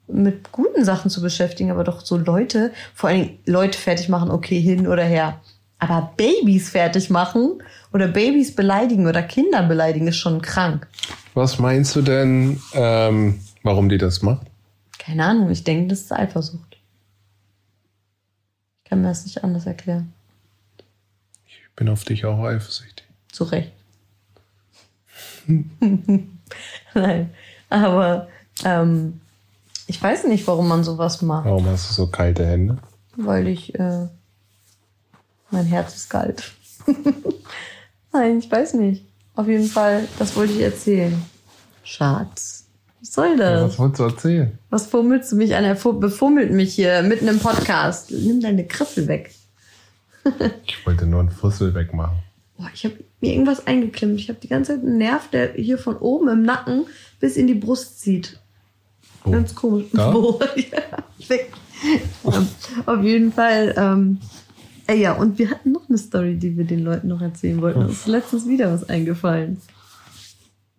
mit 0.07 0.51
guten 0.51 0.83
Sachen 0.83 1.11
zu 1.11 1.21
beschäftigen, 1.21 1.69
aber 1.69 1.83
doch 1.83 2.03
so 2.03 2.17
Leute, 2.17 2.71
vor 2.95 3.11
Dingen 3.11 3.37
Leute 3.45 3.77
fertig 3.77 4.09
machen, 4.09 4.31
okay, 4.31 4.59
hin 4.59 4.87
oder 4.87 5.03
her. 5.03 5.39
Aber 5.77 6.13
Babys 6.17 6.71
fertig 6.71 7.11
machen 7.11 7.61
oder 7.91 8.07
Babys 8.07 8.55
beleidigen 8.55 9.07
oder 9.07 9.23
Kinder 9.23 9.63
beleidigen 9.63 10.07
ist 10.07 10.17
schon 10.17 10.41
krank. 10.41 10.87
Was 11.33 11.59
meinst 11.59 11.95
du 11.95 12.01
denn, 12.01 12.61
ähm, 12.73 13.39
warum 13.63 13.89
die 13.89 13.97
das 13.97 14.21
macht? 14.21 14.47
Keine 14.97 15.25
Ahnung, 15.25 15.49
ich 15.49 15.63
denke, 15.63 15.87
das 15.87 16.01
ist 16.01 16.11
Eifersucht. 16.11 16.77
Ich 18.83 18.89
kann 18.89 19.01
mir 19.01 19.07
das 19.07 19.25
nicht 19.25 19.43
anders 19.43 19.65
erklären. 19.65 20.13
Ich 21.47 21.61
bin 21.75 21.89
auf 21.89 22.03
dich 22.03 22.25
auch 22.25 22.43
eifersüchtig. 22.43 23.07
Zu 23.31 23.45
Recht. 23.45 23.71
Nein, 26.93 27.33
aber 27.69 28.27
ähm, 28.63 29.21
ich 29.87 30.01
weiß 30.01 30.25
nicht, 30.25 30.45
warum 30.45 30.67
man 30.67 30.83
sowas 30.83 31.21
macht. 31.21 31.45
Warum 31.45 31.65
hast 31.65 31.89
du 31.89 31.93
so 31.93 32.07
kalte 32.07 32.45
Hände? 32.45 32.77
Weil 33.15 33.47
ich, 33.47 33.73
äh, 33.75 34.07
mein 35.49 35.65
Herz 35.65 35.95
ist 35.95 36.09
kalt. 36.09 36.51
Nein, 38.13 38.39
ich 38.39 38.51
weiß 38.51 38.73
nicht. 38.75 39.05
Auf 39.35 39.47
jeden 39.47 39.67
Fall, 39.67 40.07
das 40.17 40.35
wollte 40.35 40.53
ich 40.53 40.61
erzählen. 40.61 41.15
Schatz, 41.83 42.65
was 42.99 43.13
soll 43.13 43.37
das? 43.37 43.61
Ja, 43.61 43.65
was 43.67 43.79
wolltest 43.79 43.99
du 43.99 44.03
erzählen? 44.03 44.59
Was 44.69 44.87
fummelst 44.87 45.31
du 45.31 45.35
mich 45.37 45.55
an? 45.55 45.63
Er 45.63 45.75
fu- 45.75 45.93
befummelt 45.93 46.51
mich 46.51 46.73
hier 46.73 47.01
mitten 47.03 47.27
im 47.27 47.39
Podcast. 47.39 48.11
Nimm 48.11 48.41
deine 48.41 48.65
Griffel 48.65 49.07
weg. 49.07 49.33
Ich 50.67 50.85
wollte 50.85 51.05
nur 51.05 51.21
einen 51.21 51.31
Fussel 51.31 51.73
wegmachen. 51.73 52.17
Boah, 52.57 52.69
ich 52.73 52.83
habe 52.83 52.95
mir 53.21 53.31
irgendwas 53.31 53.65
eingeklemmt. 53.65 54.19
Ich 54.19 54.27
habe 54.29 54.37
die 54.39 54.49
ganze 54.49 54.73
Zeit 54.75 54.83
einen 54.83 54.97
Nerv, 54.97 55.29
der 55.29 55.53
hier 55.53 55.77
von 55.77 55.95
oben 55.97 56.27
im 56.27 56.43
Nacken 56.43 56.85
bis 57.21 57.37
in 57.37 57.47
die 57.47 57.53
Brust 57.55 58.01
zieht. 58.01 58.37
Wo? 59.23 59.31
Ganz 59.31 59.55
komisch. 59.55 59.85
Da? 59.93 60.13
Wo? 60.13 60.39
ja, 60.55 61.03
weg. 61.29 61.51
Auf 62.85 63.01
jeden 63.03 63.31
Fall. 63.31 63.73
Ähm, 63.77 64.19
äh, 64.89 64.95
ja, 65.01 65.13
und 65.13 65.37
wir 65.39 65.49
hatten 65.51 65.71
noch 65.71 65.87
eine 65.89 65.97
Story, 65.97 66.35
die 66.37 66.57
wir 66.57 66.65
den 66.65 66.83
Leuten 66.83 67.07
noch 67.07 67.21
erzählen 67.21 67.61
wollten. 67.61 67.79
Uns 67.79 67.91
ist 67.91 68.07
letztens 68.07 68.47
wieder 68.47 68.71
was 68.73 68.87
eingefallen. 68.89 69.57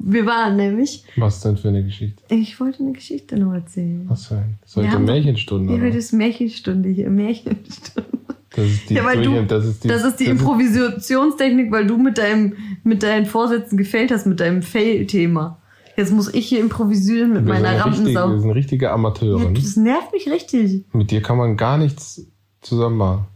Wir 0.02 0.24
waren 0.24 0.56
nämlich, 0.56 1.04
Was 1.16 1.40
denn 1.40 1.58
für 1.58 1.68
eine 1.68 1.84
Geschichte? 1.84 2.22
ich 2.30 2.58
wollte 2.58 2.82
eine 2.82 2.92
Geschichte 2.92 3.38
noch 3.38 3.52
erzählen. 3.52 4.04
Was 4.08 4.26
für 4.26 4.36
ein? 4.36 4.58
Ist 4.64 4.76
heute 4.76 4.90
haben- 4.92 5.04
Märchenstunde? 5.04 5.74
Ja, 5.74 5.80
heute 5.82 5.98
ist 5.98 6.12
Märchenstunde 6.12 6.88
hier, 6.88 7.10
Märchenstunde. 7.10 8.08
Das 8.56 8.64
ist 8.66 8.88
die, 8.90 8.94
Ja, 8.94 9.04
weil 9.04 9.22
du, 9.22 9.44
das 9.44 9.64
ist 9.66 9.84
die, 9.84 9.88
das 9.88 10.02
ist 10.04 10.16
die 10.16 10.24
Improvisationstechnik, 10.24 11.70
weil 11.70 11.86
du 11.86 11.98
mit 11.98 12.18
deinem, 12.18 12.54
mit 12.82 13.02
deinen 13.02 13.26
Vorsätzen 13.26 13.76
gefällt 13.76 14.10
hast, 14.10 14.26
mit 14.26 14.40
deinem 14.40 14.62
Fail-Thema. 14.62 15.60
Jetzt 15.96 16.12
muss 16.12 16.32
ich 16.32 16.46
hier 16.48 16.60
improvisieren 16.60 17.32
mit 17.34 17.44
meiner 17.44 17.68
richtig, 17.84 17.84
wir 17.84 18.16
Rampensau. 18.16 18.38
sind 18.38 18.50
richtige 18.52 18.90
Amateure. 18.90 19.38
Ja, 19.42 19.48
ne? 19.50 19.54
das 19.54 19.76
nervt 19.76 20.12
mich 20.12 20.28
richtig. 20.30 20.84
Mit 20.94 21.10
dir 21.10 21.20
kann 21.20 21.36
man 21.36 21.56
gar 21.56 21.76
nichts 21.78 22.26
zusammen 22.62 22.96
machen. 22.96 23.26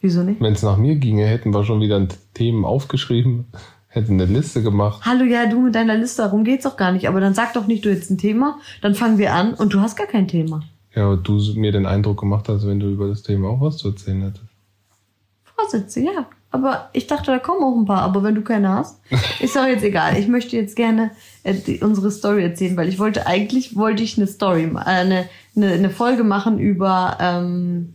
Wieso 0.00 0.22
nicht? 0.22 0.40
Wenn 0.40 0.54
es 0.54 0.62
nach 0.62 0.78
mir 0.78 0.96
ginge, 0.96 1.26
hätten 1.26 1.52
wir 1.52 1.64
schon 1.64 1.80
wieder 1.80 2.06
Themen 2.34 2.64
aufgeschrieben, 2.64 3.46
hätten 3.88 4.14
eine 4.14 4.24
Liste 4.24 4.62
gemacht. 4.62 5.02
Hallo, 5.04 5.24
ja, 5.24 5.46
du 5.46 5.60
mit 5.60 5.74
deiner 5.74 5.96
Liste, 5.96 6.22
darum 6.22 6.44
geht's 6.44 6.64
doch 6.64 6.76
gar 6.76 6.92
nicht. 6.92 7.06
Aber 7.08 7.20
dann 7.20 7.34
sag 7.34 7.52
doch 7.52 7.66
nicht, 7.66 7.84
du 7.84 7.90
hättest 7.90 8.10
ein 8.10 8.18
Thema, 8.18 8.58
dann 8.80 8.94
fangen 8.94 9.18
wir 9.18 9.34
an 9.34 9.52
und 9.54 9.74
du 9.74 9.80
hast 9.80 9.96
gar 9.96 10.06
kein 10.06 10.26
Thema. 10.26 10.62
Ja, 10.94 11.04
aber 11.04 11.16
du 11.18 11.38
mir 11.54 11.72
den 11.72 11.86
Eindruck 11.86 12.20
gemacht 12.20 12.48
hast, 12.48 12.66
wenn 12.66 12.80
du 12.80 12.90
über 12.90 13.08
das 13.08 13.22
Thema 13.22 13.48
auch 13.48 13.60
was 13.60 13.76
zu 13.76 13.88
erzählen 13.88 14.22
hättest. 14.22 14.46
Vorsätze, 15.54 16.00
ja. 16.00 16.26
Aber 16.52 16.88
ich 16.92 17.06
dachte, 17.06 17.30
da 17.30 17.38
kommen 17.38 17.62
auch 17.62 17.78
ein 17.78 17.84
paar. 17.84 18.02
Aber 18.02 18.22
wenn 18.22 18.34
du 18.34 18.42
keine 18.42 18.70
hast, 18.70 19.00
ist 19.40 19.54
doch 19.54 19.66
jetzt 19.66 19.84
egal. 19.84 20.16
Ich 20.18 20.28
möchte 20.28 20.56
jetzt 20.56 20.74
gerne 20.74 21.10
äh, 21.44 21.54
unsere 21.82 22.10
Story 22.10 22.42
erzählen, 22.42 22.76
weil 22.76 22.88
ich 22.88 22.98
wollte 22.98 23.26
eigentlich 23.26 23.76
wollte 23.76 24.02
ich 24.02 24.16
eine 24.16 24.26
Story, 24.26 24.64
äh, 24.64 24.78
eine, 24.78 25.28
eine, 25.54 25.72
eine 25.72 25.90
Folge 25.90 26.24
machen 26.24 26.58
über 26.58 27.18
ähm, 27.20 27.94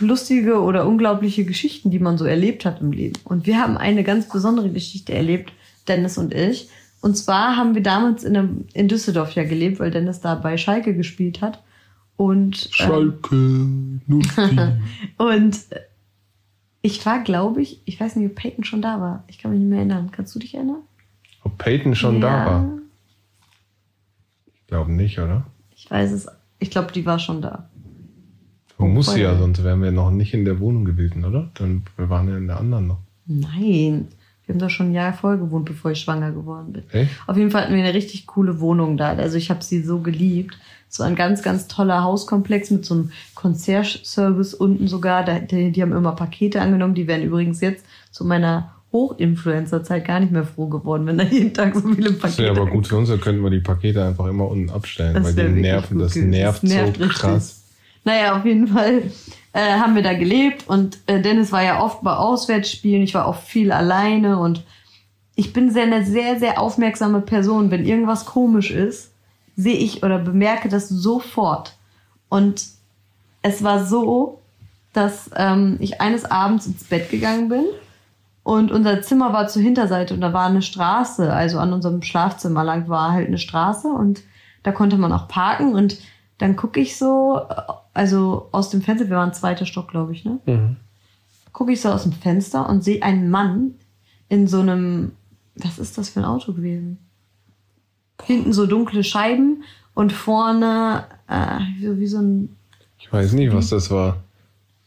lustige 0.00 0.60
oder 0.60 0.86
unglaubliche 0.86 1.44
Geschichten, 1.44 1.90
die 1.90 1.98
man 1.98 2.18
so 2.18 2.24
erlebt 2.24 2.64
hat 2.64 2.80
im 2.80 2.92
Leben. 2.92 3.18
Und 3.24 3.46
wir 3.46 3.58
haben 3.58 3.76
eine 3.76 4.04
ganz 4.04 4.28
besondere 4.28 4.70
Geschichte 4.70 5.14
erlebt, 5.14 5.52
Dennis 5.88 6.18
und 6.18 6.34
ich. 6.34 6.68
Und 7.00 7.16
zwar 7.16 7.56
haben 7.56 7.74
wir 7.74 7.82
damals 7.82 8.22
in, 8.22 8.36
einem, 8.36 8.66
in 8.74 8.88
Düsseldorf 8.88 9.32
ja 9.32 9.44
gelebt, 9.44 9.80
weil 9.80 9.90
Dennis 9.90 10.20
da 10.20 10.34
bei 10.34 10.56
Schalke 10.56 10.94
gespielt 10.94 11.40
hat. 11.40 11.62
Und 12.16 12.68
Schalke, 12.70 13.34
Nutti. 14.06 14.30
und 15.16 15.54
äh, 15.70 15.80
ich 16.82 17.04
war, 17.06 17.22
glaube 17.22 17.62
ich, 17.62 17.80
ich 17.84 17.98
weiß 17.98 18.16
nicht, 18.16 18.30
ob 18.30 18.36
Peyton 18.36 18.64
schon 18.64 18.82
da 18.82 19.00
war. 19.00 19.24
Ich 19.28 19.38
kann 19.38 19.50
mich 19.50 19.60
nicht 19.60 19.68
mehr 19.68 19.78
erinnern. 19.78 20.10
Kannst 20.12 20.34
du 20.34 20.38
dich 20.38 20.54
erinnern? 20.54 20.82
Ob 21.42 21.58
Peyton 21.58 21.94
schon 21.94 22.20
da 22.20 22.28
Ja, 22.28 22.46
war? 22.46 22.78
Ich 24.54 24.66
glaube 24.66 24.92
nicht, 24.92 25.18
oder? 25.18 25.44
Ich 25.74 25.90
weiß 25.90 26.12
es. 26.12 26.26
Ich 26.58 26.70
glaube, 26.70 26.92
die 26.92 27.04
war 27.04 27.18
schon 27.18 27.42
da. 27.42 27.68
Oh, 28.84 28.88
muss 28.88 29.12
sie 29.12 29.20
ja, 29.20 29.30
voll. 29.30 29.38
sonst 29.40 29.64
wären 29.64 29.82
wir 29.82 29.92
noch 29.92 30.10
nicht 30.10 30.34
in 30.34 30.44
der 30.44 30.60
Wohnung 30.60 30.84
gewesen, 30.84 31.24
oder? 31.24 31.48
Dann 31.54 31.82
wir 31.96 32.08
waren 32.10 32.28
ja 32.28 32.36
in 32.36 32.46
der 32.46 32.58
anderen 32.58 32.86
noch. 32.88 32.98
Nein. 33.26 34.08
Wir 34.44 34.54
haben 34.54 34.58
da 34.58 34.68
schon 34.68 34.88
ein 34.90 34.92
Jahr 34.94 35.12
vorher 35.12 35.38
gewohnt, 35.38 35.64
bevor 35.66 35.92
ich 35.92 36.00
schwanger 36.00 36.32
geworden 36.32 36.72
bin. 36.72 36.82
Echt? 36.90 37.10
Auf 37.28 37.36
jeden 37.36 37.50
Fall 37.52 37.62
hatten 37.62 37.74
wir 37.74 37.82
eine 37.84 37.94
richtig 37.94 38.26
coole 38.26 38.58
Wohnung 38.60 38.96
da. 38.96 39.10
Also 39.10 39.36
ich 39.36 39.50
habe 39.50 39.62
sie 39.62 39.82
so 39.82 40.00
geliebt. 40.00 40.58
So 40.88 41.04
ein 41.04 41.14
ganz, 41.14 41.42
ganz 41.42 41.68
toller 41.68 42.02
Hauskomplex 42.02 42.70
mit 42.70 42.84
so 42.84 42.94
einem 42.94 43.12
Concierge-Service 43.34 44.52
unten 44.54 44.88
sogar. 44.88 45.24
Die, 45.24 45.72
die 45.72 45.82
haben 45.82 45.92
immer 45.92 46.12
Pakete 46.12 46.60
angenommen. 46.60 46.94
Die 46.94 47.06
wären 47.06 47.22
übrigens 47.22 47.60
jetzt 47.60 47.84
zu 48.10 48.24
meiner 48.24 48.72
Hochinfluencer-Zeit 48.92 50.04
gar 50.06 50.20
nicht 50.20 50.32
mehr 50.32 50.44
froh 50.44 50.66
geworden, 50.66 51.06
wenn 51.06 51.18
da 51.18 51.24
jeden 51.24 51.54
Tag 51.54 51.74
so 51.74 51.80
viele 51.80 52.10
Das 52.10 52.18
Pakete 52.18 52.42
wäre 52.42 52.60
aber 52.60 52.66
gut 52.70 52.86
für 52.86 52.96
uns, 52.96 53.08
da 53.08 53.16
könnten 53.16 53.42
wir 53.42 53.50
die 53.50 53.60
Pakete 53.60 54.04
einfach 54.04 54.26
immer 54.26 54.46
unten 54.48 54.68
abstellen, 54.70 55.14
Das 55.14 55.24
weil 55.36 55.54
die 55.54 55.60
nerven, 55.62 55.98
das 55.98 56.14
nervt, 56.14 56.62
Das 56.62 56.70
nervt 56.70 56.96
so 56.98 57.02
richtig. 57.04 57.18
krass. 57.18 57.61
Naja, 58.04 58.36
auf 58.36 58.44
jeden 58.44 58.68
Fall 58.68 59.10
äh, 59.52 59.78
haben 59.78 59.94
wir 59.94 60.02
da 60.02 60.14
gelebt 60.14 60.68
und 60.68 60.98
äh, 61.06 61.20
Dennis 61.20 61.52
war 61.52 61.62
ja 61.62 61.82
oft 61.82 62.02
bei 62.02 62.12
Auswärtsspielen. 62.12 63.02
Ich 63.02 63.14
war 63.14 63.26
auch 63.26 63.36
viel 63.36 63.70
alleine 63.70 64.38
und 64.38 64.64
ich 65.34 65.52
bin 65.52 65.70
sehr 65.70 65.84
eine 65.84 66.04
sehr, 66.04 66.38
sehr 66.38 66.60
aufmerksame 66.60 67.20
Person. 67.20 67.70
Wenn 67.70 67.86
irgendwas 67.86 68.26
komisch 68.26 68.70
ist, 68.70 69.12
sehe 69.56 69.76
ich 69.76 70.02
oder 70.02 70.18
bemerke 70.18 70.68
das 70.68 70.88
sofort. 70.88 71.76
Und 72.28 72.64
es 73.42 73.62
war 73.62 73.84
so, 73.84 74.40
dass 74.92 75.30
ähm, 75.36 75.76
ich 75.80 76.00
eines 76.00 76.24
Abends 76.24 76.66
ins 76.66 76.84
Bett 76.84 77.10
gegangen 77.10 77.48
bin 77.48 77.64
und 78.42 78.72
unser 78.72 79.02
Zimmer 79.02 79.32
war 79.32 79.48
zur 79.48 79.62
Hinterseite 79.62 80.14
und 80.14 80.20
da 80.20 80.32
war 80.32 80.46
eine 80.46 80.62
Straße, 80.62 81.32
also 81.32 81.58
an 81.58 81.72
unserem 81.72 82.02
Schlafzimmer 82.02 82.64
lang 82.64 82.88
war 82.88 83.12
halt 83.12 83.28
eine 83.28 83.38
Straße 83.38 83.88
und 83.88 84.22
da 84.62 84.72
konnte 84.72 84.96
man 84.96 85.12
auch 85.12 85.28
parken 85.28 85.74
und 85.74 85.98
dann 86.38 86.56
gucke 86.56 86.80
ich 86.80 86.96
so, 86.96 87.40
äh, 87.48 87.72
also 87.94 88.48
aus 88.52 88.70
dem 88.70 88.82
Fenster, 88.82 89.08
wir 89.08 89.16
waren 89.16 89.34
zweiter 89.34 89.66
Stock, 89.66 89.88
glaube 89.88 90.12
ich, 90.12 90.24
ne? 90.24 90.38
Mhm. 90.46 90.76
Gucke 91.52 91.72
ich 91.72 91.80
so 91.80 91.90
aus 91.90 92.04
dem 92.04 92.12
Fenster 92.12 92.68
und 92.68 92.82
sehe 92.82 93.02
einen 93.02 93.28
Mann 93.28 93.74
in 94.28 94.46
so 94.46 94.60
einem, 94.60 95.12
was 95.56 95.78
ist 95.78 95.98
das 95.98 96.08
für 96.08 96.20
ein 96.20 96.24
Auto 96.24 96.54
gewesen? 96.54 96.98
Hinten 98.24 98.52
so 98.52 98.66
dunkle 98.66 99.04
Scheiben 99.04 99.62
und 99.94 100.12
vorne 100.12 101.04
äh, 101.28 101.58
wie, 101.78 102.00
wie 102.00 102.06
so 102.06 102.18
ein, 102.18 102.56
Ich 102.98 103.12
weiß 103.12 103.32
nicht, 103.32 103.52
was 103.52 103.68
das 103.68 103.90
war. 103.90 104.22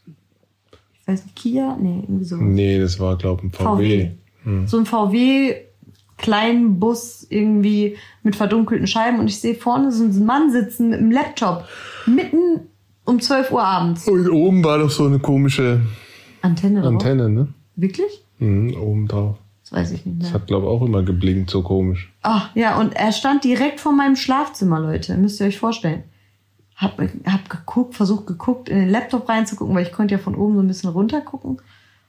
ich 0.06 1.08
weiß 1.08 1.24
nicht, 1.24 1.36
Kia? 1.36 1.76
Nee, 1.80 2.00
irgendwie 2.02 2.24
so. 2.24 2.36
Nee, 2.36 2.80
das 2.80 2.98
war, 2.98 3.16
glaube 3.16 3.42
ich, 3.42 3.48
ein 3.48 3.52
VW. 3.52 4.10
Hm. 4.42 4.66
so 4.66 4.78
ein 4.78 4.86
VW 4.86 5.54
kleinen 6.18 6.80
Bus 6.80 7.26
irgendwie 7.28 7.96
mit 8.22 8.36
verdunkelten 8.36 8.86
Scheiben 8.86 9.20
und 9.20 9.28
ich 9.28 9.40
sehe 9.40 9.54
vorne 9.54 9.92
so 9.92 10.04
einen 10.04 10.24
Mann 10.24 10.50
sitzen 10.50 10.88
mit 10.88 10.98
einem 10.98 11.10
Laptop 11.10 11.64
mitten 12.06 12.62
um 13.06 13.20
12 13.20 13.50
Uhr 13.52 13.62
abends. 13.64 14.06
Und 14.08 14.28
oben 14.30 14.62
war 14.62 14.78
doch 14.78 14.90
so 14.90 15.06
eine 15.06 15.18
komische 15.18 15.80
Antenne 16.42 16.80
drauf. 16.82 16.92
Antenne, 16.92 17.28
ne? 17.30 17.48
Wirklich? 17.76 18.22
Mhm, 18.38 18.76
oben 18.76 19.08
drauf. 19.08 19.36
Das 19.62 19.72
weiß 19.72 19.90
ich 19.92 20.06
nicht 20.06 20.22
Das 20.22 20.28
mehr. 20.30 20.40
hat, 20.40 20.46
glaube 20.46 20.66
ich, 20.66 20.70
auch 20.72 20.82
immer 20.82 21.02
geblinkt, 21.02 21.50
so 21.50 21.62
komisch. 21.62 22.12
Ach, 22.22 22.50
ja, 22.54 22.78
und 22.78 22.94
er 22.94 23.10
stand 23.12 23.42
direkt 23.44 23.80
vor 23.80 23.92
meinem 23.92 24.14
Schlafzimmer, 24.16 24.78
Leute. 24.78 25.16
Müsst 25.16 25.40
ihr 25.40 25.46
euch 25.46 25.58
vorstellen. 25.58 26.04
Hab, 26.76 27.00
hab 27.00 27.48
geguckt, 27.48 27.94
versucht 27.94 28.26
geguckt, 28.26 28.68
in 28.68 28.78
den 28.78 28.90
Laptop 28.90 29.28
reinzugucken, 29.28 29.74
weil 29.74 29.86
ich 29.86 29.92
konnte 29.92 30.14
ja 30.14 30.18
von 30.18 30.34
oben 30.34 30.54
so 30.56 30.60
ein 30.60 30.68
bisschen 30.68 30.90
runter 30.90 31.20
gucken. 31.22 31.58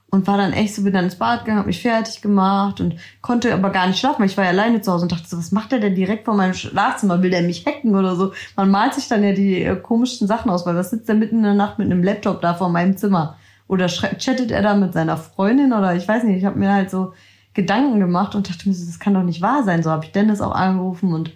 Und 0.09 0.25
war 0.25 0.37
dann 0.37 0.53
echt 0.53 0.73
so, 0.73 0.83
bin 0.83 0.93
dann 0.93 1.03
ins 1.05 1.17
Bad 1.17 1.41
gegangen, 1.41 1.59
hab 1.59 1.65
mich 1.65 1.81
fertig 1.81 2.21
gemacht 2.21 2.79
und 2.79 2.95
konnte 3.21 3.53
aber 3.53 3.71
gar 3.71 3.87
nicht 3.87 3.99
schlafen, 3.99 4.23
ich 4.23 4.37
war 4.37 4.45
ja 4.45 4.51
alleine 4.51 4.79
zu 4.79 4.91
Hause 4.91 5.03
und 5.03 5.11
dachte 5.11 5.27
so, 5.27 5.37
was 5.37 5.51
macht 5.51 5.73
der 5.73 5.79
denn 5.79 5.95
direkt 5.95 6.23
vor 6.23 6.33
meinem 6.33 6.53
Schlafzimmer? 6.53 7.21
Will 7.21 7.29
der 7.29 7.41
mich 7.41 7.65
hacken 7.65 7.93
oder 7.93 8.15
so? 8.15 8.31
Man 8.55 8.71
malt 8.71 8.93
sich 8.93 9.09
dann 9.09 9.21
ja 9.21 9.33
die 9.33 9.63
äh, 9.63 9.75
komischsten 9.75 10.25
Sachen 10.25 10.49
aus, 10.49 10.65
weil 10.65 10.75
was 10.75 10.91
sitzt 10.91 11.09
der 11.09 11.15
mitten 11.15 11.37
in 11.37 11.43
der 11.43 11.55
Nacht 11.55 11.77
mit 11.77 11.91
einem 11.91 12.03
Laptop 12.03 12.41
da 12.41 12.53
vor 12.53 12.69
meinem 12.69 12.95
Zimmer? 12.95 13.37
Oder 13.67 13.87
chattet 13.87 14.49
er 14.49 14.61
da 14.61 14.75
mit 14.75 14.93
seiner 14.93 15.17
Freundin 15.17 15.73
oder 15.73 15.93
ich 15.93 16.07
weiß 16.07 16.23
nicht, 16.23 16.37
ich 16.37 16.45
habe 16.45 16.57
mir 16.57 16.71
halt 16.71 16.89
so 16.89 17.13
Gedanken 17.53 17.99
gemacht 17.99 18.33
und 18.33 18.49
dachte 18.49 18.69
mir, 18.69 18.75
so, 18.75 18.85
das 18.85 18.99
kann 18.99 19.13
doch 19.13 19.23
nicht 19.23 19.41
wahr 19.41 19.63
sein. 19.63 19.83
So 19.83 19.91
habe 19.91 20.05
ich 20.05 20.13
Dennis 20.13 20.39
auch 20.39 20.55
angerufen 20.55 21.13
und 21.13 21.31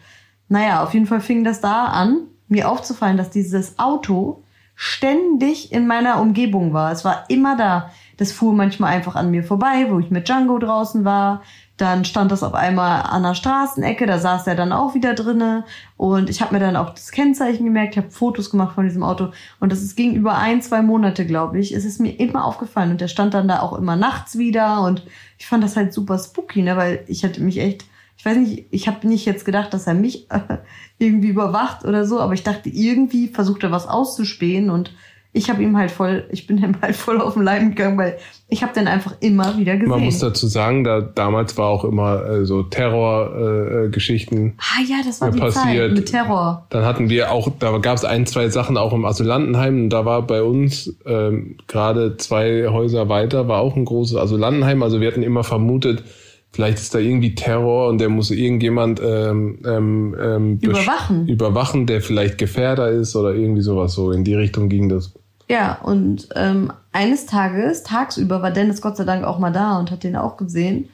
naja, 0.48 0.84
auf 0.84 0.94
jeden 0.94 1.08
Fall 1.08 1.22
fing 1.22 1.44
das 1.44 1.62
da 1.62 1.86
an, 1.86 2.28
mir 2.48 2.70
aufzufallen, 2.70 3.18
dass 3.18 3.30
dieses 3.30 3.80
Auto 3.80 4.44
ständig 4.76 5.72
in 5.72 5.88
meiner 5.88 6.20
Umgebung 6.20 6.74
war. 6.74 6.92
Es 6.92 7.06
war 7.06 7.26
immer 7.30 7.56
da. 7.56 7.92
Das 8.22 8.32
fuhr 8.32 8.54
manchmal 8.54 8.94
einfach 8.94 9.16
an 9.16 9.32
mir 9.32 9.44
vorbei, 9.44 9.88
wo 9.90 9.98
ich 9.98 10.12
mit 10.12 10.28
Django 10.28 10.60
draußen 10.60 11.04
war. 11.04 11.42
Dann 11.78 12.06
stand 12.06 12.32
das 12.32 12.44
auf 12.44 12.54
einmal 12.54 13.02
an 13.02 13.24
der 13.24 13.34
Straßenecke, 13.34 14.06
da 14.06 14.20
saß 14.20 14.46
er 14.46 14.54
dann 14.54 14.72
auch 14.72 14.94
wieder 14.94 15.16
drinne. 15.16 15.66
Und 15.98 16.30
ich 16.30 16.40
habe 16.40 16.54
mir 16.54 16.60
dann 16.60 16.76
auch 16.76 16.92
das 16.92 17.10
Kennzeichen 17.10 17.66
gemerkt, 17.66 17.94
ich 17.94 17.98
habe 17.98 18.12
Fotos 18.12 18.52
gemacht 18.52 18.76
von 18.76 18.84
diesem 18.84 19.02
Auto. 19.02 19.32
Und 19.60 19.72
das 19.72 19.82
ist 19.82 19.96
ging 19.96 20.14
über 20.14 20.38
ein, 20.38 20.62
zwei 20.62 20.84
Monate, 20.84 21.26
glaube 21.26 21.58
ich. 21.58 21.74
Es 21.74 21.84
ist 21.84 22.00
mir 22.00 22.12
immer 22.12 22.46
aufgefallen. 22.46 22.92
Und 22.92 23.02
der 23.02 23.08
stand 23.08 23.34
dann 23.34 23.48
da 23.48 23.62
auch 23.62 23.76
immer 23.76 23.96
nachts 23.96 24.38
wieder. 24.38 24.84
Und 24.84 25.02
ich 25.40 25.48
fand 25.48 25.64
das 25.64 25.76
halt 25.76 25.92
super 25.92 26.20
spooky, 26.20 26.62
ne? 26.62 26.78
weil 26.78 27.04
ich 27.08 27.24
hatte 27.26 27.42
mich 27.42 27.58
echt 27.58 27.86
ich 28.18 28.26
weiß 28.26 28.38
nicht, 28.38 28.68
ich 28.70 28.88
habe 28.88 29.08
nicht 29.08 29.26
jetzt 29.26 29.46
gedacht, 29.46 29.74
dass 29.74 29.88
er 29.88 29.96
mich 29.96 30.30
äh, 30.30 30.60
irgendwie 31.00 31.30
überwacht 31.30 31.86
oder 31.86 32.06
so, 32.06 32.20
aber 32.20 32.34
ich 32.36 32.44
dachte, 32.44 32.70
irgendwie 32.70 33.30
versucht 33.30 33.64
er 33.64 33.72
was 33.72 33.88
auszuspähen 33.88 34.70
und 34.70 34.94
ich 35.34 35.50
habe 35.50 35.64
ihm 35.64 35.78
halt 35.78 35.92
voll, 35.92 36.26
ich 36.32 36.46
bin 36.46 36.58
ihm 36.58 36.76
halt 36.82 36.96
voll 36.96 37.22
auf 37.22 37.36
den 37.36 37.44
Leim 37.44 37.70
gegangen, 37.70 37.98
weil 37.98 38.18
ich 38.50 38.64
habe 38.64 38.74
den 38.74 38.88
einfach 38.88 39.16
immer 39.22 39.58
wieder 39.58 39.76
gesehen. 39.76 39.90
Man 39.90 40.04
muss 40.04 40.20
dazu 40.20 40.48
sagen, 40.48 40.84
da 40.84 41.00
damals 41.00 41.58
war 41.58 41.70
auch 41.70 41.86
immer 41.86 42.26
äh, 42.26 42.46
so 42.46 42.64
Terrorgeschichten. 42.64 43.86
Äh, 43.86 43.90
Geschichten. 43.90 44.54
ah 44.60 44.82
ja, 44.90 44.98
das 45.06 45.22
war 45.22 45.30
Ja, 45.30 45.34
die 45.34 45.40
passiert. 45.40 45.88
Zeit 45.90 45.92
mit 45.94 46.12
Terror. 46.12 46.66
Dann 46.70 46.84
hatten 46.84 47.10
wir 47.10 47.32
auch, 47.32 47.50
da 47.60 47.78
gab 47.78 47.96
es 47.98 48.04
ein, 48.04 48.26
zwei 48.26 48.50
Sachen 48.50 48.76
auch 48.78 48.92
im 48.92 49.06
Asylantenheim. 49.06 49.84
Und 49.84 49.90
da 49.90 50.04
war 50.04 50.22
bei 50.24 50.44
uns 50.44 50.98
ähm, 51.06 51.56
gerade 51.68 52.18
zwei 52.18 52.68
Häuser 52.68 53.08
weiter, 53.08 53.48
war 53.48 53.62
auch 53.62 53.78
ein 53.78 53.86
großes 53.86 54.18
Asylantenheim. 54.18 54.84
Also 54.84 55.00
wir 55.00 55.08
hatten 55.08 55.24
immer 55.24 55.46
vermutet, 55.46 56.04
vielleicht 56.52 56.80
ist 56.80 56.94
da 56.94 57.00
irgendwie 57.00 57.36
Terror 57.36 57.88
und 57.88 58.00
der 58.00 58.10
muss 58.10 58.32
irgendjemand 58.32 59.00
ähm, 59.02 59.60
ähm, 59.66 60.16
ähm, 60.22 60.60
Überwachen. 60.62 61.28
überwachen, 61.30 61.86
der 61.88 62.02
vielleicht 62.02 62.38
Gefährder 62.38 62.90
ist 62.90 63.16
oder 63.16 63.34
irgendwie 63.34 63.62
sowas. 63.62 63.94
So 63.94 64.12
in 64.12 64.26
die 64.26 64.36
Richtung 64.36 64.68
ging 64.68 64.90
das. 64.90 65.14
Ja, 65.52 65.80
und 65.84 66.30
ähm, 66.36 66.72
eines 66.94 67.26
Tages, 67.26 67.84
tagsüber, 67.84 68.42
war 68.42 68.52
Dennis 68.52 68.82
Gott 68.82 68.96
sei 68.96 69.04
Dank 69.04 69.26
auch 69.26 69.38
mal 69.38 69.52
da 69.52 69.78
und 69.80 69.92
hat 69.92 70.06
den 70.06 70.16
auch 70.16 70.38
gesehen. 70.38 70.88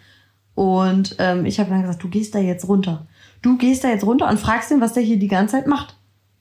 Und 0.56 1.16
ähm, 1.20 1.46
ich 1.46 1.60
habe 1.60 1.70
dann 1.70 1.84
gesagt, 1.84 2.02
du 2.02 2.10
gehst 2.10 2.34
da 2.34 2.40
jetzt 2.40 2.68
runter. 2.68 3.06
Du 3.44 3.60
gehst 3.60 3.84
da 3.84 3.90
jetzt 3.90 4.04
runter 4.04 4.28
und 4.28 4.40
fragst 4.40 4.72
ihn, 4.72 4.82
was 4.82 4.94
der 4.94 5.04
hier 5.04 5.20
die 5.20 5.28
ganze 5.28 5.58
Zeit 5.58 5.68
macht. 5.68 5.96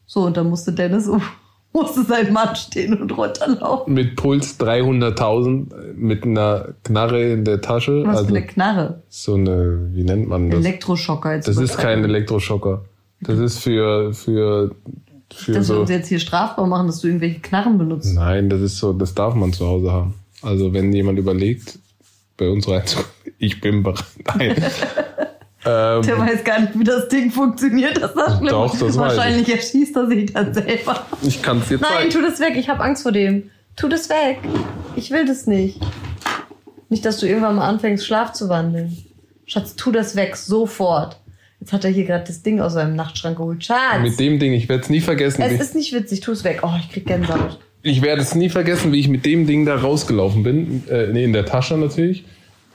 So, 0.06 0.22
und 0.24 0.38
dann 0.38 0.48
musste 0.48 0.72
Dennis, 0.72 1.10
musste 1.74 2.04
sein 2.04 2.32
Mann 2.32 2.56
stehen 2.56 2.98
und 2.98 3.14
runterlaufen. 3.14 3.92
Mit 3.92 4.16
Puls 4.16 4.58
300.000, 4.58 5.74
äh, 5.74 5.92
mit 5.92 6.24
einer 6.24 6.68
Knarre 6.84 7.22
in 7.22 7.44
der 7.44 7.60
Tasche. 7.60 8.02
Was 8.06 8.16
also 8.16 8.28
für 8.30 8.36
eine 8.36 8.46
Knarre. 8.46 9.02
so 9.10 9.34
eine, 9.34 9.90
wie 9.92 10.04
nennt 10.04 10.26
man 10.26 10.48
das? 10.48 10.60
Elektroschocker. 10.60 11.34
Jetzt 11.34 11.48
Das 11.48 11.58
ist 11.58 11.76
kein. 11.76 12.02
Elektroschocker. 12.02 12.86
Das 13.20 13.38
ist 13.38 13.58
für, 13.58 14.14
für, 14.14 14.74
Dass 15.28 15.48
wir 15.48 15.62
so. 15.62 15.80
uns 15.80 15.90
jetzt 15.90 16.08
hier 16.08 16.20
strafbar 16.20 16.66
machen, 16.66 16.86
dass 16.86 17.00
du 17.00 17.08
irgendwelche 17.08 17.40
Knarren 17.40 17.78
benutzt. 17.78 18.14
Nein, 18.14 18.48
das 18.48 18.60
ist 18.60 18.78
so, 18.78 18.92
das 18.92 19.14
darf 19.14 19.34
man 19.34 19.52
zu 19.52 19.66
Hause 19.66 19.92
haben. 19.92 20.14
Also 20.42 20.72
wenn 20.72 20.92
jemand 20.92 21.18
überlegt, 21.18 21.78
bei 22.36 22.48
uns 22.48 22.68
reinzukommen, 22.68 23.10
ich 23.38 23.60
bin 23.60 23.82
bereit. 23.82 24.04
Nein. 24.36 24.50
ähm, 25.64 26.02
Der 26.02 26.18
weiß 26.18 26.44
gar 26.44 26.60
nicht, 26.60 26.78
wie 26.78 26.84
das 26.84 27.08
Ding 27.08 27.30
funktioniert. 27.30 27.96
Das 27.96 28.10
ist 28.10 28.16
das 28.16 28.34
Schlimme. 28.36 28.50
Doch, 28.50 28.72
das 28.72 28.82
weiß 28.82 28.96
Wahrscheinlich 28.96 29.48
erschießt 29.48 29.96
er 29.96 30.06
sich 30.06 30.32
dann 30.32 30.54
selber. 30.54 31.06
ich 31.22 31.42
kann 31.42 31.58
es 31.58 31.68
dir 31.68 31.78
Nein, 31.78 31.90
zeigen. 31.92 32.10
tu 32.10 32.22
das 32.22 32.40
weg. 32.40 32.54
Ich 32.56 32.68
habe 32.68 32.82
Angst 32.82 33.02
vor 33.02 33.12
dem. 33.12 33.50
Tu 33.74 33.88
das 33.88 34.08
weg. 34.08 34.38
Ich 34.94 35.10
will 35.10 35.26
das 35.26 35.46
nicht. 35.46 35.80
Nicht, 36.88 37.04
dass 37.04 37.18
du 37.18 37.26
irgendwann 37.26 37.56
mal 37.56 37.68
anfängst, 37.68 38.06
Schlaf 38.06 38.32
zu 38.32 38.48
wandeln. 38.48 38.96
Schatz, 39.44 39.74
tu 39.76 39.90
das 39.90 40.14
weg. 40.16 40.36
Sofort. 40.36 41.18
Jetzt 41.60 41.72
hat 41.72 41.84
er 41.84 41.90
hier 41.90 42.04
gerade 42.04 42.24
das 42.26 42.42
Ding 42.42 42.60
aus 42.60 42.74
seinem 42.74 42.96
Nachtschrank 42.96 43.38
geholt. 43.38 43.64
Schatz. 43.64 44.02
Mit 44.02 44.18
dem 44.20 44.38
Ding, 44.38 44.52
ich 44.52 44.68
werde 44.68 44.82
es 44.82 44.90
nie 44.90 45.00
vergessen. 45.00 45.42
es 45.42 45.60
ist 45.60 45.74
nicht 45.74 45.92
witzig. 45.92 46.20
Tu 46.20 46.32
es 46.32 46.44
weg. 46.44 46.60
Oh, 46.62 46.70
ich 46.78 46.90
krieg 46.90 47.06
Gänsehaut. 47.06 47.58
Ich 47.82 48.02
werde 48.02 48.20
es 48.22 48.34
nie 48.34 48.48
vergessen, 48.48 48.92
wie 48.92 49.00
ich 49.00 49.08
mit 49.08 49.24
dem 49.24 49.46
Ding 49.46 49.64
da 49.64 49.76
rausgelaufen 49.76 50.42
bin. 50.42 50.82
Äh, 50.88 51.08
nee, 51.12 51.24
in 51.24 51.32
der 51.32 51.44
Tasche 51.46 51.76
natürlich. 51.78 52.24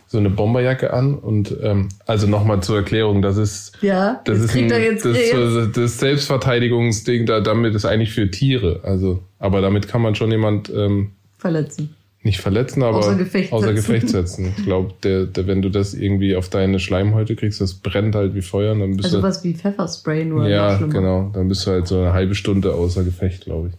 So 0.08 0.17
eine 0.17 0.30
Bomberjacke 0.30 0.94
an. 0.94 1.15
Und 1.15 1.56
ähm, 1.63 1.89
also 2.06 2.28
nochmal 2.28 2.62
zur 2.63 2.78
Erklärung, 2.78 3.22
das 3.22 3.38
ist. 3.38 3.74
Ja, 3.82 4.22
Das 4.26 4.39
ist 4.39 4.52
kriegt 4.52 4.72
ein, 4.72 4.80
er 4.82 4.91
jetzt 4.91 5.06
das, 5.06 5.13
Krebs. 5.17 5.32
so 5.54 5.65
das 5.67 6.00
Selbstverteidigungsding, 6.00 7.26
da, 7.26 7.39
damit 7.39 7.76
ist 7.76 7.86
eigentlich 7.86 8.12
für 8.12 8.30
Tiere. 8.32 8.82
Also, 8.84 9.22
aber 9.39 9.62
damit 9.62 9.88
kann 9.88 10.02
man 10.02 10.15
schon 10.15 10.32
jemand 10.32 10.70
ähm, 10.70 11.12
verletzen. 11.38 11.96
Nicht 12.23 12.39
verletzen, 12.39 12.84
aber 12.84 12.99
Außer 12.99 13.15
Gefecht 13.15 13.51
außer 13.51 13.73
setzen. 13.73 13.75
Gefecht 13.75 14.10
setzen. 14.10 14.53
Ich 14.55 14.63
glaube, 14.63 14.93
der, 15.03 15.25
der, 15.25 15.47
wenn 15.47 15.62
du 15.62 15.69
das 15.69 15.93
irgendwie 15.93 16.36
auf 16.36 16.49
deine 16.49 16.79
Schleimhäute 16.79 17.36
kriegst, 17.36 17.62
das 17.62 17.73
brennt 17.73 18.13
halt 18.15 18.36
wie 18.36 18.41
Feuer. 18.43 18.75
Dann 18.75 18.95
bist 18.95 19.05
Also 19.05 19.17
du, 19.17 19.23
was 19.23 19.43
wie 19.43 19.55
Pfefferspray, 19.55 20.25
nur 20.25 20.47
ja, 20.47 20.77
genau. 20.77 21.31
Dann 21.34 21.47
bist 21.47 21.65
du 21.65 21.71
halt 21.71 21.88
so 21.88 21.97
eine 21.97 22.13
halbe 22.13 22.36
Stunde 22.36 22.73
außer 22.73 23.03
Gefecht, 23.03 23.45
glaube 23.45 23.69
ich. 23.69 23.73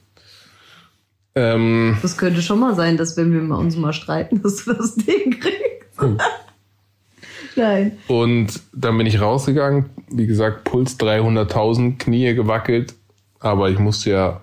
Ähm, 1.35 1.97
Das 2.03 2.17
könnte 2.17 2.43
schon 2.43 2.59
mal 2.59 2.75
sein, 2.75 2.97
dass 2.97 3.17
wenn 3.17 3.33
wir 3.33 3.41
mal 3.41 3.57
uns 3.57 3.77
mal 3.77 3.93
streiten, 3.93 4.41
dass 4.43 4.65
du 4.65 4.73
das 4.73 4.97
Ding 4.97 5.39
kriegst. 5.39 6.01
Hm. 6.01 6.19
Nein. 7.57 7.93
Und 8.09 8.61
dann 8.73 8.99
bin 8.99 9.07
ich 9.07 9.21
rausgegangen. 9.21 9.91
Wie 10.11 10.27
gesagt, 10.27 10.65
Puls 10.65 10.99
300.000, 10.99 11.99
Knie 11.99 12.35
gewackelt. 12.35 12.95
Aber 13.41 13.71
ich 13.71 13.79
musste 13.79 14.11
ja 14.11 14.42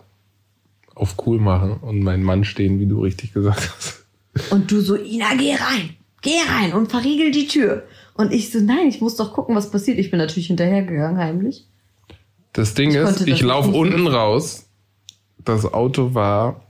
auf 1.00 1.16
cool 1.26 1.40
machen 1.40 1.78
und 1.82 2.04
meinen 2.04 2.24
Mann 2.24 2.44
stehen, 2.44 2.80
wie 2.80 2.86
du 2.86 3.02
richtig 3.02 3.34
gesagt 3.34 3.72
hast. 3.76 4.06
Und 4.52 4.72
du 4.72 4.82
so, 4.82 4.96
Ina, 4.96 5.34
geh 5.38 5.54
rein. 5.54 5.96
Geh 6.22 6.38
rein 6.48 6.74
und 6.74 6.92
verriegel 6.92 7.32
die 7.32 7.48
Tür. 7.48 7.84
Und 8.16 8.34
ich 8.34 8.52
so, 8.52 8.60
nein, 8.60 8.88
ich 8.88 9.00
muss 9.00 9.16
doch 9.16 9.34
gucken, 9.34 9.56
was 9.56 9.72
passiert. 9.72 9.98
Ich 9.98 10.12
bin 10.12 10.20
natürlich 10.20 10.48
hinterhergegangen, 10.48 11.18
heimlich. 11.18 11.66
Das 12.52 12.74
Ding 12.74 12.90
Ich 12.90 12.98
ist, 12.98 13.28
ich 13.28 13.42
laufe 13.42 13.70
unten 13.70 14.08
raus. 14.08 14.68
Das 15.46 15.72
Auto 15.72 16.14
war 16.14 16.62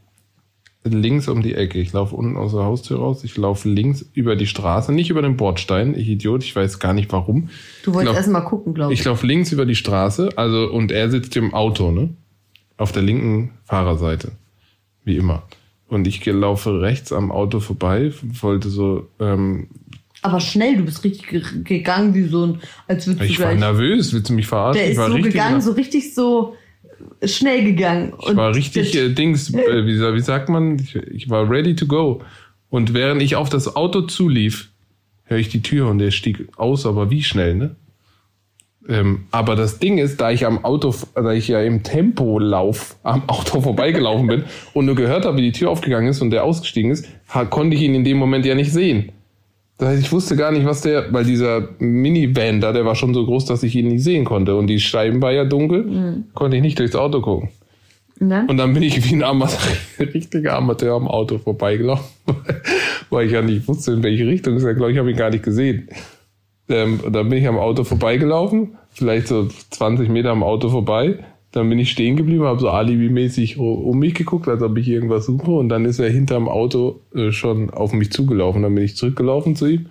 links 0.83 1.27
um 1.27 1.41
die 1.41 1.55
Ecke. 1.55 1.79
Ich 1.79 1.91
laufe 1.91 2.15
unten 2.15 2.37
aus 2.37 2.51
der 2.51 2.63
Haustür 2.63 2.99
raus. 2.99 3.23
Ich 3.23 3.35
laufe 3.37 3.67
links 3.67 4.05
über 4.13 4.35
die 4.35 4.45
Straße, 4.45 4.91
nicht 4.93 5.09
über 5.09 5.21
den 5.21 5.37
Bordstein. 5.37 5.95
Ich 5.95 6.07
Idiot, 6.07 6.43
ich 6.43 6.55
weiß 6.55 6.79
gar 6.79 6.93
nicht 6.93 7.11
warum. 7.11 7.49
Du 7.83 7.93
wolltest 7.93 8.15
erst 8.15 8.29
mal 8.29 8.41
gucken, 8.41 8.75
glaube 8.75 8.93
ich. 8.93 8.99
Ich 8.99 9.05
laufe 9.05 9.25
links 9.25 9.51
über 9.51 9.65
die 9.65 9.75
Straße, 9.75 10.29
also 10.35 10.69
und 10.71 10.91
er 10.91 11.09
sitzt 11.09 11.35
im 11.35 11.53
Auto, 11.53 11.91
ne? 11.91 12.09
Auf 12.79 12.91
der 12.91 13.01
linken 13.03 13.51
Fahrerseite. 13.65 14.31
Wie 15.03 15.17
immer. 15.17 15.43
Und 15.87 16.07
ich 16.07 16.25
laufe 16.25 16.81
rechts 16.81 17.11
am 17.11 17.31
Auto 17.31 17.59
vorbei, 17.59 18.11
wollte 18.41 18.69
so, 18.69 19.07
ähm, 19.19 19.67
Aber 20.21 20.39
schnell, 20.39 20.77
du 20.77 20.83
bist 20.85 21.03
richtig 21.03 21.27
ge- 21.27 21.63
gegangen, 21.63 22.13
wie 22.13 22.23
so 22.23 22.45
ein, 22.45 22.59
als 22.87 23.07
würdest 23.07 23.21
du 23.21 23.25
ich 23.25 23.39
war 23.39 23.47
gleich. 23.49 23.59
nervös, 23.59 24.13
willst 24.13 24.29
du 24.29 24.33
mich 24.33 24.47
verarschen? 24.47 24.81
Der 24.81 24.91
ist 24.91 24.97
war 24.97 25.09
so 25.11 25.17
gegangen, 25.17 25.61
so 25.61 25.71
richtig 25.71 26.13
so 26.13 26.55
schnell 27.25 27.63
gegangen. 27.63 28.13
ich 28.29 28.35
war 28.35 28.53
richtig 28.55 28.95
äh, 28.95 29.09
Dings, 29.09 29.53
äh, 29.53 29.85
wie, 29.85 29.99
wie 29.99 30.21
sagt 30.21 30.49
man? 30.49 30.77
Ich, 30.79 30.95
ich 30.95 31.29
war 31.29 31.49
ready 31.49 31.75
to 31.75 31.85
go. 31.87 32.21
Und 32.69 32.93
während 32.93 33.21
ich 33.21 33.35
auf 33.35 33.49
das 33.49 33.75
Auto 33.75 34.01
zulief, 34.01 34.69
höre 35.23 35.39
ich 35.39 35.49
die 35.49 35.61
Tür 35.63 35.87
und 35.89 35.97
der 35.99 36.11
stieg 36.11 36.47
aus, 36.55 36.85
aber 36.85 37.09
wie 37.09 37.23
schnell, 37.23 37.55
ne? 37.55 37.75
Ähm, 38.87 39.25
aber 39.31 39.55
das 39.55 39.79
Ding 39.79 39.97
ist, 39.97 40.21
da 40.21 40.31
ich 40.31 40.45
am 40.45 40.63
Auto, 40.63 40.95
da 41.13 41.33
ich 41.33 41.47
ja 41.47 41.61
im 41.61 41.83
Tempolauf 41.83 42.95
am 43.03 43.27
Auto 43.27 43.61
vorbeigelaufen 43.61 44.27
bin 44.27 44.43
und 44.73 44.85
nur 44.85 44.95
gehört 44.95 45.25
habe, 45.25 45.37
wie 45.37 45.41
die 45.41 45.51
Tür 45.51 45.69
aufgegangen 45.69 46.07
ist 46.07 46.21
und 46.21 46.31
der 46.31 46.43
ausgestiegen 46.43 46.91
ist, 46.91 47.07
konnte 47.49 47.75
ich 47.75 47.81
ihn 47.81 47.93
in 47.93 48.03
dem 48.03 48.17
Moment 48.17 48.45
ja 48.45 48.55
nicht 48.55 48.71
sehen. 48.71 49.11
Das 49.77 49.89
heißt, 49.89 50.01
ich 50.01 50.11
wusste 50.11 50.35
gar 50.35 50.51
nicht, 50.51 50.65
was 50.65 50.81
der, 50.81 51.11
weil 51.13 51.23
dieser 51.23 51.69
Minivan 51.79 52.59
da, 52.59 52.73
der 52.73 52.85
war 52.85 52.95
schon 52.95 53.13
so 53.13 53.25
groß, 53.25 53.45
dass 53.45 53.63
ich 53.63 53.75
ihn 53.75 53.87
nicht 53.87 54.03
sehen 54.03 54.25
konnte. 54.25 54.55
Und 54.57 54.67
die 54.67 54.79
Scheiben 54.79 55.21
war 55.21 55.31
ja 55.31 55.45
dunkel, 55.45 56.25
konnte 56.33 56.57
ich 56.57 56.61
nicht 56.61 56.77
durchs 56.79 56.95
Auto 56.95 57.21
gucken. 57.21 57.49
Ne? 58.19 58.45
Und 58.49 58.57
dann 58.57 58.73
bin 58.73 58.83
ich 58.83 59.09
wie 59.09 59.15
ein 59.15 59.23
Amateur, 59.23 59.57
richtiger 60.13 60.57
Amateur 60.57 60.95
am 60.95 61.07
Auto 61.07 61.37
vorbeigelaufen, 61.37 62.05
weil 63.09 63.27
ich 63.27 63.31
ja 63.31 63.41
nicht 63.41 63.67
wusste, 63.67 63.93
in 63.93 64.03
welche 64.03 64.27
Richtung 64.27 64.55
es 64.55 64.63
ist. 64.63 64.69
Ich 64.69 64.75
glaube, 64.75 64.91
ich 64.91 64.97
habe 64.97 65.09
ihn 65.09 65.17
gar 65.17 65.29
nicht 65.29 65.43
gesehen. 65.43 65.87
Ähm, 66.69 66.99
dann 67.11 67.29
bin 67.29 67.39
ich 67.39 67.47
am 67.47 67.57
Auto 67.57 67.83
vorbeigelaufen, 67.83 68.77
vielleicht 68.91 69.27
so 69.27 69.47
20 69.71 70.07
Meter 70.09 70.29
am 70.29 70.43
Auto 70.43 70.69
vorbei, 70.69 71.19
Dann 71.51 71.67
bin 71.67 71.79
ich 71.79 71.89
stehen 71.89 72.15
geblieben, 72.15 72.43
habe 72.43 72.59
so 72.59 72.69
alibimäßig 72.69 73.57
um 73.57 73.97
mich 73.97 74.13
geguckt, 74.13 74.47
als 74.47 74.61
ob 74.61 74.77
ich 74.77 74.87
irgendwas 74.87 75.25
suche. 75.25 75.49
Und 75.49 75.69
dann 75.69 75.85
ist 75.85 75.97
er 75.97 76.09
hinterm 76.09 76.47
Auto 76.47 77.01
äh, 77.15 77.31
schon 77.31 77.71
auf 77.71 77.91
mich 77.91 78.11
zugelaufen. 78.11 78.61
Dann 78.61 78.75
bin 78.75 78.83
ich 78.83 78.95
zurückgelaufen 78.95 79.55
zu 79.55 79.65
ihm. 79.65 79.87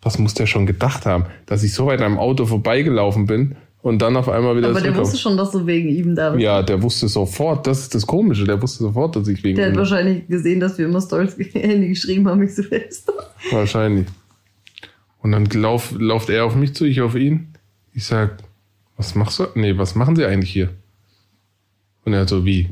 Was 0.00 0.18
muss 0.18 0.32
der 0.34 0.46
schon 0.46 0.64
gedacht 0.64 1.04
haben, 1.04 1.26
dass 1.44 1.62
ich 1.62 1.74
so 1.74 1.86
weit 1.86 2.00
am 2.00 2.18
Auto 2.18 2.46
vorbeigelaufen 2.46 3.26
bin 3.26 3.56
und 3.82 4.00
dann 4.00 4.16
auf 4.16 4.28
einmal 4.28 4.56
wieder 4.56 4.70
Aber 4.70 4.80
der 4.80 4.96
wusste 4.96 5.18
schon, 5.18 5.36
dass 5.36 5.50
du 5.50 5.66
wegen 5.66 5.88
ihm 5.88 6.14
da 6.14 6.30
bist. 6.30 6.42
Ja, 6.42 6.62
der 6.62 6.82
wusste 6.82 7.08
sofort, 7.08 7.66
das 7.66 7.80
ist 7.80 7.94
das 7.94 8.06
Komische, 8.06 8.44
der 8.44 8.60
wusste 8.62 8.84
sofort, 8.84 9.16
dass 9.16 9.28
ich 9.28 9.44
wegen 9.44 9.56
Der 9.56 9.66
ihm 9.66 9.72
hat 9.72 9.78
wahrscheinlich 9.78 10.26
gesehen, 10.28 10.60
dass 10.60 10.78
wir 10.78 10.86
immer 10.86 11.00
Stories 11.00 11.36
Handy 11.52 11.88
geschrieben 11.90 12.28
haben, 12.28 12.42
ich 12.42 12.54
so 12.54 12.62
fest. 12.62 13.12
Wahrscheinlich. 13.50 14.06
Und 15.22 15.32
dann 15.32 15.46
lauf, 15.46 15.94
lauft 15.98 16.28
er 16.30 16.44
auf 16.44 16.56
mich 16.56 16.74
zu, 16.74 16.84
ich 16.84 17.00
auf 17.00 17.14
ihn. 17.14 17.54
Ich 17.92 18.04
sag, 18.04 18.38
was 18.96 19.14
machst 19.14 19.38
du? 19.38 19.46
Nee, 19.54 19.78
was 19.78 19.94
machen 19.94 20.16
Sie 20.16 20.24
eigentlich 20.24 20.52
hier? 20.52 20.70
Und 22.04 22.12
er 22.12 22.26
so, 22.26 22.44
wie? 22.44 22.70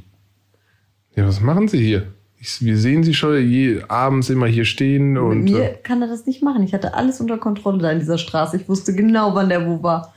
Ja, 1.14 1.26
was 1.26 1.40
machen 1.40 1.68
Sie 1.68 1.78
hier? 1.78 2.08
Ich, 2.38 2.64
wir 2.64 2.76
sehen 2.76 3.04
Sie 3.04 3.14
schon 3.14 3.48
je, 3.48 3.82
abends 3.88 4.30
immer 4.30 4.46
hier 4.46 4.64
stehen 4.64 5.12
Mit 5.12 5.22
und. 5.22 5.44
mir 5.44 5.72
äh, 5.72 5.74
kann 5.76 6.02
er 6.02 6.08
das 6.08 6.26
nicht 6.26 6.42
machen. 6.42 6.62
Ich 6.62 6.74
hatte 6.74 6.94
alles 6.94 7.20
unter 7.20 7.38
Kontrolle 7.38 7.78
da 7.78 7.92
in 7.92 8.00
dieser 8.00 8.18
Straße. 8.18 8.56
Ich 8.56 8.68
wusste 8.68 8.94
genau, 8.94 9.34
wann 9.34 9.48
der 9.48 9.66
wo 9.66 9.82
war. 9.82 10.14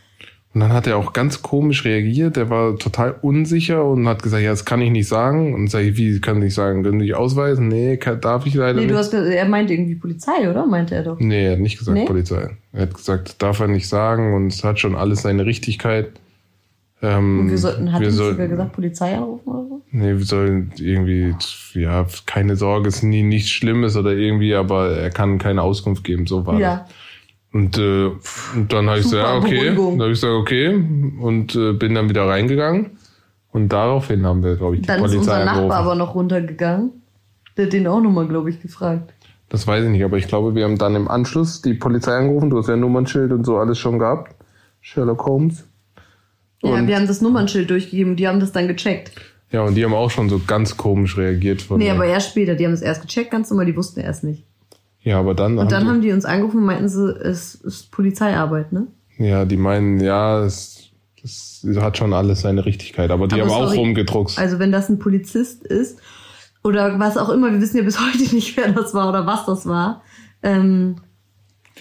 Und 0.53 0.59
dann 0.61 0.71
hat 0.71 0.85
er 0.85 0.97
auch 0.97 1.13
ganz 1.13 1.41
komisch 1.41 1.83
reagiert. 1.83 2.35
Der 2.35 2.49
war 2.51 2.77
total 2.77 3.15
unsicher 3.21 3.83
und 3.83 4.07
hat 4.07 4.21
gesagt, 4.21 4.43
ja, 4.43 4.51
das 4.51 4.65
kann 4.65 4.81
ich 4.81 4.91
nicht 4.91 5.07
sagen. 5.07 5.53
Und 5.55 5.69
sag 5.71 5.81
ich, 5.81 5.97
wie 5.97 6.21
kann 6.21 6.37
ich 6.37 6.43
nicht 6.43 6.53
sagen? 6.53 6.83
Können 6.83 6.99
Sie 6.99 7.13
ausweisen? 7.15 7.69
Nee, 7.69 7.97
kann, 7.97 8.21
darf 8.21 8.45
ich 8.45 8.53
leider 8.53 8.73
Nee, 8.79 8.81
du 8.85 8.93
nicht. 8.93 8.97
hast 8.99 9.09
gesagt, 9.11 9.31
er 9.33 9.45
meinte 9.45 9.73
irgendwie 9.73 9.95
Polizei, 9.95 10.47
oder? 10.49 10.67
Meinte 10.67 10.93
er 10.93 11.03
doch. 11.03 11.19
Nee, 11.19 11.45
er 11.47 11.51
hat 11.53 11.59
nicht 11.59 11.79
gesagt 11.79 11.97
Nee? 11.97 12.05
Polizei. 12.05 12.51
Er 12.71 12.81
hat 12.83 12.93
gesagt, 12.93 13.41
darf 13.41 13.59
er 13.61 13.67
nicht 13.67 13.87
sagen 13.89 14.35
und 14.35 14.47
es 14.53 14.63
hat 14.63 14.79
schon 14.79 14.95
alles 14.95 15.23
seine 15.23 15.45
Richtigkeit. 15.47 16.11
Ähm, 17.01 17.39
Und 17.41 17.49
wir 17.49 17.57
sollten, 17.57 17.91
hat 17.91 17.99
wir 18.01 18.07
er 18.09 18.13
sollten- 18.13 18.35
sogar 18.35 18.47
gesagt, 18.47 18.73
Polizei 18.73 19.15
anrufen 19.17 19.49
oder 19.49 19.67
so? 19.67 19.81
Nee, 19.91 20.17
wir 20.17 20.25
sollen 20.25 20.71
irgendwie, 20.77 21.33
ja, 21.73 22.05
keine 22.27 22.55
Sorge, 22.55 22.87
es 22.89 22.97
ist 22.97 23.03
nie 23.03 23.23
nichts 23.23 23.49
Schlimmes 23.49 23.97
oder 23.97 24.11
irgendwie, 24.11 24.53
aber 24.53 24.91
er 24.97 25.09
kann 25.09 25.37
keine 25.39 25.63
Auskunft 25.63 26.03
geben, 26.03 26.27
so 26.27 26.45
war 26.45 26.59
das. 26.59 26.79
Ja. 27.53 27.59
Und, 27.59 27.77
äh, 27.77 28.05
und 28.55 28.73
dann 28.73 28.89
habe 28.89 28.99
ich 28.99 29.03
gesagt, 29.05 29.23
Super 29.25 29.33
ja, 29.33 29.37
okay. 29.37 29.69
Beruhigung. 29.71 29.91
Dann 29.97 30.01
habe 30.01 30.11
ich 30.13 30.21
gesagt, 30.21 30.33
okay. 30.33 30.67
Und 31.21 31.55
äh, 31.55 31.73
bin 31.73 31.93
dann 31.95 32.09
wieder 32.09 32.27
reingegangen. 32.27 32.97
Und 33.51 33.69
daraufhin 33.69 34.25
haben 34.25 34.43
wir, 34.43 34.55
glaube 34.55 34.75
ich, 34.75 34.81
die 34.81 34.87
Dann 34.87 34.97
ist 35.03 35.11
Polizei 35.13 35.19
unser 35.19 35.45
Nachbar 35.45 35.53
angerufen. 35.55 35.71
aber 35.77 35.95
noch 35.95 36.15
runtergegangen. 36.15 36.91
Der 37.55 37.65
hat 37.65 37.73
den 37.73 37.85
auch 37.85 38.01
nochmal, 38.01 38.27
glaube 38.27 38.49
ich, 38.49 38.59
gefragt. 38.61 39.13
Das 39.49 39.67
weiß 39.67 39.83
ich 39.83 39.91
nicht, 39.91 40.03
aber 40.03 40.17
ich 40.17 40.27
glaube, 40.27 40.55
wir 40.55 40.63
haben 40.63 40.79
dann 40.79 40.95
im 40.95 41.07
Anschluss 41.07 41.61
die 41.61 41.75
Polizei 41.75 42.13
angerufen. 42.17 42.49
Du 42.49 42.57
hast 42.57 42.67
ja 42.67 42.73
ein 42.73 42.79
Nummernschild 42.79 43.31
und 43.31 43.45
so 43.45 43.57
alles 43.57 43.77
schon 43.77 43.99
gehabt. 43.99 44.35
Sherlock 44.81 45.23
Holmes. 45.25 45.67
Ja, 46.63 46.71
Und- 46.71 46.87
wir 46.87 46.95
haben 46.95 47.05
das 47.05 47.21
Nummernschild 47.21 47.69
durchgegeben, 47.69 48.15
die 48.15 48.27
haben 48.27 48.39
das 48.39 48.51
dann 48.51 48.67
gecheckt. 48.67 49.11
Ja, 49.51 49.61
und 49.61 49.75
die 49.75 49.85
haben 49.85 49.93
auch 49.93 50.09
schon 50.09 50.29
so 50.29 50.41
ganz 50.47 50.75
komisch 50.77 51.15
reagiert. 51.15 51.61
Von 51.61 51.77
Nee, 51.77 51.91
aber 51.91 52.05
erst 52.05 52.31
später, 52.31 52.55
die 52.55 52.65
haben 52.65 52.73
es 52.73 52.81
erst 52.81 53.03
gecheckt, 53.03 53.29
ganz 53.29 53.51
normal, 53.51 53.67
die 53.67 53.75
wussten 53.77 53.99
erst 53.99 54.23
nicht. 54.23 54.43
Ja, 55.03 55.19
aber 55.19 55.33
dann, 55.35 55.57
Und 55.57 55.71
dann 55.71 55.83
die- 55.83 55.89
haben 55.89 56.01
die 56.01 56.11
uns 56.11 56.25
angerufen 56.25 56.57
und 56.59 56.65
meinten 56.65 56.89
sie, 56.89 57.09
es 57.11 57.55
ist 57.55 57.91
Polizeiarbeit, 57.91 58.71
ne? 58.71 58.87
Ja, 59.17 59.45
die 59.45 59.57
meinen, 59.57 59.99
ja, 59.99 60.43
es, 60.43 60.89
es 61.23 61.63
hat 61.79 61.97
schon 61.97 62.13
alles 62.13 62.41
seine 62.41 62.65
Richtigkeit, 62.65 63.11
aber 63.11 63.27
die 63.27 63.41
Aber 63.41 63.53
haben 63.55 63.63
auch 63.65 63.75
rumgedruckst. 63.75 64.39
Also 64.39 64.59
wenn 64.59 64.71
das 64.71 64.89
ein 64.89 64.99
Polizist 64.99 65.63
ist 65.63 65.99
oder 66.63 66.99
was 66.99 67.17
auch 67.17 67.29
immer, 67.29 67.51
wir 67.51 67.61
wissen 67.61 67.77
ja 67.77 67.83
bis 67.83 67.99
heute 68.05 68.33
nicht, 68.35 68.57
wer 68.57 68.71
das 68.71 68.93
war 68.93 69.09
oder 69.09 69.25
was 69.25 69.45
das 69.45 69.65
war, 69.65 70.01
ähm, 70.41 70.95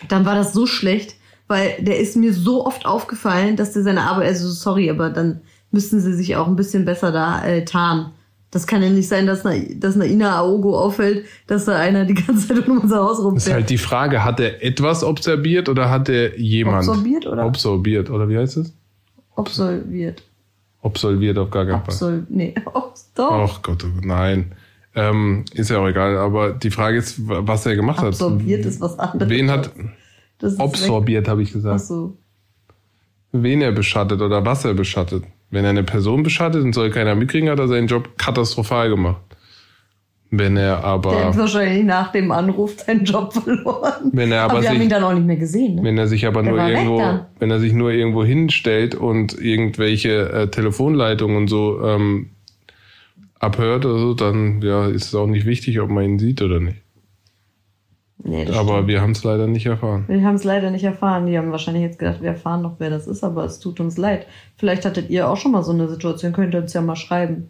dann 0.08 0.24
war 0.24 0.34
das 0.34 0.52
so 0.52 0.66
schlecht, 0.66 1.16
weil 1.48 1.76
der 1.80 1.98
ist 2.00 2.16
mir 2.16 2.32
so 2.32 2.66
oft 2.66 2.86
aufgefallen, 2.86 3.56
dass 3.56 3.72
der 3.72 3.82
seine 3.82 4.02
Arbeit, 4.02 4.28
also 4.28 4.48
sorry, 4.50 4.90
aber 4.90 5.10
dann 5.10 5.40
müssten 5.70 6.00
sie 6.00 6.14
sich 6.14 6.36
auch 6.36 6.46
ein 6.48 6.56
bisschen 6.56 6.84
besser 6.84 7.12
da 7.12 7.44
äh, 7.44 7.64
tarnen. 7.64 8.12
Das 8.52 8.66
kann 8.66 8.82
ja 8.82 8.90
nicht 8.90 9.08
sein, 9.08 9.26
dass 9.26 9.44
einer, 9.46 9.64
dass 9.76 9.94
einer 9.96 10.04
Ina 10.04 10.36
Aogo 10.38 10.78
auffällt, 10.78 11.24
dass 11.46 11.64
da 11.64 11.76
einer 11.78 12.04
die 12.04 12.12
ganze 12.14 12.46
Zeit 12.48 12.68
um 12.68 12.78
unser 12.80 12.98
Haus 12.98 13.16
Das 13.16 13.18
ist 13.18 13.24
rumfährt. 13.24 13.54
halt 13.54 13.70
die 13.70 13.78
Frage, 13.78 14.22
hat 14.24 14.38
er 14.40 14.62
etwas 14.62 15.02
observiert 15.02 15.68
oder 15.70 15.88
hat 15.88 16.08
er 16.10 16.38
jemand? 16.38 16.86
Absorbiert 16.86 17.26
oder? 17.26 17.42
Absorbiert, 17.44 18.10
oder 18.10 18.28
wie 18.28 18.36
heißt 18.36 18.58
es? 18.58 18.74
Absolviert. 19.34 20.22
Absolviert 20.82 21.38
auf 21.38 21.50
gar 21.50 21.64
keinen 21.64 21.82
Fall. 21.84 21.94
Absol 21.94 22.22
nee, 22.28 22.54
oh, 22.74 22.82
doch. 23.14 23.32
Ach 23.32 23.62
Gott, 23.62 23.84
oh 23.84 23.88
Gott, 23.94 24.04
nein. 24.04 24.52
Ähm, 24.94 25.46
ist 25.54 25.70
ja 25.70 25.78
auch 25.78 25.88
egal, 25.88 26.18
aber 26.18 26.52
die 26.52 26.70
Frage 26.70 26.98
ist, 26.98 27.16
was 27.26 27.64
er 27.64 27.74
gemacht 27.76 28.00
Absorbiert 28.04 28.60
hat. 28.60 28.70
ist 28.70 28.80
was 28.82 28.98
anderes. 28.98 29.30
Wen 29.30 29.50
hat, 29.50 29.70
das 30.38 30.60
absorbiert, 30.60 31.26
habe 31.28 31.42
ich 31.42 31.48
Ach 31.50 31.54
gesagt. 31.54 31.80
so. 31.80 32.18
Wen 33.32 33.62
er 33.62 33.72
beschattet 33.72 34.20
oder 34.20 34.44
was 34.44 34.66
er 34.66 34.74
beschattet. 34.74 35.24
Wenn 35.52 35.64
er 35.64 35.70
eine 35.70 35.84
Person 35.84 36.22
beschattet 36.22 36.64
und 36.64 36.74
soll 36.74 36.90
keiner 36.90 37.14
mitkriegen, 37.14 37.50
hat 37.50 37.58
er 37.58 37.68
seinen 37.68 37.86
Job 37.86 38.16
katastrophal 38.16 38.88
gemacht. 38.88 39.20
Wenn 40.30 40.56
er 40.56 40.62
Der 40.62 40.76
hat 40.78 40.84
aber, 40.84 41.36
wahrscheinlich 41.36 41.84
nach 41.84 42.10
dem 42.10 42.32
Anruf 42.32 42.80
seinen 42.80 43.04
Job 43.04 43.34
verloren. 43.34 44.10
wenn 44.12 44.32
er 44.32 44.44
aber, 44.44 44.62
wir 44.62 44.70
haben 44.70 44.76
sich, 44.76 44.84
ihn 44.84 44.88
dann 44.88 45.04
auch 45.04 45.12
nicht 45.12 45.26
mehr 45.26 45.36
gesehen. 45.36 45.74
Ne? 45.76 45.82
wenn 45.84 45.98
er 45.98 46.06
sich 46.06 46.26
aber 46.26 46.42
Der 46.42 46.52
nur 46.52 46.66
irgendwo, 46.66 47.20
wenn 47.38 47.50
er 47.50 47.60
sich 47.60 47.74
nur 47.74 47.90
irgendwo 47.92 48.24
hinstellt 48.24 48.94
und 48.94 49.38
irgendwelche 49.38 50.32
äh, 50.32 50.48
Telefonleitungen 50.48 51.36
und 51.36 51.48
so 51.48 51.84
ähm, 51.84 52.30
abhört 53.38 53.84
oder 53.84 53.98
so, 53.98 54.14
dann 54.14 54.62
ja, 54.62 54.86
ist 54.86 55.04
es 55.04 55.14
auch 55.14 55.26
nicht 55.26 55.44
wichtig, 55.44 55.80
ob 55.80 55.90
man 55.90 56.04
ihn 56.04 56.18
sieht 56.18 56.40
oder 56.40 56.60
nicht. 56.60 56.81
Nee, 58.24 58.46
Aber 58.52 58.86
wir 58.86 59.00
haben 59.00 59.10
es 59.12 59.24
leider 59.24 59.48
nicht 59.48 59.66
erfahren. 59.66 60.04
Wir 60.06 60.22
haben 60.22 60.36
es 60.36 60.44
leider 60.44 60.70
nicht 60.70 60.84
erfahren. 60.84 61.26
Die 61.26 61.36
haben 61.36 61.50
wahrscheinlich 61.50 61.82
jetzt 61.82 61.98
gedacht, 61.98 62.22
wir 62.22 62.28
erfahren 62.30 62.62
noch, 62.62 62.76
wer 62.78 62.88
das 62.88 63.08
ist, 63.08 63.24
aber 63.24 63.44
es 63.44 63.58
tut 63.58 63.80
uns 63.80 63.96
leid. 63.96 64.26
Vielleicht 64.56 64.84
hattet 64.84 65.10
ihr 65.10 65.28
auch 65.28 65.36
schon 65.36 65.50
mal 65.50 65.64
so 65.64 65.72
eine 65.72 65.88
Situation, 65.88 66.32
könnt 66.32 66.54
ihr 66.54 66.60
uns 66.60 66.72
ja 66.72 66.80
mal 66.82 66.94
schreiben. 66.94 67.48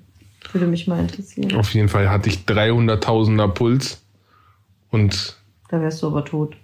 Würde 0.51 0.67
mich 0.67 0.87
mal 0.89 0.99
interessieren. 0.99 1.55
Auf 1.57 1.75
jeden 1.75 1.89
Fall 1.89 2.09
hatte 2.11 2.29
ich 2.31 2.39
300.000er 2.47 3.49
Puls 3.49 4.03
und 4.91 5.37
Da 5.69 5.81
wärst 5.81 6.03
du 6.03 6.07
aber 6.09 6.25
tot. 6.25 6.57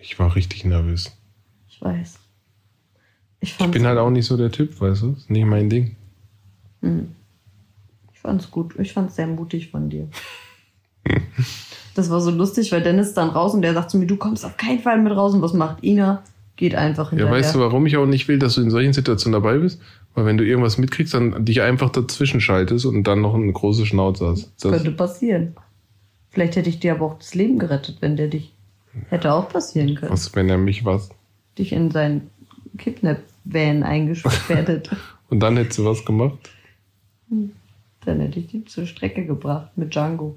ich 0.00 0.18
war 0.18 0.34
richtig 0.34 0.64
nervös. 0.64 1.16
Ich 1.68 1.80
weiß. 1.80 2.18
Ich 3.40 3.58
Ich 3.58 3.70
bin 3.70 3.86
halt 3.86 3.98
auch 3.98 4.10
nicht 4.10 4.26
so 4.26 4.36
der 4.36 4.50
Typ, 4.50 4.80
weißt 4.80 5.02
du? 5.02 5.12
Ist 5.12 5.30
nicht 5.30 5.46
mein 5.46 5.70
Ding. 5.70 5.96
ich 6.82 8.20
fand's 8.20 8.50
gut. 8.50 8.74
Ich 8.78 8.92
fand's 8.92 9.16
sehr 9.16 9.26
mutig 9.28 9.70
von 9.70 9.88
dir. 9.88 10.08
Das 11.94 12.10
war 12.10 12.20
so 12.20 12.30
lustig, 12.30 12.72
weil 12.72 12.82
Dennis 12.82 13.14
dann 13.14 13.28
raus 13.30 13.54
und 13.54 13.62
der 13.62 13.74
sagt 13.74 13.90
zu 13.90 13.98
mir, 13.98 14.06
du 14.06 14.16
kommst 14.16 14.44
auf 14.44 14.56
keinen 14.56 14.80
Fall 14.80 15.00
mit 15.00 15.14
raus. 15.14 15.34
Und 15.34 15.42
was 15.42 15.52
macht 15.52 15.82
Ina? 15.84 16.22
Geht 16.56 16.74
einfach 16.74 17.06
Ja, 17.06 17.18
hinterher. 17.18 17.34
weißt 17.34 17.54
du, 17.56 17.60
warum 17.60 17.84
ich 17.86 17.96
auch 17.96 18.06
nicht 18.06 18.28
will, 18.28 18.38
dass 18.38 18.54
du 18.54 18.60
in 18.62 18.70
solchen 18.70 18.92
Situationen 18.92 19.40
dabei 19.40 19.58
bist? 19.58 19.80
Weil 20.14 20.24
wenn 20.26 20.36
du 20.38 20.44
irgendwas 20.44 20.78
mitkriegst, 20.78 21.12
dann 21.14 21.44
dich 21.44 21.62
einfach 21.62 21.90
dazwischen 21.90 22.40
schaltest 22.40 22.86
und 22.86 23.02
dann 23.04 23.20
noch 23.20 23.34
eine 23.34 23.50
große 23.52 23.86
Schnauze 23.86 24.28
hast. 24.28 24.52
Das, 24.60 24.70
Könnte 24.72 24.92
passieren. 24.92 25.56
Vielleicht 26.30 26.54
hätte 26.56 26.68
ich 26.68 26.78
dir 26.78 26.92
aber 26.92 27.06
auch 27.06 27.18
das 27.18 27.34
Leben 27.34 27.58
gerettet, 27.58 27.96
wenn 28.00 28.16
der 28.16 28.28
dich. 28.28 28.52
Hätte 29.08 29.32
auch 29.32 29.48
passieren 29.48 29.96
können. 29.96 30.12
was, 30.12 30.34
wenn 30.36 30.48
er 30.48 30.58
mich 30.58 30.84
was. 30.84 31.10
Dich 31.58 31.72
in 31.72 31.90
seinen 31.90 32.30
Kidnap-Van 32.78 33.82
eingesperrt 33.82 34.48
hätte. 34.68 34.96
Und 35.30 35.40
dann 35.40 35.56
hättest 35.56 35.78
du 35.80 35.84
was 35.84 36.04
gemacht? 36.04 36.38
Dann 38.04 38.20
hätte 38.20 38.38
ich 38.38 38.46
die 38.46 38.64
zur 38.64 38.86
Strecke 38.86 39.26
gebracht 39.26 39.70
mit 39.76 39.92
Django. 39.92 40.36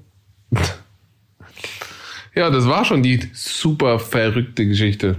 Ja, 2.34 2.50
das 2.50 2.66
war 2.66 2.84
schon 2.84 3.02
die 3.02 3.28
super 3.32 3.98
verrückte 3.98 4.66
Geschichte. 4.66 5.16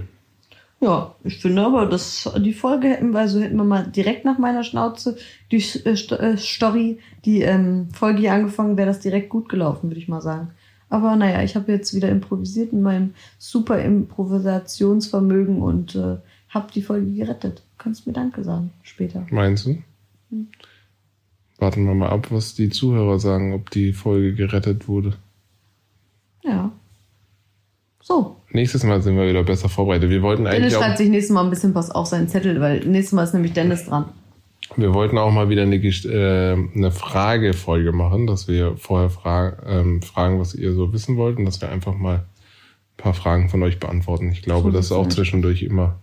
Ja, 0.80 1.14
ich 1.24 1.38
finde 1.38 1.62
aber, 1.62 1.84
dass 1.84 2.32
die 2.38 2.54
Folge 2.54 2.88
hätten 2.88 3.12
wir, 3.12 3.20
also 3.20 3.40
hätten 3.40 3.56
wir 3.56 3.64
mal 3.64 3.86
direkt 3.86 4.24
nach 4.24 4.38
meiner 4.38 4.64
Schnauze 4.64 5.18
die 5.52 5.62
äh, 5.84 5.90
äh, 5.90 6.36
Story, 6.38 6.98
die 7.26 7.42
ähm, 7.42 7.88
Folge 7.92 8.20
hier 8.20 8.32
angefangen, 8.32 8.78
wäre 8.78 8.88
das 8.88 9.00
direkt 9.00 9.28
gut 9.28 9.50
gelaufen, 9.50 9.90
würde 9.90 10.00
ich 10.00 10.08
mal 10.08 10.22
sagen. 10.22 10.52
Aber 10.88 11.14
naja, 11.16 11.42
ich 11.42 11.54
habe 11.54 11.70
jetzt 11.70 11.94
wieder 11.94 12.08
improvisiert 12.08 12.72
in 12.72 12.80
meinem 12.80 13.14
super 13.38 13.80
Improvisationsvermögen 13.82 15.60
und 15.60 15.94
äh, 15.94 16.16
habe 16.48 16.72
die 16.74 16.82
Folge 16.82 17.12
gerettet. 17.12 17.62
Kannst 17.76 18.06
mir 18.06 18.14
Danke 18.14 18.42
sagen 18.42 18.72
später. 18.82 19.26
Meinst 19.30 19.66
du? 19.66 19.82
Warten 21.60 21.86
wir 21.86 21.94
mal 21.94 22.10
ab, 22.10 22.28
was 22.30 22.54
die 22.54 22.70
Zuhörer 22.70 23.18
sagen, 23.18 23.52
ob 23.52 23.70
die 23.70 23.92
Folge 23.92 24.34
gerettet 24.34 24.88
wurde. 24.88 25.14
Ja. 26.42 26.72
So, 28.02 28.36
Nächstes 28.52 28.82
Mal 28.82 29.00
sind 29.00 29.16
wir 29.16 29.28
wieder 29.28 29.44
besser 29.44 29.68
vorbereitet. 29.68 30.10
Wir 30.10 30.22
wollten 30.22 30.44
Dennis 30.44 30.58
eigentlich 30.58 30.76
auch, 30.76 30.82
schreibt 30.82 30.98
sich 30.98 31.08
nächstes 31.08 31.32
Mal 31.32 31.44
ein 31.44 31.50
bisschen 31.50 31.74
was 31.74 31.90
auf 31.90 32.06
seinen 32.06 32.28
Zettel, 32.28 32.60
weil 32.60 32.84
nächstes 32.84 33.12
Mal 33.12 33.22
ist 33.22 33.34
nämlich 33.34 33.52
Dennis 33.52 33.86
dran. 33.86 34.06
wir 34.76 34.92
wollten 34.92 35.18
auch 35.18 35.30
mal 35.30 35.48
wieder 35.48 35.62
eine, 35.62 35.76
äh, 35.76 36.52
eine 36.74 36.90
Fragefolge 36.90 37.92
machen, 37.92 38.26
dass 38.26 38.48
wir 38.48 38.76
vorher 38.76 39.10
fra 39.10 39.56
ähm, 39.66 40.02
fragen, 40.02 40.40
was 40.40 40.54
ihr 40.54 40.74
so 40.74 40.92
wissen 40.92 41.16
wollt 41.16 41.38
und 41.38 41.44
dass 41.44 41.60
wir 41.60 41.68
einfach 41.70 41.94
mal 41.94 42.16
ein 42.16 42.96
paar 42.96 43.14
Fragen 43.14 43.48
von 43.48 43.62
euch 43.62 43.78
beantworten. 43.78 44.32
Ich 44.32 44.42
glaube, 44.42 44.72
das 44.72 44.86
ist 44.86 44.92
auch 44.92 45.08
zwischendurch 45.08 45.62
immer 45.62 46.00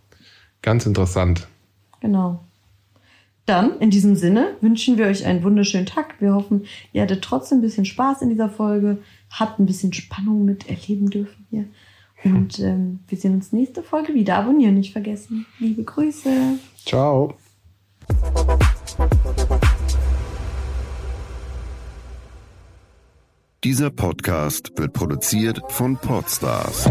ganz 0.62 0.86
interessant. 0.86 1.48
Genau. 2.00 2.47
Dann, 3.48 3.80
in 3.80 3.90
diesem 3.90 4.18
Sinne, 4.18 4.58
wünschen 4.60 4.98
wir 4.98 5.06
euch 5.06 5.26
einen 5.26 5.42
wunderschönen 5.42 5.86
Tag. 5.86 6.16
Wir 6.20 6.36
hoffen, 6.36 6.66
ihr 6.92 7.02
hattet 7.02 7.24
trotzdem 7.24 7.60
ein 7.60 7.62
bisschen 7.62 7.86
Spaß 7.86 8.22
in 8.22 8.30
dieser 8.30 8.50
Folge, 8.50 8.98
habt 9.32 9.58
ein 9.58 9.66
bisschen 9.66 9.94
Spannung 9.94 10.44
mit 10.44 10.70
erleben 10.70 11.10
dürfen 11.10 11.48
hier. 11.50 11.64
Und 12.26 12.60
ähm, 12.64 13.00
wir 13.08 13.18
sehen 13.18 13.36
uns 13.36 13.54
nächste 13.54 13.84
Folge 13.84 14.14
wieder. 14.14 14.36
Abonnieren 14.36 14.74
nicht 14.74 14.92
vergessen. 14.92 15.46
Liebe 15.60 15.82
Grüße. 15.84 16.30
Ciao. 16.86 17.36
Dieser 23.64 23.90
Podcast 23.90 24.78
wird 24.78 24.92
produziert 24.92 25.62
von 25.70 25.96
Podstars 25.96 26.84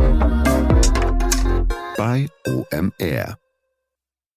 bei 1.99 2.29
OMR. 2.47 3.37